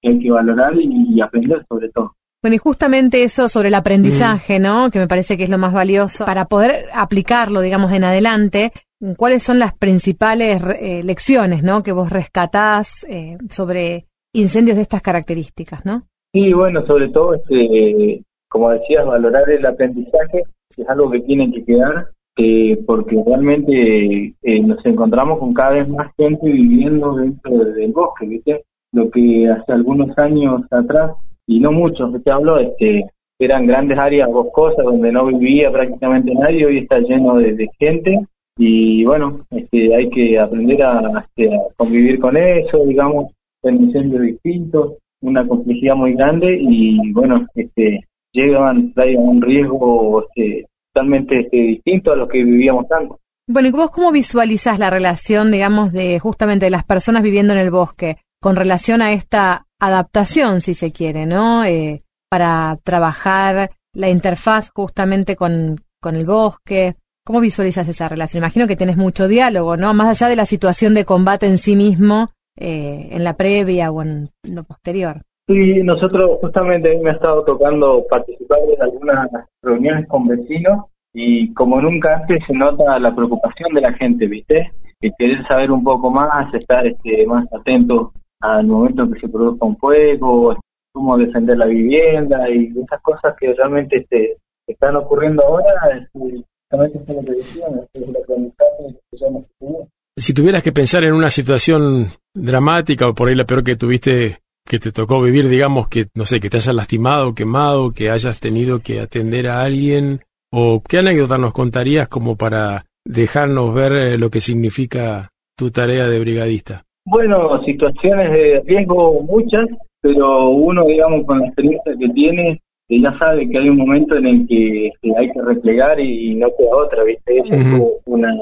que 0.00 0.08
hay 0.08 0.18
que 0.20 0.30
valorar 0.30 0.76
y, 0.76 1.14
y 1.14 1.20
aprender 1.20 1.64
sobre 1.68 1.88
todo. 1.88 2.14
Bueno, 2.42 2.54
y 2.54 2.58
justamente 2.58 3.22
eso 3.22 3.48
sobre 3.50 3.68
el 3.68 3.74
aprendizaje, 3.74 4.58
¿no? 4.58 4.90
Que 4.90 4.98
me 4.98 5.06
parece 5.08 5.36
que 5.36 5.44
es 5.44 5.50
lo 5.50 5.58
más 5.58 5.72
valioso 5.74 6.24
para 6.24 6.46
poder 6.46 6.86
aplicarlo, 6.94 7.60
digamos, 7.60 7.92
en 7.92 8.04
adelante. 8.04 8.72
¿Cuáles 9.16 9.42
son 9.42 9.58
las 9.58 9.74
principales 9.74 10.62
eh, 10.80 11.02
lecciones, 11.02 11.62
¿no? 11.62 11.82
Que 11.82 11.92
vos 11.92 12.08
rescatás 12.10 13.04
eh, 13.08 13.36
sobre 13.50 14.06
incendios 14.34 14.76
de 14.76 14.82
estas 14.82 15.02
características, 15.02 15.84
¿no? 15.84 16.04
Sí, 16.32 16.52
bueno, 16.52 16.86
sobre 16.86 17.08
todo, 17.08 17.34
este, 17.34 18.22
como 18.48 18.70
decías, 18.70 19.04
valorar 19.04 19.48
el 19.50 19.66
aprendizaje 19.66 20.44
es 20.76 20.88
algo 20.88 21.10
que 21.10 21.20
tiene 21.20 21.52
que 21.52 21.64
quedar, 21.64 22.06
eh, 22.38 22.78
porque 22.86 23.22
realmente 23.26 24.34
eh, 24.42 24.60
nos 24.62 24.84
encontramos 24.86 25.38
con 25.40 25.52
cada 25.52 25.72
vez 25.72 25.88
más 25.88 26.10
gente 26.16 26.50
viviendo 26.50 27.16
dentro 27.16 27.64
de- 27.64 27.72
del 27.74 27.92
bosque, 27.92 28.26
¿viste? 28.26 28.64
Lo 28.92 29.10
que 29.10 29.48
hace 29.48 29.72
algunos 29.72 30.16
años 30.18 30.62
atrás, 30.70 31.12
y 31.50 31.58
no 31.58 31.72
muchos, 31.72 32.12
te 32.22 32.30
hablo, 32.30 32.60
este, 32.60 33.04
eran 33.40 33.66
grandes 33.66 33.98
áreas 33.98 34.30
boscosas 34.30 34.84
donde 34.84 35.10
no 35.10 35.26
vivía 35.26 35.72
prácticamente 35.72 36.32
nadie, 36.32 36.64
hoy 36.64 36.78
está 36.78 37.00
lleno 37.00 37.38
de, 37.38 37.68
gente, 37.76 38.20
y 38.56 39.04
bueno, 39.04 39.40
este, 39.50 39.92
hay 39.92 40.08
que 40.10 40.38
aprender 40.38 40.80
a, 40.84 41.24
este, 41.26 41.50
convivir 41.76 42.20
con 42.20 42.36
eso, 42.36 42.84
digamos, 42.86 43.32
en 43.64 43.82
incendios 43.82 44.22
distintos, 44.22 44.92
una 45.22 45.44
complejidad 45.44 45.96
muy 45.96 46.14
grande 46.14 46.56
y 46.56 47.10
bueno, 47.10 47.44
este, 47.56 48.06
llegan, 48.32 48.92
traen 48.92 49.18
un 49.18 49.42
riesgo 49.42 50.24
este, 50.28 50.66
totalmente 50.94 51.40
este, 51.40 51.56
distinto 51.56 52.12
a 52.12 52.16
lo 52.16 52.28
que 52.28 52.44
vivíamos 52.44 52.86
antes. 52.92 53.18
Bueno, 53.48 53.66
¿y 53.66 53.72
vos 53.72 53.90
cómo 53.90 54.12
visualizás 54.12 54.78
la 54.78 54.88
relación, 54.88 55.50
digamos, 55.50 55.92
de 55.92 56.20
justamente 56.20 56.66
de 56.66 56.70
las 56.70 56.84
personas 56.84 57.24
viviendo 57.24 57.52
en 57.52 57.58
el 57.58 57.72
bosque 57.72 58.18
con 58.40 58.54
relación 58.54 59.02
a 59.02 59.12
esta 59.12 59.66
adaptación, 59.80 60.60
si 60.60 60.74
se 60.74 60.92
quiere, 60.92 61.26
¿no? 61.26 61.64
Eh, 61.64 62.02
para 62.30 62.78
trabajar 62.84 63.70
la 63.92 64.08
interfaz 64.08 64.70
justamente 64.70 65.34
con, 65.34 65.80
con 66.00 66.14
el 66.14 66.26
bosque. 66.26 66.96
¿Cómo 67.24 67.40
visualizas 67.40 67.88
esa 67.88 68.08
relación? 68.08 68.42
Imagino 68.42 68.66
que 68.66 68.76
tenés 68.76 68.96
mucho 68.96 69.28
diálogo, 69.28 69.76
¿no? 69.76 69.92
Más 69.94 70.08
allá 70.08 70.28
de 70.28 70.36
la 70.36 70.46
situación 70.46 70.94
de 70.94 71.04
combate 71.04 71.46
en 71.46 71.58
sí 71.58 71.76
mismo, 71.76 72.30
eh, 72.56 73.08
en 73.10 73.24
la 73.24 73.36
previa 73.36 73.90
o 73.90 74.02
en 74.02 74.30
lo 74.42 74.64
posterior. 74.64 75.22
Sí, 75.48 75.82
nosotros 75.82 76.38
justamente 76.40 76.96
me 77.02 77.10
ha 77.10 77.14
estado 77.14 77.44
tocando 77.44 78.04
participar 78.08 78.58
en 78.72 78.82
algunas 78.82 79.28
reuniones 79.62 80.06
con 80.06 80.28
vecinos 80.28 80.84
y 81.12 81.52
como 81.54 81.80
nunca 81.80 82.18
antes 82.18 82.38
se 82.46 82.52
nota 82.52 82.98
la 82.98 83.14
preocupación 83.14 83.74
de 83.74 83.80
la 83.80 83.92
gente, 83.94 84.26
¿viste? 84.26 84.70
Que 85.00 85.10
querer 85.18 85.44
saber 85.48 85.72
un 85.72 85.82
poco 85.82 86.10
más, 86.10 86.54
estar 86.54 86.86
este, 86.86 87.26
más 87.26 87.46
atento 87.52 88.12
al 88.40 88.66
momento 88.66 89.02
en 89.02 89.12
que 89.12 89.20
se 89.20 89.28
produzca 89.28 89.66
un 89.66 89.76
fuego, 89.76 90.56
cómo 90.92 91.16
defender 91.16 91.58
la 91.58 91.66
vivienda 91.66 92.48
y 92.50 92.72
esas 92.82 93.00
cosas 93.02 93.34
que 93.38 93.54
realmente 93.54 93.98
este, 93.98 94.36
están 94.66 94.96
ocurriendo 94.96 95.44
ahora, 95.44 95.72
este, 95.94 96.44
justamente 96.70 96.98
es 96.98 97.52
que 97.52 97.60
ya 97.60 99.26
tenido. 99.28 99.88
Si 100.16 100.34
tuvieras 100.34 100.62
que 100.62 100.72
pensar 100.72 101.04
en 101.04 101.14
una 101.14 101.30
situación 101.30 102.08
dramática 102.34 103.08
o 103.08 103.14
por 103.14 103.28
ahí 103.28 103.34
la 103.34 103.44
peor 103.44 103.64
que 103.64 103.76
tuviste, 103.76 104.38
que 104.66 104.78
te 104.78 104.92
tocó 104.92 105.22
vivir, 105.22 105.48
digamos 105.48 105.88
que, 105.88 106.08
no 106.14 106.24
sé, 106.24 106.40
que 106.40 106.50
te 106.50 106.58
hayas 106.58 106.74
lastimado, 106.74 107.34
quemado, 107.34 107.92
que 107.92 108.10
hayas 108.10 108.38
tenido 108.38 108.80
que 108.80 109.00
atender 109.00 109.48
a 109.48 109.62
alguien, 109.62 110.20
o 110.52 110.82
qué 110.86 110.98
anécdota 110.98 111.38
nos 111.38 111.52
contarías 111.52 112.08
como 112.08 112.36
para 112.36 112.84
dejarnos 113.04 113.74
ver 113.74 113.92
eh, 113.92 114.18
lo 114.18 114.30
que 114.30 114.40
significa 114.40 115.30
tu 115.56 115.70
tarea 115.70 116.06
de 116.06 116.20
brigadista. 116.20 116.84
Bueno, 117.10 117.60
situaciones 117.64 118.30
de 118.30 118.62
riesgo 118.66 119.20
muchas, 119.22 119.66
pero 120.00 120.50
uno, 120.50 120.86
digamos, 120.86 121.26
con 121.26 121.40
la 121.40 121.46
experiencia 121.46 121.92
que 121.98 122.08
tiene, 122.10 122.62
que 122.88 123.00
ya 123.00 123.12
sabe 123.18 123.48
que 123.48 123.58
hay 123.58 123.68
un 123.68 123.78
momento 123.78 124.16
en 124.16 124.26
el 124.26 124.46
que 124.46 124.86
este, 124.86 125.12
hay 125.18 125.30
que 125.32 125.42
replegar 125.42 125.98
y, 125.98 126.36
no 126.36 126.46
queda 126.56 126.76
otra, 126.76 127.02
¿viste? 127.02 127.38
Esa 127.38 127.56
es 127.56 127.66
una, 128.06 128.32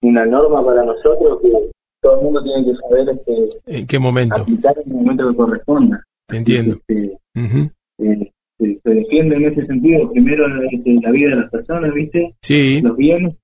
una 0.00 0.24
norma 0.24 0.64
para 0.64 0.84
nosotros 0.84 1.40
que 1.42 1.50
todo 2.00 2.18
el 2.18 2.24
mundo 2.24 2.42
tiene 2.42 2.64
que 2.64 2.74
saber 2.76 3.08
este, 3.10 3.78
¿En 3.78 3.86
qué 3.86 3.98
momento? 3.98 4.40
aplicar 4.40 4.74
en 4.84 4.92
el 4.92 4.96
momento 4.96 5.30
que 5.30 5.36
corresponda. 5.36 6.02
Te 6.26 6.36
entiendo. 6.38 6.78
Este, 6.88 7.18
Ujú. 7.34 7.70
eh, 7.98 8.32
se, 8.58 8.80
se 8.82 8.90
defiende 8.90 9.36
en 9.36 9.44
ese 9.44 9.66
sentido, 9.66 10.10
primero 10.10 10.46
este, 10.70 10.98
la 11.02 11.10
vida 11.10 11.30
de 11.30 11.36
las 11.36 11.50
personas, 11.50 11.92
¿viste? 11.92 12.34
Sí, 12.40 12.80
Los 12.80 12.96
bienes, 12.96 13.34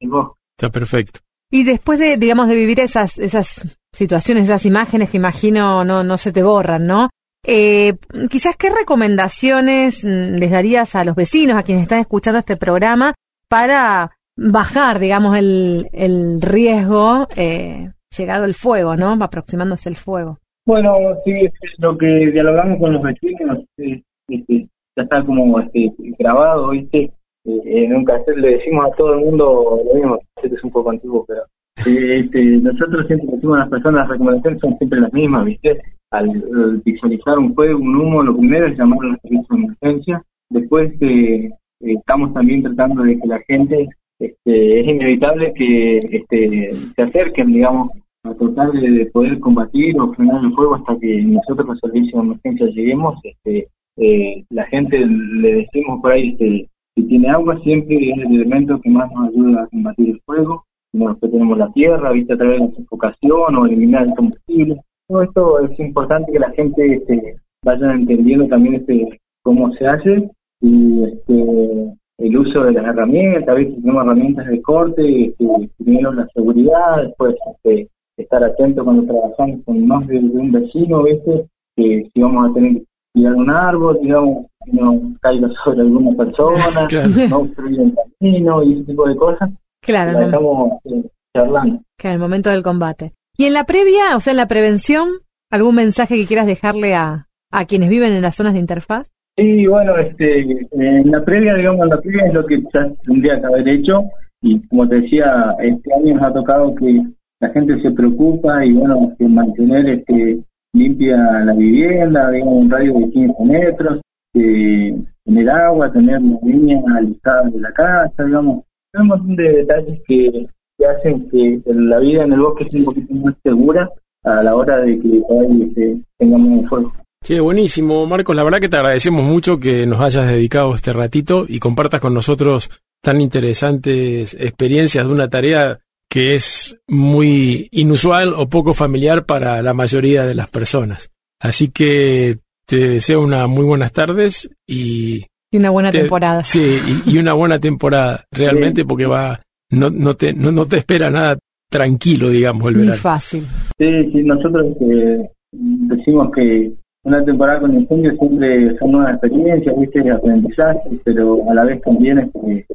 bosque. 0.00 0.34
está 0.56 0.70
perfecto. 0.70 1.20
Y 1.50 1.64
después 1.64 2.00
de, 2.00 2.16
digamos, 2.16 2.48
de 2.48 2.54
vivir 2.54 2.80
esas, 2.80 3.18
esas 3.18 3.78
situaciones, 3.92 4.44
esas 4.44 4.66
imágenes 4.66 5.10
que 5.10 5.18
imagino 5.18 5.84
no, 5.84 6.02
no 6.02 6.18
se 6.18 6.32
te 6.32 6.42
borran, 6.42 6.86
¿no? 6.86 7.10
Eh, 7.44 7.94
quizás 8.30 8.56
qué 8.56 8.70
recomendaciones 8.70 10.04
mm, 10.04 10.36
les 10.36 10.50
darías 10.50 10.94
a 10.94 11.04
los 11.04 11.16
vecinos, 11.16 11.56
a 11.56 11.62
quienes 11.62 11.82
están 11.82 11.98
escuchando 11.98 12.38
este 12.38 12.56
programa, 12.56 13.14
para 13.48 14.12
bajar, 14.36 14.98
digamos, 14.98 15.36
el, 15.36 15.88
el 15.92 16.40
riesgo 16.40 17.26
eh, 17.36 17.90
llegado 18.16 18.44
el 18.44 18.54
fuego, 18.54 18.96
¿no? 18.96 19.12
Aproximándose 19.20 19.88
el 19.88 19.96
fuego. 19.96 20.38
Bueno, 20.64 20.96
sí, 21.24 21.32
es 21.32 21.52
lo 21.78 21.98
que 21.98 22.30
dialogamos 22.30 22.78
con 22.78 22.92
los 22.92 23.02
vecinos, 23.02 23.58
este, 23.76 24.68
ya 24.96 25.02
está 25.02 25.24
como 25.24 25.58
este, 25.58 25.92
grabado, 26.18 26.70
¿viste? 26.70 27.12
Eh, 27.44 27.84
en 27.84 27.96
un 27.96 28.04
cassette 28.04 28.36
le 28.36 28.58
decimos 28.58 28.86
a 28.86 28.96
todo 28.96 29.14
el 29.14 29.20
mundo 29.20 29.82
lo 29.84 29.94
mismo, 29.94 30.18
cassette 30.36 30.54
es 30.56 30.64
un 30.64 30.70
poco 30.70 30.90
antiguo, 30.90 31.24
pero 31.26 31.42
este, 31.86 32.44
nosotros 32.58 33.06
siempre 33.06 33.28
decimos 33.32 33.56
a 33.56 33.60
las 33.60 33.68
personas, 33.70 34.00
las 34.02 34.08
recomendaciones 34.08 34.60
son 34.60 34.76
siempre 34.78 35.00
las 35.00 35.12
mismas, 35.12 35.44
¿viste? 35.44 35.80
Al, 36.10 36.28
al 36.28 36.82
visualizar 36.84 37.38
un 37.38 37.54
fuego, 37.54 37.78
un 37.78 37.96
humo, 37.96 38.22
lo 38.22 38.36
primero 38.36 38.66
es 38.66 38.78
llamar 38.78 38.98
a 39.02 39.08
los 39.08 39.20
servicios 39.22 39.48
de 39.48 39.56
emergencia, 39.56 40.22
después 40.50 40.92
eh, 41.00 41.50
eh, 41.80 41.94
estamos 41.94 42.32
también 42.34 42.62
tratando 42.62 43.02
de 43.02 43.18
que 43.18 43.26
la 43.26 43.40
gente, 43.40 43.88
este, 44.18 44.80
es 44.80 44.86
inevitable 44.86 45.52
que 45.54 45.98
este, 45.98 46.74
se 46.94 47.02
acerquen, 47.02 47.52
digamos, 47.52 47.90
a 48.24 48.34
tratar 48.34 48.70
de, 48.72 48.90
de 48.90 49.06
poder 49.06 49.40
combatir 49.40 49.98
o 49.98 50.12
frenar 50.14 50.44
el 50.44 50.52
fuego 50.52 50.76
hasta 50.76 50.98
que 50.98 51.22
nosotros 51.22 51.66
los 51.66 51.80
servicios 51.80 52.12
de 52.12 52.26
emergencia 52.28 52.66
lleguemos. 52.66 53.18
Este, 53.24 53.68
eh, 53.96 54.44
la 54.50 54.64
gente 54.66 54.98
le 54.98 55.54
decimos 55.56 56.00
por 56.00 56.12
ahí, 56.12 56.30
este, 56.30 56.68
si 56.94 57.02
tiene 57.04 57.28
agua 57.30 57.58
siempre 57.62 57.96
es 57.96 58.18
el 58.18 58.36
elemento 58.36 58.80
que 58.80 58.90
más 58.90 59.10
nos 59.12 59.28
ayuda 59.28 59.62
a 59.62 59.66
combatir 59.68 60.10
el 60.10 60.20
fuego. 60.24 60.64
Bueno, 60.92 61.12
después 61.12 61.32
tenemos 61.32 61.58
la 61.58 61.72
tierra, 61.72 62.12
viste 62.12 62.34
a 62.34 62.36
través 62.36 62.60
de 62.60 62.66
la 62.66 62.74
sofocación 62.74 63.56
o 63.56 63.66
eliminar 63.66 64.06
el 64.06 64.14
combustible. 64.14 64.80
Todo 65.08 65.22
esto 65.22 65.60
es 65.60 65.78
importante 65.78 66.32
que 66.32 66.38
la 66.38 66.50
gente 66.50 66.94
este, 66.94 67.36
vaya 67.64 67.92
entendiendo 67.92 68.46
también 68.46 68.76
este, 68.76 69.20
cómo 69.42 69.72
se 69.72 69.86
hace 69.86 70.30
y 70.60 71.04
este, 71.04 71.92
el 72.18 72.36
uso 72.36 72.64
de 72.64 72.72
las 72.72 72.84
herramientas, 72.84 73.48
a 73.48 73.54
veces 73.54 73.74
tenemos 73.74 74.04
herramientas 74.04 74.46
de 74.46 74.62
corte, 74.62 75.24
este, 75.26 75.46
primero 75.82 76.12
la 76.12 76.26
seguridad, 76.34 77.02
después 77.02 77.34
este, 77.54 77.88
estar 78.16 78.44
atento 78.44 78.84
cuando 78.84 79.04
trabajamos 79.04 79.64
con 79.64 79.86
más 79.86 80.06
de, 80.06 80.20
de 80.20 80.38
un 80.38 80.52
vecino, 80.52 81.02
¿viste? 81.02 81.46
Que 81.76 82.08
si 82.12 82.20
vamos 82.20 82.50
a 82.50 82.54
tener 82.54 82.74
que 82.74 82.84
tirar 83.14 83.34
un 83.34 83.50
árbol, 83.50 83.98
digamos, 84.00 84.46
que 84.64 84.72
no 84.72 85.14
caiga 85.20 85.48
sobre 85.64 85.80
alguna 85.80 86.16
persona, 86.16 86.88
no 87.28 87.38
obstruir 87.38 87.80
el 87.80 87.94
camino 87.94 88.62
y 88.62 88.74
ese 88.74 88.84
tipo 88.84 89.08
de 89.08 89.16
cosas. 89.16 89.50
Claro, 89.82 90.12
La 90.12 90.20
no- 90.20 90.26
estamos 90.26 90.72
eh, 90.84 91.02
charlando. 91.36 91.80
claro, 91.98 92.14
el 92.14 92.20
momento 92.20 92.50
del 92.50 92.62
combate. 92.62 93.12
Y 93.36 93.46
en 93.46 93.54
la 93.54 93.64
previa, 93.64 94.16
o 94.16 94.20
sea, 94.20 94.30
en 94.32 94.36
la 94.36 94.46
prevención, 94.46 95.08
¿algún 95.50 95.74
mensaje 95.74 96.16
que 96.16 96.26
quieras 96.26 96.46
dejarle 96.46 96.94
a, 96.94 97.26
a 97.50 97.64
quienes 97.64 97.88
viven 97.88 98.12
en 98.12 98.22
las 98.22 98.36
zonas 98.36 98.52
de 98.54 98.60
interfaz? 98.60 99.08
Sí, 99.36 99.66
bueno, 99.66 99.96
este, 99.96 100.40
en 100.72 101.10
la 101.10 101.24
previa, 101.24 101.54
digamos, 101.54 101.82
en 101.84 101.88
la 101.88 102.00
previa 102.00 102.26
es 102.26 102.34
lo 102.34 102.44
que 102.46 102.60
ya 102.72 102.90
tendría 103.04 103.40
que 103.40 103.46
haber 103.46 103.68
hecho 103.68 104.04
y 104.42 104.60
como 104.68 104.86
te 104.88 104.96
decía, 105.00 105.54
este 105.60 105.94
año 105.94 106.14
nos 106.14 106.22
ha 106.24 106.32
tocado 106.34 106.74
que 106.74 107.00
la 107.40 107.48
gente 107.50 107.80
se 107.80 107.90
preocupa 107.92 108.64
y 108.64 108.72
bueno, 108.74 109.12
que 109.18 109.24
mantener 109.26 109.88
este, 109.88 110.38
limpia 110.74 111.16
la 111.44 111.54
vivienda, 111.54 112.30
digamos, 112.30 112.54
un 112.54 112.70
radio 112.70 112.92
de 112.92 113.10
15 113.10 113.44
metros, 113.44 114.00
eh, 114.34 114.94
tener 115.24 115.50
agua, 115.50 115.90
tener 115.92 116.20
las 116.20 116.42
líneas 116.42 116.82
alistadas 116.94 117.52
de 117.54 117.60
la 117.60 117.72
casa, 117.72 118.24
digamos, 118.24 118.64
un 119.00 119.06
montón 119.06 119.36
de 119.36 119.52
detalles 119.52 120.00
que, 120.06 120.46
hacen 120.84 121.30
que 121.30 121.60
la 121.66 121.98
vida 121.98 122.24
en 122.24 122.32
el 122.32 122.40
bosque 122.40 122.68
sea 122.68 122.80
un 122.80 122.86
poquito 122.86 123.14
más 123.14 123.34
segura 123.44 123.88
a 124.24 124.42
la 124.42 124.54
hora 124.56 124.80
de 124.80 124.98
que 124.98 125.22
este, 125.62 125.96
tengamos 126.18 126.58
un 126.58 126.68
fuego. 126.68 126.92
Sí, 127.22 127.38
buenísimo, 127.38 128.04
Marcos. 128.06 128.34
La 128.34 128.42
verdad 128.42 128.58
que 128.58 128.68
te 128.68 128.76
agradecemos 128.76 129.22
mucho 129.22 129.58
que 129.58 129.86
nos 129.86 130.00
hayas 130.00 130.26
dedicado 130.26 130.74
este 130.74 130.92
ratito 130.92 131.44
y 131.48 131.60
compartas 131.60 132.00
con 132.00 132.14
nosotros 132.14 132.68
tan 133.00 133.20
interesantes 133.20 134.34
experiencias 134.34 135.06
de 135.06 135.12
una 135.12 135.28
tarea 135.28 135.78
que 136.08 136.34
es 136.34 136.76
muy 136.88 137.68
inusual 137.70 138.34
o 138.36 138.48
poco 138.48 138.74
familiar 138.74 139.24
para 139.24 139.62
la 139.62 139.72
mayoría 139.72 140.24
de 140.24 140.34
las 140.34 140.50
personas. 140.50 141.10
Así 141.40 141.68
que 141.70 142.38
te 142.66 142.88
deseo 142.88 143.22
una 143.22 143.46
muy 143.46 143.64
buenas 143.64 143.92
tardes 143.92 144.50
y 144.66 145.24
Y 145.52 145.58
una 145.58 145.70
buena 145.70 145.90
te- 145.92 146.00
temporada. 146.00 146.42
Sí, 146.42 146.78
y, 147.06 147.14
y 147.14 147.18
una 147.18 147.34
buena 147.34 147.60
temporada 147.60 148.24
realmente 148.32 148.84
porque 148.84 149.06
va 149.06 149.38
no 149.70 149.88
no 149.90 150.14
te 150.16 150.32
no, 150.34 150.50
no 150.50 150.66
te 150.66 150.78
espera 150.78 151.10
nada 151.10 151.38
tranquilo, 151.70 152.28
digamos, 152.30 152.66
el 152.68 152.74
Ni 152.74 152.80
verano. 152.80 152.98
fácil. 153.00 153.44
Sí, 153.78 154.10
sí, 154.12 154.24
nosotros 154.24 154.66
eh, 154.80 155.30
decimos 155.52 156.30
que 156.34 156.72
una 157.04 157.24
temporada 157.24 157.60
con 157.60 157.74
incendios 157.74 158.16
siempre 158.18 158.76
son 158.78 158.92
nuevas 158.92 159.12
experiencias, 159.14 159.74
¿viste? 159.78 160.10
aprendizaje, 160.10 160.80
pero 161.04 161.38
a 161.50 161.54
la 161.54 161.64
vez 161.64 161.80
también 161.82 162.18
es 162.18 162.30
que 162.32 162.66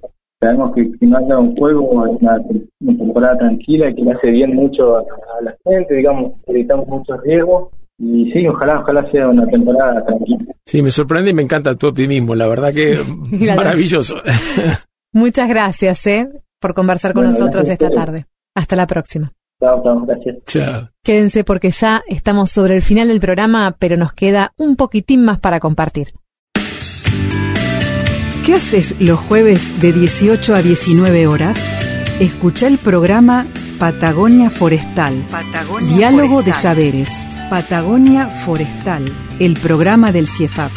sabemos 0.42 0.74
que 0.76 0.92
si 1.00 1.06
no 1.08 1.18
haya 1.18 1.38
un 1.40 1.56
juego 1.56 2.06
es 2.08 2.22
una, 2.22 2.38
una 2.82 2.98
temporada 2.98 3.38
tranquila 3.38 3.94
que 3.94 4.02
le 4.04 4.12
hace 4.12 4.32
bien 4.32 4.56
mucho 4.56 4.98
a, 4.98 5.02
a 5.02 5.44
la 5.44 5.56
gente, 5.66 5.96
digamos, 5.96 6.34
evitamos 6.48 6.88
muchos 6.88 7.22
riesgos 7.24 7.70
y 8.00 8.32
sí, 8.32 8.48
ojalá, 8.48 8.80
ojalá 8.82 9.10
sea 9.12 9.28
una 9.28 9.46
temporada 9.48 10.06
tranquila. 10.06 10.54
Sí, 10.66 10.82
me 10.82 10.92
sorprende 10.92 11.32
y 11.32 11.34
me 11.34 11.42
encanta 11.42 11.76
tu 11.76 11.88
optimismo, 11.88 12.36
la 12.36 12.48
verdad 12.48 12.74
que 12.74 13.00
maravilloso. 13.56 14.18
Muchas 15.14 15.50
gracias, 15.50 16.06
¿eh? 16.06 16.30
Por 16.60 16.74
conversar 16.74 17.14
con 17.14 17.24
Bueno, 17.24 17.38
nosotros 17.40 17.68
esta 17.70 17.90
tarde. 17.90 18.26
Hasta 18.56 18.76
la 18.76 18.88
próxima. 18.88 19.32
Chao, 19.60 19.82
chao, 19.84 20.06
gracias. 20.06 20.38
Chao. 20.46 20.90
Quédense 21.04 21.44
porque 21.44 21.72
ya 21.72 22.04
estamos 22.08 22.52
sobre 22.52 22.76
el 22.76 22.82
final 22.84 23.08
del 23.08 23.20
programa, 23.20 23.76
pero 23.80 23.98
nos 23.98 24.14
queda 24.14 24.52
un 24.58 24.76
poquitín 24.76 25.24
más 25.24 25.40
para 25.40 25.60
compartir. 25.60 26.10
¿Qué 28.46 28.54
haces 28.54 29.02
los 29.02 29.20
jueves 29.20 29.82
de 29.82 29.92
18 29.92 30.56
a 30.56 30.62
19 30.62 31.28
horas? 31.28 31.60
Escucha 32.22 32.68
el 32.68 32.78
programa 32.78 33.46
Patagonia 33.80 34.50
Forestal. 34.50 35.24
Diálogo 35.96 36.42
de 36.42 36.52
saberes. 36.52 37.28
Patagonia 37.50 38.26
Forestal, 38.26 39.06
el 39.40 39.54
programa 39.54 40.12
del 40.12 40.28
CIEFAP. 40.28 40.72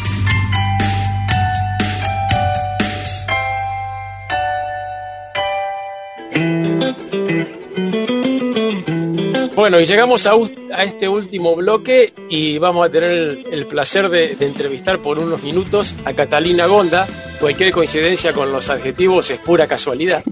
Bueno, 9.61 9.79
y 9.79 9.85
llegamos 9.85 10.25
a, 10.25 10.33
este 10.81 11.07
último 11.07 11.55
bloque 11.55 12.15
y 12.27 12.57
vamos 12.57 12.83
a 12.83 12.91
tener 12.91 13.45
el, 13.47 13.67
placer 13.67 14.09
de, 14.09 14.35
de 14.35 14.47
entrevistar 14.47 14.99
por 15.03 15.19
unos 15.19 15.43
minutos 15.43 15.95
a 16.03 16.13
Catalina 16.13 16.65
Gonda. 16.65 17.07
Cualquier 17.39 17.71
coincidencia 17.71 18.33
con 18.33 18.51
los 18.51 18.71
adjetivos 18.71 19.29
es 19.29 19.39
pura 19.39 19.67
casualidad. 19.67 20.23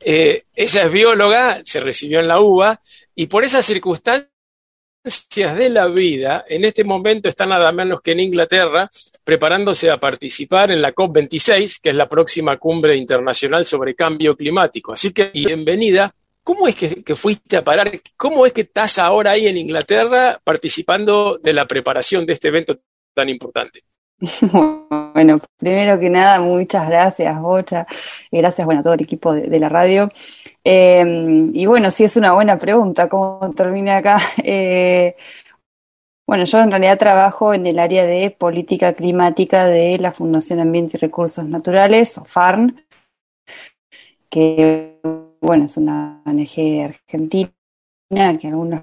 Eh, 0.00 0.44
ella 0.56 0.84
es 0.84 0.90
bióloga, 0.90 1.58
se 1.62 1.80
recibió 1.80 2.20
en 2.20 2.28
la 2.28 2.40
UBA 2.40 2.80
y 3.14 3.26
por 3.26 3.44
esas 3.44 3.66
circunstancias 3.66 4.30
de 5.04 5.68
la 5.68 5.86
vida, 5.88 6.46
en 6.48 6.64
este 6.64 6.82
momento 6.82 7.28
está 7.28 7.44
nada 7.44 7.70
menos 7.72 8.00
que 8.00 8.12
en 8.12 8.20
Inglaterra 8.20 8.88
preparándose 9.22 9.90
a 9.90 10.00
participar 10.00 10.70
en 10.70 10.80
la 10.80 10.94
COP26, 10.94 11.82
que 11.82 11.90
es 11.90 11.94
la 11.94 12.08
próxima 12.08 12.56
cumbre 12.56 12.96
internacional 12.96 13.66
sobre 13.66 13.94
cambio 13.94 14.34
climático. 14.34 14.94
Así 14.94 15.12
que 15.12 15.30
bienvenida. 15.34 16.14
¿Cómo 16.50 16.66
es 16.66 16.74
que, 16.74 17.14
fuiste 17.14 17.56
a 17.56 17.62
parar? 17.62 17.88
¿Cómo 18.16 18.44
es 18.44 18.52
que 18.52 18.62
estás 18.62 18.98
ahora 18.98 19.30
ahí 19.30 19.46
en 19.46 19.56
Inglaterra 19.56 20.40
participando 20.42 21.38
de 21.38 21.52
la 21.52 21.64
preparación 21.64 22.26
de 22.26 22.32
este 22.32 22.48
evento 22.48 22.76
tan 23.14 23.28
importante? 23.28 23.82
Bueno, 25.12 25.38
primero 25.56 25.98
que 25.98 26.08
nada, 26.10 26.40
muchas 26.40 26.88
gracias, 26.88 27.40
Bocha, 27.40 27.86
gracias, 28.30 28.64
bueno, 28.64 28.80
a 28.80 28.84
todo 28.84 28.94
el 28.94 29.02
equipo 29.02 29.32
de, 29.32 29.60
la 29.60 29.68
radio. 29.68 30.08
Eh, 30.64 31.50
y 31.52 31.66
bueno, 31.66 31.90
sí 31.90 32.04
es 32.04 32.16
una 32.16 32.32
buena 32.32 32.58
pregunta, 32.58 33.08
¿cómo 33.08 33.52
terminé 33.56 33.92
acá? 33.92 34.18
Eh, 34.44 35.16
bueno, 36.26 36.44
yo 36.44 36.60
en 36.60 36.70
realidad 36.70 36.98
trabajo 36.98 37.54
en 37.54 37.66
el 37.66 37.78
área 37.78 38.04
de 38.04 38.30
política 38.30 38.92
climática 38.94 39.66
de 39.66 39.98
la 39.98 40.12
Fundación 40.12 40.60
Ambiente 40.60 40.96
y 40.96 41.00
Recursos 41.00 41.44
Naturales, 41.44 42.18
o 42.18 42.24
FARN, 42.24 42.84
que, 44.28 44.89
bueno, 45.40 45.64
es 45.64 45.76
una 45.76 46.22
ONG 46.26 46.84
argentina, 46.84 47.52
que 48.40 48.48
algunos 48.48 48.82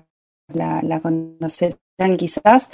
la, 0.53 0.99
conocerán 1.01 2.17
quizás, 2.17 2.69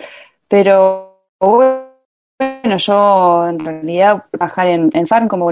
pero 0.48 1.28
bueno, 1.40 2.78
yo 2.78 3.48
en 3.48 3.60
realidad 3.60 4.26
trabajar 4.32 4.68
en, 4.68 4.90
en 4.94 5.08
FARN 5.08 5.28
como 5.28 5.52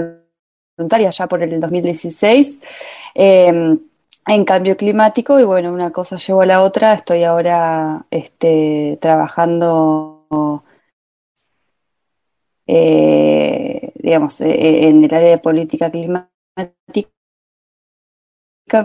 voluntaria 0.76 1.10
ya 1.10 1.26
por 1.26 1.42
el 1.42 1.60
2016 1.60 2.60
eh, 3.14 3.78
en 4.26 4.44
cambio 4.44 4.76
climático 4.76 5.40
y 5.40 5.44
bueno, 5.44 5.70
una 5.72 5.90
cosa 5.90 6.16
llevó 6.16 6.42
a 6.42 6.46
la 6.46 6.62
otra. 6.62 6.94
Estoy 6.94 7.24
ahora 7.24 8.06
este, 8.10 8.98
trabajando, 9.00 10.64
eh, 12.66 13.92
digamos, 13.96 14.40
eh, 14.40 14.88
en 14.88 15.04
el 15.04 15.14
área 15.14 15.30
de 15.30 15.38
política 15.38 15.90
climática, 15.90 16.30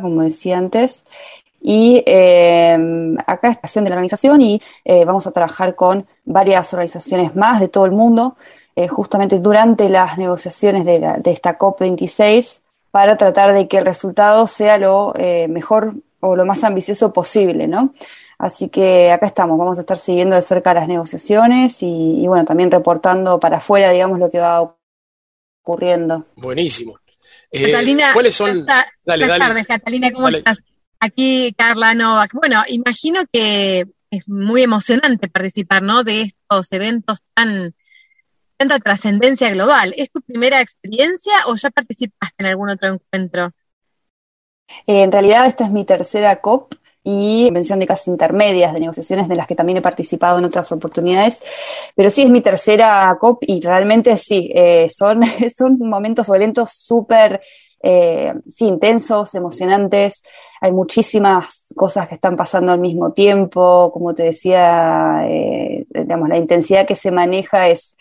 como 0.01 0.21
decía 0.21 0.57
antes. 0.57 1.03
Y 1.61 2.03
eh, 2.05 2.77
acá 3.25 3.49
es 3.49 3.55
estación 3.55 3.83
de 3.83 3.89
la 3.89 3.95
organización 3.95 4.41
y 4.41 4.61
eh, 4.85 5.05
vamos 5.05 5.25
a 5.27 5.31
trabajar 5.31 5.75
con 5.75 6.05
varias 6.23 6.71
organizaciones 6.73 7.35
más 7.35 7.59
de 7.59 7.67
todo 7.67 7.85
el 7.85 7.91
mundo, 7.91 8.37
eh, 8.75 8.87
justamente 8.87 9.39
durante 9.39 9.89
las 9.89 10.17
negociaciones 10.17 10.85
de, 10.85 10.99
la, 10.99 11.17
de 11.17 11.31
esta 11.31 11.57
COP26 11.57 12.59
para 12.91 13.17
tratar 13.17 13.53
de 13.53 13.67
que 13.67 13.77
el 13.77 13.85
resultado 13.85 14.47
sea 14.47 14.77
lo 14.77 15.13
eh, 15.17 15.47
mejor 15.47 15.95
o 16.19 16.35
lo 16.35 16.45
más 16.45 16.63
ambicioso 16.63 17.11
posible, 17.11 17.67
¿no? 17.67 17.93
Así 18.37 18.69
que 18.69 19.11
acá 19.11 19.25
estamos, 19.25 19.57
vamos 19.57 19.77
a 19.77 19.81
estar 19.81 19.97
siguiendo 19.97 20.35
de 20.35 20.43
cerca 20.43 20.73
las 20.73 20.87
negociaciones 20.87 21.81
y, 21.81 22.21
y 22.21 22.27
bueno, 22.27 22.45
también 22.45 22.69
reportando 22.69 23.39
para 23.39 23.57
afuera, 23.57 23.89
digamos, 23.89 24.19
lo 24.19 24.29
que 24.29 24.39
va 24.39 24.75
ocurriendo. 25.63 26.25
Buenísimo. 26.35 26.99
Eh, 27.51 27.71
Catalina, 27.71 28.13
¿Cuáles 28.13 28.35
son? 28.35 28.47
buenas 28.49 28.65
ta- 28.65 28.85
Dale, 29.05 29.25
buenas 29.25 29.39
dale. 29.39 29.39
tardes, 29.53 29.67
Catalina, 29.67 30.11
¿cómo 30.11 30.25
Dale. 30.25 30.37
estás? 30.39 30.61
Aquí 30.99 31.53
Carla 31.57 31.93
Novak. 31.93 32.33
Bueno, 32.33 32.61
imagino 32.67 33.21
que 33.31 33.85
es 34.09 34.27
muy 34.27 34.63
emocionante 34.63 35.27
participar, 35.29 35.81
¿no? 35.83 36.03
De 36.03 36.21
estos 36.23 36.71
eventos 36.73 37.19
tan 37.33 37.73
tanta 38.57 38.79
trascendencia 38.79 39.51
global. 39.51 39.93
¿Es 39.97 40.11
tu 40.11 40.19
primera 40.21 40.59
experiencia 40.61 41.33
o 41.45 41.55
ya 41.55 41.69
participaste 41.69 42.35
en 42.39 42.45
algún 42.47 42.69
otro 42.69 42.89
encuentro? 42.89 43.51
Eh, 44.87 45.03
en 45.03 45.11
realidad 45.11 45.45
esta 45.45 45.65
es 45.65 45.71
mi 45.71 45.85
tercera 45.85 46.41
COP 46.41 46.73
y 47.09 47.45
convención 47.45 47.79
de 47.79 47.85
casas 47.85 48.09
intermedias 48.09 48.73
de 48.73 48.81
negociaciones 48.81 49.29
de 49.29 49.37
las 49.37 49.47
que 49.47 49.55
también 49.55 49.77
he 49.77 49.81
participado 49.81 50.39
en 50.39 50.45
otras 50.45 50.69
oportunidades, 50.73 51.41
pero 51.95 52.09
sí 52.09 52.23
es 52.23 52.29
mi 52.29 52.41
tercera 52.41 53.15
COP 53.17 53.43
y 53.47 53.61
realmente 53.61 54.17
sí, 54.17 54.51
eh, 54.53 54.89
son, 54.89 55.21
son 55.57 55.79
momentos 55.79 56.27
o 56.27 56.35
eventos 56.35 56.71
súper 56.71 57.39
eh, 57.81 58.33
sí, 58.49 58.65
intensos, 58.65 59.35
emocionantes, 59.35 60.21
hay 60.59 60.73
muchísimas 60.73 61.67
cosas 61.77 62.09
que 62.09 62.15
están 62.15 62.35
pasando 62.35 62.73
al 62.73 62.79
mismo 62.79 63.13
tiempo, 63.13 63.89
como 63.93 64.13
te 64.13 64.23
decía, 64.23 65.23
eh, 65.29 65.85
digamos, 65.89 66.27
la 66.27 66.37
intensidad 66.37 66.85
que 66.85 66.95
se 66.95 67.11
maneja 67.11 67.69
es, 67.69 67.95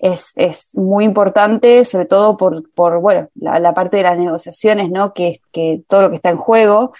es, 0.00 0.32
es 0.34 0.76
muy 0.76 1.04
importante, 1.04 1.84
sobre 1.84 2.06
todo 2.06 2.36
por, 2.36 2.68
por 2.72 3.00
bueno, 3.00 3.28
la, 3.36 3.60
la 3.60 3.72
parte 3.72 3.98
de 3.98 4.02
las 4.02 4.18
negociaciones, 4.18 4.90
¿no? 4.90 5.12
Que, 5.14 5.40
que 5.52 5.82
todo 5.86 6.02
lo 6.02 6.10
que 6.10 6.16
está 6.16 6.30
en 6.30 6.38
juego, 6.38 6.92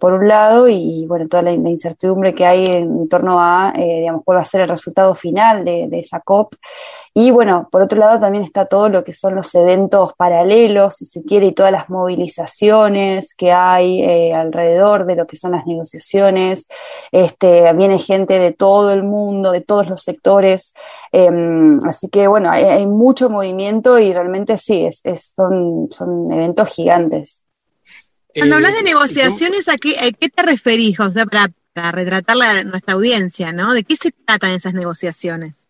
por 0.00 0.14
un 0.14 0.26
lado, 0.26 0.68
y 0.68 1.06
bueno, 1.06 1.28
toda 1.28 1.42
la, 1.42 1.52
incertidumbre 1.52 2.34
que 2.34 2.46
hay 2.46 2.64
en, 2.66 3.08
torno 3.08 3.40
a, 3.40 3.72
eh, 3.76 4.00
digamos, 4.00 4.22
cuál 4.24 4.38
va 4.38 4.42
a 4.42 4.44
ser 4.44 4.62
el 4.62 4.68
resultado 4.68 5.14
final 5.14 5.64
de, 5.64 5.86
de, 5.88 5.98
esa 6.00 6.20
COP. 6.20 6.54
Y 7.14 7.30
bueno, 7.30 7.68
por 7.70 7.82
otro 7.82 7.98
lado 7.98 8.20
también 8.20 8.44
está 8.44 8.66
todo 8.66 8.88
lo 8.88 9.04
que 9.04 9.12
son 9.12 9.34
los 9.34 9.54
eventos 9.54 10.12
paralelos, 10.14 10.94
si 10.96 11.04
se 11.04 11.22
quiere, 11.22 11.46
y 11.46 11.52
todas 11.52 11.72
las 11.72 11.90
movilizaciones 11.90 13.34
que 13.34 13.52
hay 13.52 14.02
eh, 14.02 14.34
alrededor 14.34 15.04
de 15.04 15.16
lo 15.16 15.26
que 15.26 15.36
son 15.36 15.52
las 15.52 15.66
negociaciones. 15.66 16.68
Este, 17.12 17.72
viene 17.74 17.98
gente 17.98 18.38
de 18.38 18.52
todo 18.52 18.92
el 18.92 19.02
mundo, 19.02 19.52
de 19.52 19.60
todos 19.60 19.88
los 19.88 20.02
sectores. 20.02 20.74
Em, 21.12 21.80
así 21.86 22.08
que 22.08 22.28
bueno, 22.28 22.50
hay, 22.50 22.86
mucho 22.86 23.30
movimiento 23.30 23.98
y 23.98 24.12
realmente 24.12 24.56
sí, 24.58 24.84
es, 24.84 25.02
son, 25.34 25.88
son 25.90 26.32
eventos 26.32 26.68
gigantes. 26.68 27.44
Cuando 28.38 28.56
hablas 28.56 28.74
de 28.74 28.80
eh, 28.80 28.84
negociaciones, 28.84 29.68
¿a 29.68 29.76
qué, 29.76 30.28
te 30.28 30.42
referís? 30.42 30.98
O 31.00 31.10
sea, 31.10 31.26
para, 31.26 31.48
para 31.72 31.90
a 31.90 32.64
nuestra 32.64 32.94
audiencia, 32.94 33.52
¿no? 33.52 33.74
¿De 33.74 33.84
qué 33.84 33.96
se 33.96 34.10
tratan 34.10 34.52
esas 34.52 34.74
negociaciones? 34.74 35.68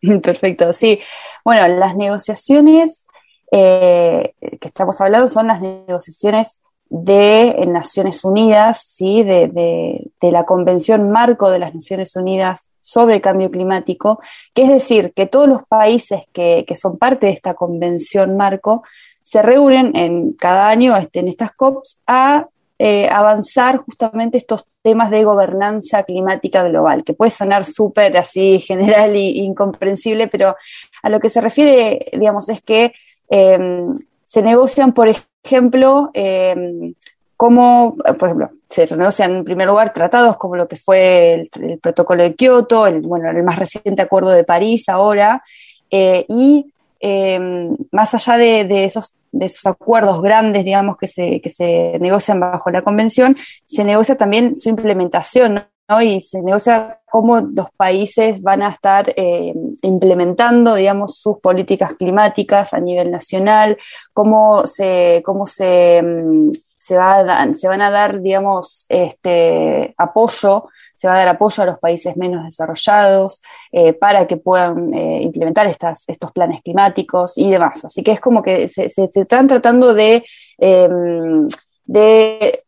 Perfecto, 0.22 0.72
sí. 0.72 1.00
Bueno, 1.44 1.68
las 1.68 1.96
negociaciones 1.96 3.06
eh, 3.52 4.34
que 4.40 4.68
estamos 4.68 5.00
hablando 5.00 5.28
son 5.28 5.48
las 5.48 5.60
negociaciones 5.60 6.60
de 6.88 7.64
Naciones 7.68 8.24
Unidas, 8.24 8.84
¿sí? 8.88 9.22
De, 9.22 9.48
de, 9.48 10.32
la 10.32 10.44
Convención 10.44 11.10
Marco 11.10 11.50
de 11.50 11.60
las 11.60 11.74
Naciones 11.74 12.16
Unidas 12.16 12.68
sobre 12.80 13.16
el 13.16 13.20
Cambio 13.20 13.50
Climático, 13.50 14.20
que 14.52 14.62
es 14.62 14.68
decir, 14.68 15.12
que 15.14 15.26
todos 15.26 15.48
los 15.48 15.62
países 15.68 16.22
que, 16.32 16.64
que 16.66 16.74
son 16.74 16.98
parte 16.98 17.26
de 17.26 17.32
esta 17.32 17.54
Convención 17.54 18.36
Marco 18.36 18.82
se 19.22 19.42
reúnen 19.42 19.96
en 19.96 20.32
cada 20.32 20.68
año 20.68 20.96
este, 20.96 21.20
en 21.20 21.28
estas 21.28 21.52
COPs 21.52 22.00
a 22.06 22.46
eh, 22.78 23.08
avanzar 23.10 23.78
justamente 23.78 24.38
estos 24.38 24.66
temas 24.82 25.10
de 25.10 25.24
gobernanza 25.24 26.02
climática 26.04 26.62
global, 26.64 27.04
que 27.04 27.12
puede 27.12 27.30
sonar 27.30 27.64
súper 27.64 28.16
así 28.16 28.58
general 28.66 29.14
e 29.14 29.42
incomprensible, 29.42 30.28
pero 30.28 30.56
a 31.02 31.08
lo 31.10 31.20
que 31.20 31.28
se 31.28 31.40
refiere, 31.40 32.06
digamos, 32.12 32.48
es 32.48 32.62
que 32.62 32.92
em, 33.28 33.94
se 34.24 34.42
negocian, 34.42 34.92
por 34.94 35.08
ejemplo, 35.44 36.10
eh, 36.14 36.94
como, 37.36 37.96
por 37.96 38.28
ejemplo, 38.28 38.50
se 38.68 38.96
negocian 38.96 39.36
en 39.36 39.44
primer 39.44 39.66
lugar 39.66 39.92
tratados 39.92 40.36
como 40.36 40.56
lo 40.56 40.68
que 40.68 40.76
fue 40.76 41.46
el, 41.54 41.78
protocolo 41.78 42.22
de 42.22 42.34
Kioto, 42.34 42.86
el, 42.86 43.00
bueno, 43.00 43.30
el 43.30 43.42
más 43.42 43.58
reciente 43.58 44.02
acuerdo 44.02 44.30
de 44.30 44.44
París 44.44 44.88
ahora, 44.88 45.42
eh, 45.90 46.24
y 46.28 46.72
em, 47.00 47.76
más 47.90 48.14
allá 48.14 48.36
de, 48.36 48.84
esos 48.84 49.14
de 49.32 49.46
esos 49.46 49.66
acuerdos 49.66 50.22
grandes, 50.22 50.64
digamos, 50.64 50.96
que 50.98 51.06
se, 51.06 51.40
que 51.40 51.50
se 51.50 51.98
negocian 52.00 52.40
bajo 52.40 52.70
la 52.70 52.82
convención, 52.82 53.36
se 53.66 53.84
negocia 53.84 54.16
también 54.16 54.56
su 54.56 54.68
implementación, 54.68 55.64
¿no? 55.88 56.02
Y 56.02 56.20
se 56.20 56.40
negocia 56.40 57.00
cómo 57.10 57.40
los 57.40 57.70
países 57.76 58.40
van 58.42 58.62
a 58.62 58.70
estar 58.70 59.12
eh, 59.16 59.52
implementando, 59.82 60.74
digamos, 60.74 61.18
sus 61.18 61.38
políticas 61.38 61.94
climáticas 61.94 62.72
a 62.74 62.80
nivel 62.80 63.10
nacional, 63.10 63.76
cómo 64.12 64.66
se, 64.66 65.22
cómo 65.24 65.46
se, 65.46 66.00
mm, 66.02 66.50
se, 66.76 66.96
va 66.96 67.54
se 67.54 67.68
van 67.68 67.82
a 67.82 67.90
dar, 67.90 68.20
digamos, 68.20 68.86
este 68.88 69.94
apoyo 69.98 70.68
se 71.00 71.08
va 71.08 71.14
a 71.14 71.18
dar 71.20 71.28
apoyo 71.28 71.62
a 71.62 71.66
los 71.66 71.78
países 71.78 72.14
menos 72.18 72.44
desarrollados 72.44 73.40
eh, 73.72 73.94
para 73.94 74.26
que 74.26 74.36
puedan 74.36 74.92
eh, 74.92 75.22
implementar 75.22 75.66
estas, 75.66 76.04
estos 76.06 76.30
planes 76.30 76.60
climáticos 76.62 77.38
y 77.38 77.50
demás. 77.50 77.82
Así 77.86 78.02
que 78.02 78.12
es 78.12 78.20
como 78.20 78.42
que 78.42 78.68
se, 78.68 78.90
están 78.94 79.48
tratando 79.48 79.94
de, 79.94 80.22
em, 80.58 81.48
de, 81.86 82.64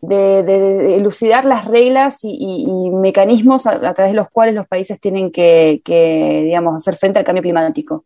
de, 0.00 0.96
elucidar 0.96 1.44
las 1.44 1.66
reglas 1.66 2.18
y, 2.24 2.66
mecanismos 2.90 3.68
a, 3.68 3.94
través 3.94 4.10
de 4.10 4.16
los 4.16 4.28
cuales 4.28 4.56
los 4.56 4.66
países 4.66 4.98
tienen 5.00 5.30
que, 5.30 5.80
digamos, 5.86 6.74
hacer 6.74 6.96
frente 6.96 7.20
al 7.20 7.24
cambio 7.24 7.44
climático. 7.44 8.04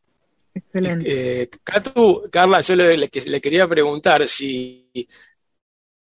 Excelente. 0.54 1.42
Eh, 1.42 1.48
Carla, 2.30 2.60
yo 2.60 2.76
le, 2.76 2.98
le, 2.98 3.40
quería 3.40 3.66
preguntar 3.66 4.28
si 4.28 4.90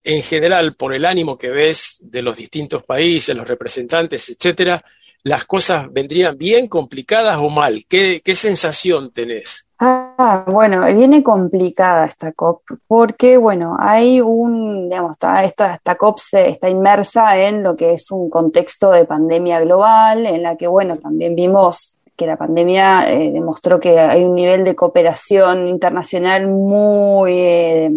en 0.05 0.23
general, 0.23 0.75
por 0.75 0.95
el 0.95 1.05
ánimo 1.05 1.39
que 1.39 1.51
ves 1.51 1.99
de 2.03 2.23
los 2.23 2.37
distintos 2.37 2.85
países, 2.85 3.37
los 3.37 3.49
representantes, 3.49 4.29
etcétera, 4.29 4.83
las 5.25 5.45
cosas 5.45 5.93
vendrían 5.93 6.37
bien, 6.37 6.67
complicadas 6.67 7.39
o 7.39 7.49
mal. 7.49 7.85
¿Qué, 7.89 8.21
sensación 8.35 9.13
tenés? 9.13 9.69
Ah, 9.79 10.45
bueno, 10.49 10.85
viene 10.95 11.23
complicada 11.23 12.07
esta 12.07 12.33
COP 12.33 12.63
porque, 12.87 13.37
bueno, 13.37 13.77
hay 13.79 14.21
un, 14.21 14.89
digamos, 14.89 15.17
esta, 15.45 15.75
esta 15.75 15.95
COP 15.97 16.19
está 16.33 16.69
inmersa 16.69 17.39
en 17.39 17.63
lo 17.63 17.77
que 17.77 17.93
es 17.93 18.11
un 18.11 18.31
contexto 18.31 18.91
de 18.91 19.05
pandemia 19.05 19.61
global, 19.61 20.27
en 20.27 20.43
la 20.43 20.57
que, 20.57 20.67
bueno, 20.67 20.99
también 20.99 21.35
vimos 21.37 21.97
que 22.17 22.27
la 22.27 22.37
pandemia 22.37 23.11
eh, 23.11 23.31
demostró 23.33 23.81
que 23.81 23.99
hay 23.99 24.25
un 24.25 24.35
nivel 24.35 24.65
de 24.65 24.75
cooperación 24.75 25.67
internacional 25.67 26.47
muy 26.47 27.33
eh, 27.33 27.91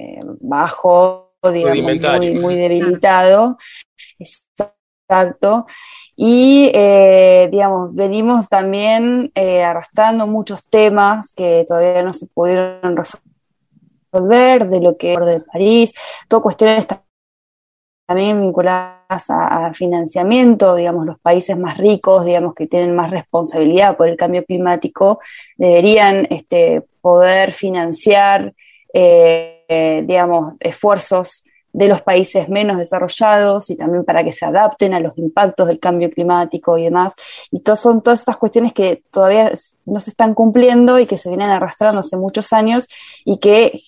eh, 0.00 0.20
bajo, 0.40 1.34
digamos, 1.52 1.76
muy, 2.18 2.34
muy, 2.34 2.54
debilitado. 2.54 3.58
Exacto. 4.18 5.66
Y, 6.16 6.70
eh, 6.74 7.48
digamos, 7.50 7.94
venimos 7.94 8.48
también 8.48 9.30
eh, 9.34 9.62
arrastrando 9.62 10.26
muchos 10.26 10.64
temas 10.64 11.32
que 11.32 11.64
todavía 11.66 12.02
no 12.02 12.14
se 12.14 12.26
pudieron 12.26 12.96
resolver, 12.96 14.68
de 14.68 14.80
lo 14.80 14.96
que 14.96 15.12
es 15.12 15.20
de 15.20 15.40
París, 15.40 15.92
todo 16.28 16.42
cuestiones 16.42 16.86
también 18.06 18.40
vinculadas 18.40 19.26
a, 19.28 19.72
financiamiento, 19.74 20.74
digamos, 20.74 21.06
los 21.06 21.18
países 21.20 21.56
más 21.56 21.78
ricos, 21.78 22.24
digamos, 22.24 22.54
que 22.54 22.66
tienen 22.66 22.94
más 22.94 23.10
responsabilidad 23.10 23.96
por 23.96 24.08
el 24.08 24.16
cambio 24.16 24.44
climático, 24.44 25.20
deberían 25.56 26.26
este, 26.30 26.82
poder 27.00 27.52
financiar 27.52 28.52
eh, 28.92 29.59
digamos, 30.06 30.54
esfuerzos 30.60 31.44
de 31.72 31.86
los 31.86 32.02
países 32.02 32.48
menos 32.48 32.78
desarrollados 32.78 33.70
y 33.70 33.76
también 33.76 34.04
para 34.04 34.24
que 34.24 34.32
se 34.32 34.44
adapten 34.44 34.92
a 34.92 35.00
los 35.00 35.16
impactos 35.18 35.68
del 35.68 35.78
cambio 35.78 36.10
climático 36.10 36.76
y 36.76 36.84
demás. 36.84 37.14
Y 37.50 37.62
son 37.76 38.02
todas 38.02 38.20
estas 38.20 38.36
cuestiones 38.36 38.72
que 38.72 39.02
todavía 39.10 39.52
no 39.86 40.00
se 40.00 40.10
están 40.10 40.34
cumpliendo 40.34 40.98
y 40.98 41.06
que 41.06 41.16
se 41.16 41.28
vienen 41.28 41.50
arrastrando 41.50 42.00
hace 42.00 42.16
muchos 42.16 42.52
años 42.52 42.88
y 43.24 43.38
que, 43.38 43.82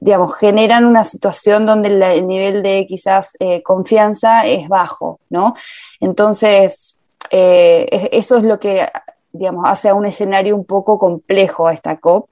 digamos, 0.00 0.34
generan 0.34 0.84
una 0.84 1.04
situación 1.04 1.64
donde 1.64 1.88
el 1.88 2.26
nivel 2.26 2.62
de 2.62 2.86
quizás 2.88 3.36
eh, 3.38 3.62
confianza 3.62 4.44
es 4.44 4.68
bajo, 4.68 5.20
¿no? 5.30 5.54
Entonces, 6.00 6.96
eh, 7.30 8.08
eso 8.10 8.36
es 8.36 8.42
lo 8.42 8.58
que 8.58 8.88
digamos, 9.32 9.64
hace 9.66 9.88
a 9.88 9.94
un 9.94 10.04
escenario 10.04 10.54
un 10.54 10.66
poco 10.66 10.98
complejo 10.98 11.66
a 11.66 11.72
esta 11.72 11.96
COP, 11.96 12.28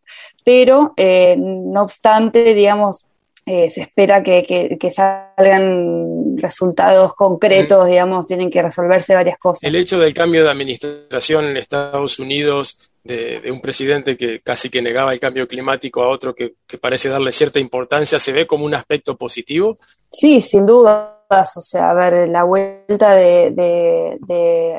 pero 0.52 0.94
eh, 0.96 1.36
no 1.38 1.82
obstante, 1.82 2.54
digamos, 2.54 3.04
eh, 3.46 3.70
se 3.70 3.82
espera 3.82 4.20
que, 4.20 4.76
salgan 4.92 6.36
resultados 6.36 7.14
concretos, 7.14 7.86
digamos, 7.86 8.26
tienen 8.26 8.50
que 8.50 8.60
resolverse 8.60 9.14
varias 9.14 9.38
cosas. 9.38 9.62
El 9.62 9.76
hecho 9.76 10.00
del 10.00 10.12
cambio 10.12 10.42
de 10.42 10.50
administración 10.50 11.44
en 11.44 11.56
Estados 11.56 12.18
Unidos, 12.18 12.94
de, 13.04 13.48
un 13.52 13.60
presidente 13.60 14.16
que 14.16 14.40
casi 14.40 14.70
que 14.70 14.82
negaba 14.82 15.12
el 15.12 15.20
cambio 15.20 15.46
climático 15.46 16.02
a 16.02 16.08
otro 16.08 16.34
que, 16.34 16.54
que 16.66 16.78
parece 16.78 17.08
darle 17.08 17.30
cierta 17.30 17.60
importancia, 17.60 18.18
¿se 18.18 18.32
ve 18.32 18.44
como 18.44 18.64
un 18.64 18.74
aspecto 18.74 19.16
positivo? 19.16 19.76
Sí, 20.10 20.40
sin 20.40 20.66
duda 20.66 21.19
o 21.30 21.60
sea, 21.60 21.90
a 21.90 21.94
ver, 21.94 22.28
la 22.28 22.42
vuelta 22.42 23.14
de, 23.14 24.18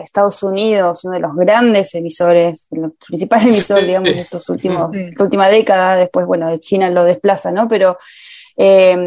Estados 0.04 0.44
Unidos, 0.44 1.04
uno 1.06 1.14
de 1.14 1.22
los 1.22 1.36
grandes 1.36 1.96
emisores, 1.96 2.68
los 2.72 2.92
principales 3.08 3.46
emisores, 3.46 3.88
digamos, 3.88 4.10
de 4.10 4.20
estos 4.20 4.50
últimos, 4.50 4.94
esta 4.94 5.24
última 5.24 5.48
década, 5.48 5.96
después, 5.96 6.26
bueno, 6.26 6.50
de 6.50 6.60
China 6.60 6.90
lo 6.90 7.04
desplaza, 7.04 7.52
¿no? 7.52 7.68
Pero 7.70 7.98
eh, 8.58 8.98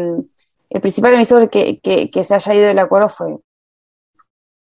el 0.69 0.81
principal 0.81 1.13
emisor 1.13 1.49
que, 1.49 1.79
que, 1.79 2.23
se 2.23 2.33
haya 2.33 2.53
ido 2.55 2.65
del 2.65 2.79
acuerdo 2.79 3.09
fue 3.09 3.27
un 3.27 3.41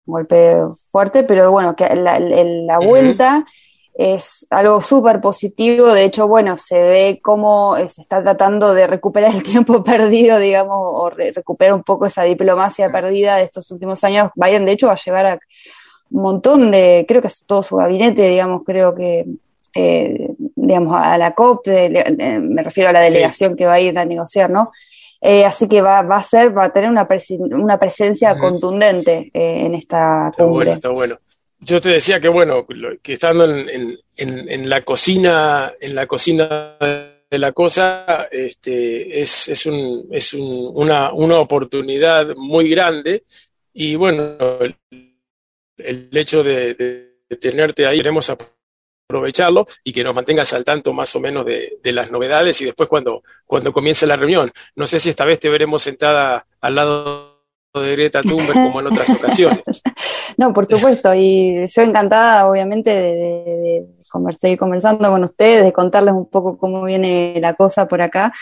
golpe 0.04 0.56
fuerte, 0.90 1.24
pero 1.24 1.50
bueno, 1.50 1.74
que 1.74 1.88
la, 1.94 2.20
la 2.20 2.78
vuelta 2.78 3.46
es 3.96 4.46
algo 4.50 4.82
súper 4.82 5.20
positivo. 5.20 5.92
De 5.94 6.04
hecho, 6.04 6.28
bueno, 6.28 6.58
se 6.58 6.80
ve 6.80 7.20
cómo 7.22 7.76
eh, 7.76 7.88
se 7.88 8.02
está 8.02 8.22
tratando 8.22 8.74
de 8.74 8.86
recuperar 8.86 9.34
el 9.34 9.42
tiempo 9.42 9.82
perdido, 9.82 10.38
digamos, 10.38 10.76
o 10.78 11.10
recuperar 11.10 11.74
un 11.74 11.82
poco 11.82 12.06
esa 12.06 12.22
diplomacia 12.22 12.92
perdida 12.92 13.36
de 13.36 13.44
estos 13.44 13.70
últimos 13.70 14.04
años. 14.04 14.30
Biden, 14.34 14.66
de 14.66 14.72
hecho, 14.72 14.88
va 14.88 14.92
a 14.92 15.02
llevar 15.02 15.26
a 15.26 15.38
un 16.10 16.22
montón 16.22 16.70
de, 16.70 17.04
creo 17.08 17.22
que 17.22 17.28
es 17.28 17.42
todo 17.46 17.62
su 17.62 17.76
gabinete, 17.76 18.28
digamos, 18.28 18.62
creo 18.64 18.94
que, 18.94 19.24
eh, 19.74 20.30
digamos, 20.54 20.96
a 20.96 21.18
la 21.18 21.34
COP, 21.34 21.66
me 21.66 22.62
refiero 22.62 22.90
a 22.90 22.92
la 22.92 23.00
delegación 23.00 23.56
que 23.56 23.66
va 23.66 23.74
a 23.74 23.80
ir 23.80 23.98
a 23.98 24.04
negociar, 24.04 24.50
¿no? 24.50 24.70
Eh, 25.20 25.44
así 25.44 25.66
que 25.66 25.80
va, 25.80 26.02
va 26.02 26.18
a 26.18 26.22
ser, 26.22 26.56
va 26.56 26.64
a 26.64 26.72
tener 26.72 26.90
una, 26.90 27.08
una 27.52 27.78
presencia 27.78 28.38
contundente 28.38 29.30
en 29.32 29.74
esta 29.74 30.30
cumbre. 30.36 30.72
Está 30.72 30.90
bueno, 30.90 31.14
está 31.14 31.16
bueno 31.16 31.25
yo 31.66 31.80
te 31.80 31.88
decía 31.88 32.20
que 32.20 32.28
bueno, 32.28 32.64
que 33.02 33.14
estando 33.14 33.44
en, 33.44 33.98
en, 34.16 34.48
en, 34.48 34.70
la 34.70 34.84
cocina, 34.84 35.72
en 35.80 35.96
la 35.96 36.06
cocina 36.06 36.76
de 36.78 37.38
la 37.38 37.50
cosa 37.52 38.28
este, 38.30 39.20
es, 39.20 39.48
es, 39.48 39.66
un, 39.66 40.06
es 40.12 40.32
un, 40.34 40.70
una, 40.74 41.12
una 41.12 41.40
oportunidad 41.40 42.36
muy 42.36 42.68
grande 42.68 43.24
y 43.72 43.96
bueno, 43.96 44.38
el, 44.60 46.08
hecho 46.12 46.44
de, 46.44 46.74
de, 46.74 47.36
tenerte 47.36 47.84
ahí, 47.84 47.96
queremos 47.96 48.32
aprovecharlo 49.08 49.66
y 49.82 49.92
que 49.92 50.04
nos 50.04 50.14
mantengas 50.14 50.52
al 50.52 50.64
tanto 50.64 50.92
más 50.92 51.16
o 51.16 51.20
menos 51.20 51.44
de, 51.44 51.78
de, 51.82 51.92
las 51.92 52.12
novedades 52.12 52.60
y 52.60 52.66
después 52.66 52.88
cuando, 52.88 53.24
cuando 53.44 53.72
comience 53.72 54.06
la 54.06 54.14
reunión. 54.14 54.52
No 54.76 54.86
sé 54.86 55.00
si 55.00 55.10
esta 55.10 55.24
vez 55.24 55.40
te 55.40 55.48
veremos 55.48 55.82
sentada 55.82 56.46
al 56.60 56.74
lado 56.76 57.35
de 57.80 57.92
Greta 57.92 58.22
Thunberg 58.22 58.52
como 58.52 58.80
en 58.80 58.86
otras 58.86 59.10
ocasiones. 59.18 59.62
no, 60.36 60.52
por 60.52 60.66
supuesto, 60.66 61.14
y 61.14 61.66
yo 61.66 61.82
encantada 61.82 62.48
obviamente 62.48 62.90
de, 62.90 63.02
de, 63.02 63.86
seguir 64.40 64.58
conversando 64.58 65.10
con 65.10 65.24
ustedes, 65.24 65.62
de 65.62 65.72
contarles 65.72 66.14
un 66.14 66.26
poco 66.30 66.56
cómo 66.56 66.84
viene 66.84 67.38
la 67.40 67.54
cosa 67.54 67.86
por 67.86 68.00
acá. 68.00 68.32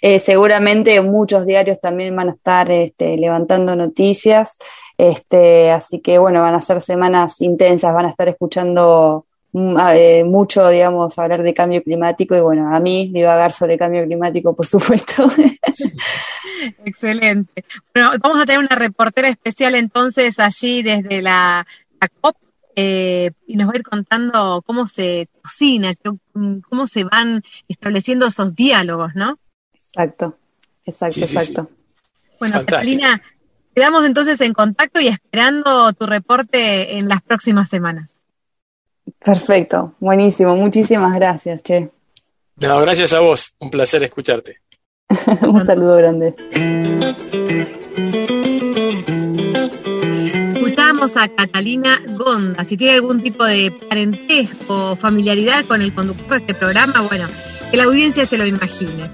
Eh, 0.00 0.18
seguramente 0.18 1.00
muchos 1.00 1.44
diarios 1.44 1.80
también 1.80 2.14
van 2.14 2.28
a 2.28 2.32
estar 2.32 2.70
este, 2.70 3.16
levantando 3.16 3.74
noticias, 3.74 4.56
este, 4.96 5.72
así 5.72 6.00
que 6.00 6.18
bueno, 6.18 6.40
van 6.40 6.54
a 6.54 6.60
ser 6.60 6.82
semanas 6.82 7.40
intensas, 7.40 7.92
van 7.92 8.06
a 8.06 8.10
estar 8.10 8.28
escuchando 8.28 9.26
eh, 9.54 10.24
mucho, 10.24 10.68
digamos, 10.68 11.16
hablar 11.16 11.42
de 11.42 11.54
cambio 11.54 11.82
climático 11.82 12.34
y 12.34 12.40
bueno, 12.40 12.74
a 12.74 12.80
mí 12.80 13.10
divagar 13.12 13.52
sobre 13.52 13.78
cambio 13.78 14.04
climático, 14.04 14.54
por 14.54 14.66
supuesto. 14.66 15.30
Excelente. 16.84 17.64
Bueno, 17.94 18.12
vamos 18.20 18.42
a 18.42 18.46
tener 18.46 18.58
una 18.58 18.76
reportera 18.76 19.28
especial 19.28 19.76
entonces 19.76 20.40
allí 20.40 20.82
desde 20.82 21.22
la, 21.22 21.66
la 22.00 22.08
COP 22.20 22.36
eh, 22.74 23.30
y 23.46 23.56
nos 23.56 23.68
va 23.68 23.72
a 23.74 23.76
ir 23.76 23.84
contando 23.84 24.62
cómo 24.66 24.88
se 24.88 25.28
cocina, 25.40 25.92
cómo 26.68 26.86
se 26.88 27.04
van 27.04 27.42
estableciendo 27.68 28.26
esos 28.26 28.56
diálogos, 28.56 29.14
¿no? 29.14 29.38
Exacto, 29.72 30.36
exacto, 30.84 31.14
sí, 31.14 31.26
sí, 31.26 31.36
exacto. 31.36 31.66
Sí. 31.66 31.84
Bueno, 32.40 32.56
Fantástico. 32.56 32.76
Catalina, 32.76 33.22
quedamos 33.72 34.04
entonces 34.04 34.40
en 34.40 34.52
contacto 34.52 35.00
y 35.00 35.06
esperando 35.06 35.92
tu 35.92 36.06
reporte 36.06 36.98
en 36.98 37.08
las 37.08 37.22
próximas 37.22 37.70
semanas. 37.70 38.13
Perfecto, 39.18 39.94
buenísimo, 40.00 40.56
muchísimas 40.56 41.14
gracias, 41.14 41.62
Che. 41.62 41.90
No, 42.60 42.80
gracias 42.80 43.12
a 43.12 43.20
vos, 43.20 43.56
un 43.58 43.70
placer 43.70 44.02
escucharte. 44.04 44.60
un 45.42 45.66
saludo 45.66 45.96
grande. 45.96 46.34
Escuchamos 50.54 51.16
a 51.16 51.28
Catalina 51.28 52.00
Gonda. 52.16 52.64
Si 52.64 52.76
tiene 52.76 52.94
algún 52.94 53.22
tipo 53.22 53.44
de 53.44 53.72
parentesco 53.88 54.92
o 54.92 54.96
familiaridad 54.96 55.64
con 55.66 55.82
el 55.82 55.94
conductor 55.94 56.30
de 56.30 56.36
este 56.36 56.54
programa, 56.54 57.02
bueno, 57.02 57.26
que 57.70 57.76
la 57.76 57.84
audiencia 57.84 58.26
se 58.26 58.38
lo 58.38 58.46
imagine. 58.46 59.10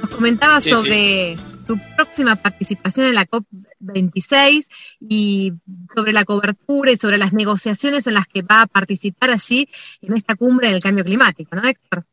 Nos 0.00 0.10
comentaba 0.10 0.60
sí, 0.60 0.70
sobre 0.70 1.36
sí. 1.36 1.51
Su 1.64 1.78
próxima 1.96 2.36
participación 2.36 3.08
en 3.08 3.14
la 3.14 3.26
COP26 3.26 4.66
y 5.00 5.52
sobre 5.94 6.12
la 6.12 6.24
cobertura 6.24 6.90
y 6.90 6.96
sobre 6.96 7.18
las 7.18 7.32
negociaciones 7.32 8.06
en 8.06 8.14
las 8.14 8.26
que 8.26 8.42
va 8.42 8.62
a 8.62 8.66
participar 8.66 9.30
allí 9.30 9.68
en 10.00 10.16
esta 10.16 10.34
cumbre 10.34 10.70
del 10.70 10.82
cambio 10.82 11.04
climático, 11.04 11.54
¿no, 11.56 11.66
Héctor? 11.66 12.04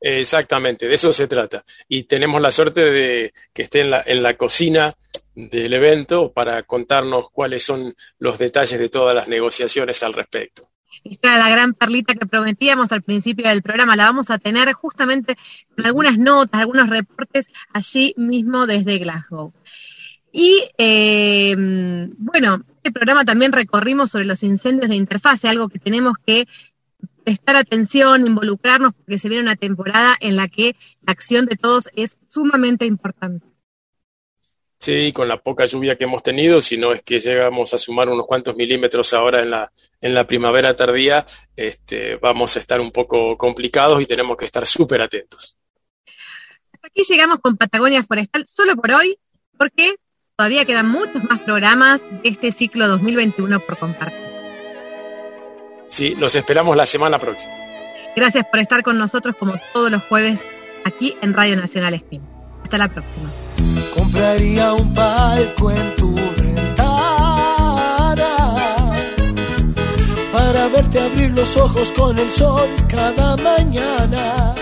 Exactamente, 0.00 0.86
de 0.86 0.94
eso 0.94 1.12
se 1.12 1.26
trata. 1.26 1.64
Y 1.88 2.02
tenemos 2.02 2.40
la 2.40 2.50
suerte 2.50 2.82
de 2.82 3.32
que 3.52 3.62
esté 3.62 3.80
en 3.80 3.90
la, 3.90 4.02
en 4.04 4.22
la 4.22 4.36
cocina 4.36 4.94
del 5.34 5.72
evento 5.72 6.32
para 6.32 6.62
contarnos 6.64 7.30
cuáles 7.30 7.64
son 7.64 7.94
los 8.18 8.38
detalles 8.38 8.78
de 8.78 8.88
todas 8.88 9.14
las 9.14 9.28
negociaciones 9.28 10.02
al 10.02 10.12
respecto. 10.12 10.73
Era 11.02 11.38
la 11.38 11.48
gran 11.48 11.74
perlita 11.74 12.14
que 12.14 12.26
prometíamos 12.26 12.92
al 12.92 13.02
principio 13.02 13.48
del 13.48 13.62
programa, 13.62 13.96
la 13.96 14.04
vamos 14.04 14.30
a 14.30 14.38
tener 14.38 14.72
justamente 14.72 15.36
con 15.74 15.86
algunas 15.86 16.18
notas, 16.18 16.60
algunos 16.60 16.88
reportes 16.88 17.48
allí 17.72 18.14
mismo 18.16 18.66
desde 18.66 18.98
Glasgow. 18.98 19.52
Y 20.32 20.62
eh, 20.78 21.54
bueno, 22.18 22.64
este 22.76 22.90
programa 22.90 23.24
también 23.24 23.52
recorrimos 23.52 24.10
sobre 24.10 24.24
los 24.24 24.42
incendios 24.42 24.88
de 24.88 24.96
interfase, 24.96 25.48
algo 25.48 25.68
que 25.68 25.78
tenemos 25.78 26.16
que 26.24 26.48
prestar 27.24 27.56
atención, 27.56 28.26
involucrarnos, 28.26 28.94
porque 28.94 29.18
se 29.18 29.28
viene 29.28 29.44
una 29.44 29.56
temporada 29.56 30.16
en 30.20 30.36
la 30.36 30.48
que 30.48 30.76
la 31.06 31.12
acción 31.12 31.46
de 31.46 31.56
todos 31.56 31.88
es 31.94 32.18
sumamente 32.28 32.84
importante. 32.84 33.53
Sí, 34.84 35.14
con 35.14 35.28
la 35.28 35.40
poca 35.40 35.64
lluvia 35.64 35.96
que 35.96 36.04
hemos 36.04 36.22
tenido, 36.22 36.60
si 36.60 36.76
no 36.76 36.92
es 36.92 37.00
que 37.00 37.18
llegamos 37.18 37.72
a 37.72 37.78
sumar 37.78 38.06
unos 38.10 38.26
cuantos 38.26 38.54
milímetros 38.54 39.14
ahora 39.14 39.40
en 39.40 39.48
la, 39.48 39.72
en 39.98 40.12
la 40.12 40.26
primavera 40.26 40.76
tardía, 40.76 41.24
este, 41.56 42.16
vamos 42.16 42.54
a 42.54 42.60
estar 42.60 42.82
un 42.82 42.92
poco 42.92 43.38
complicados 43.38 44.02
y 44.02 44.04
tenemos 44.04 44.36
que 44.36 44.44
estar 44.44 44.66
súper 44.66 45.00
atentos. 45.00 45.56
Hasta 46.70 46.88
aquí 46.88 47.02
llegamos 47.08 47.38
con 47.38 47.56
Patagonia 47.56 48.02
Forestal 48.02 48.44
solo 48.46 48.76
por 48.76 48.92
hoy, 48.92 49.16
porque 49.56 49.94
todavía 50.36 50.66
quedan 50.66 50.90
muchos 50.90 51.24
más 51.24 51.40
programas 51.40 52.06
de 52.22 52.28
este 52.28 52.52
ciclo 52.52 52.86
2021 52.86 53.60
por 53.60 53.78
compartir. 53.78 54.20
Sí, 55.86 56.14
los 56.16 56.34
esperamos 56.34 56.76
la 56.76 56.84
semana 56.84 57.18
próxima. 57.18 57.54
Gracias 58.14 58.44
por 58.50 58.60
estar 58.60 58.82
con 58.82 58.98
nosotros 58.98 59.34
como 59.34 59.54
todos 59.72 59.90
los 59.90 60.02
jueves 60.02 60.52
aquí 60.84 61.16
en 61.22 61.32
Radio 61.32 61.56
Nacional 61.56 61.94
Espín. 61.94 62.20
Hasta 62.62 62.76
la 62.76 62.88
próxima. 62.88 63.30
Compraría 63.94 64.74
un 64.74 64.92
palco 64.92 65.70
en 65.70 65.96
tu 65.96 66.14
ventana 66.14 66.76
para 70.32 70.68
verte 70.68 71.00
abrir 71.00 71.32
los 71.32 71.56
ojos 71.56 71.90
con 71.92 72.18
el 72.18 72.30
sol 72.30 72.68
cada 72.88 73.36
mañana. 73.36 74.54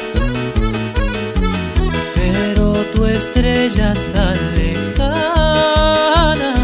Pero 2.15 2.73
tu 2.93 3.05
estrella 3.07 3.93
es 3.93 4.13
tan 4.13 4.37
lejana 4.55 6.55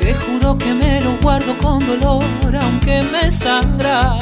que 0.00 0.14
juro 0.14 0.56
que 0.58 0.74
me 0.74 1.00
lo 1.00 1.16
guardo 1.22 1.56
con 1.58 1.86
dolor 1.86 2.24
aunque 2.60 3.02
me 3.02 3.30
sangra. 3.30 4.18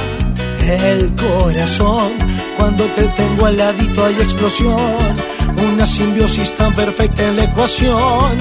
El 0.67 1.15
corazón, 1.15 2.13
cuando 2.57 2.85
te 2.87 3.07
tengo 3.09 3.47
al 3.47 3.57
ladito 3.57 4.05
hay 4.05 4.15
explosión, 4.15 5.17
una 5.57 5.87
simbiosis 5.87 6.55
tan 6.55 6.73
perfecta 6.75 7.23
en 7.23 7.37
la 7.37 7.45
ecuación, 7.45 8.39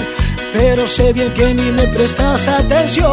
pero 0.53 0.87
sé 0.87 1.13
bien 1.13 1.33
que 1.33 1.53
ni 1.53 1.71
me 1.71 1.87
prestas 1.87 2.47
atención. 2.47 3.05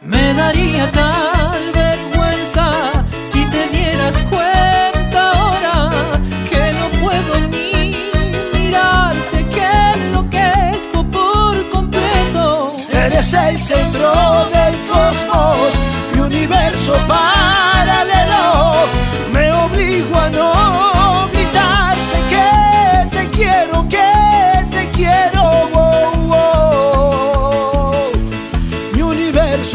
Me 0.00 0.34
daría 0.34 0.90
tal 0.90 1.60
vergüenza 1.72 2.90
si 3.22 3.44
te 3.46 3.68
dieras 3.68 4.18
cuenta 4.30 5.32
ahora 5.32 5.90
que 6.48 6.72
no 6.72 6.90
puedo 7.00 7.40
ni 7.48 7.96
mirarte, 8.54 9.46
que 9.54 9.68
enloquezco 9.94 11.04
por 11.10 11.70
completo. 11.70 12.76
Eres 12.92 13.32
el 13.32 13.58
centro 13.58 14.12
del 14.54 14.74
cosmos, 14.88 15.72
mi 16.14 16.20
universo 16.20 16.92
paralelo. 17.06 17.39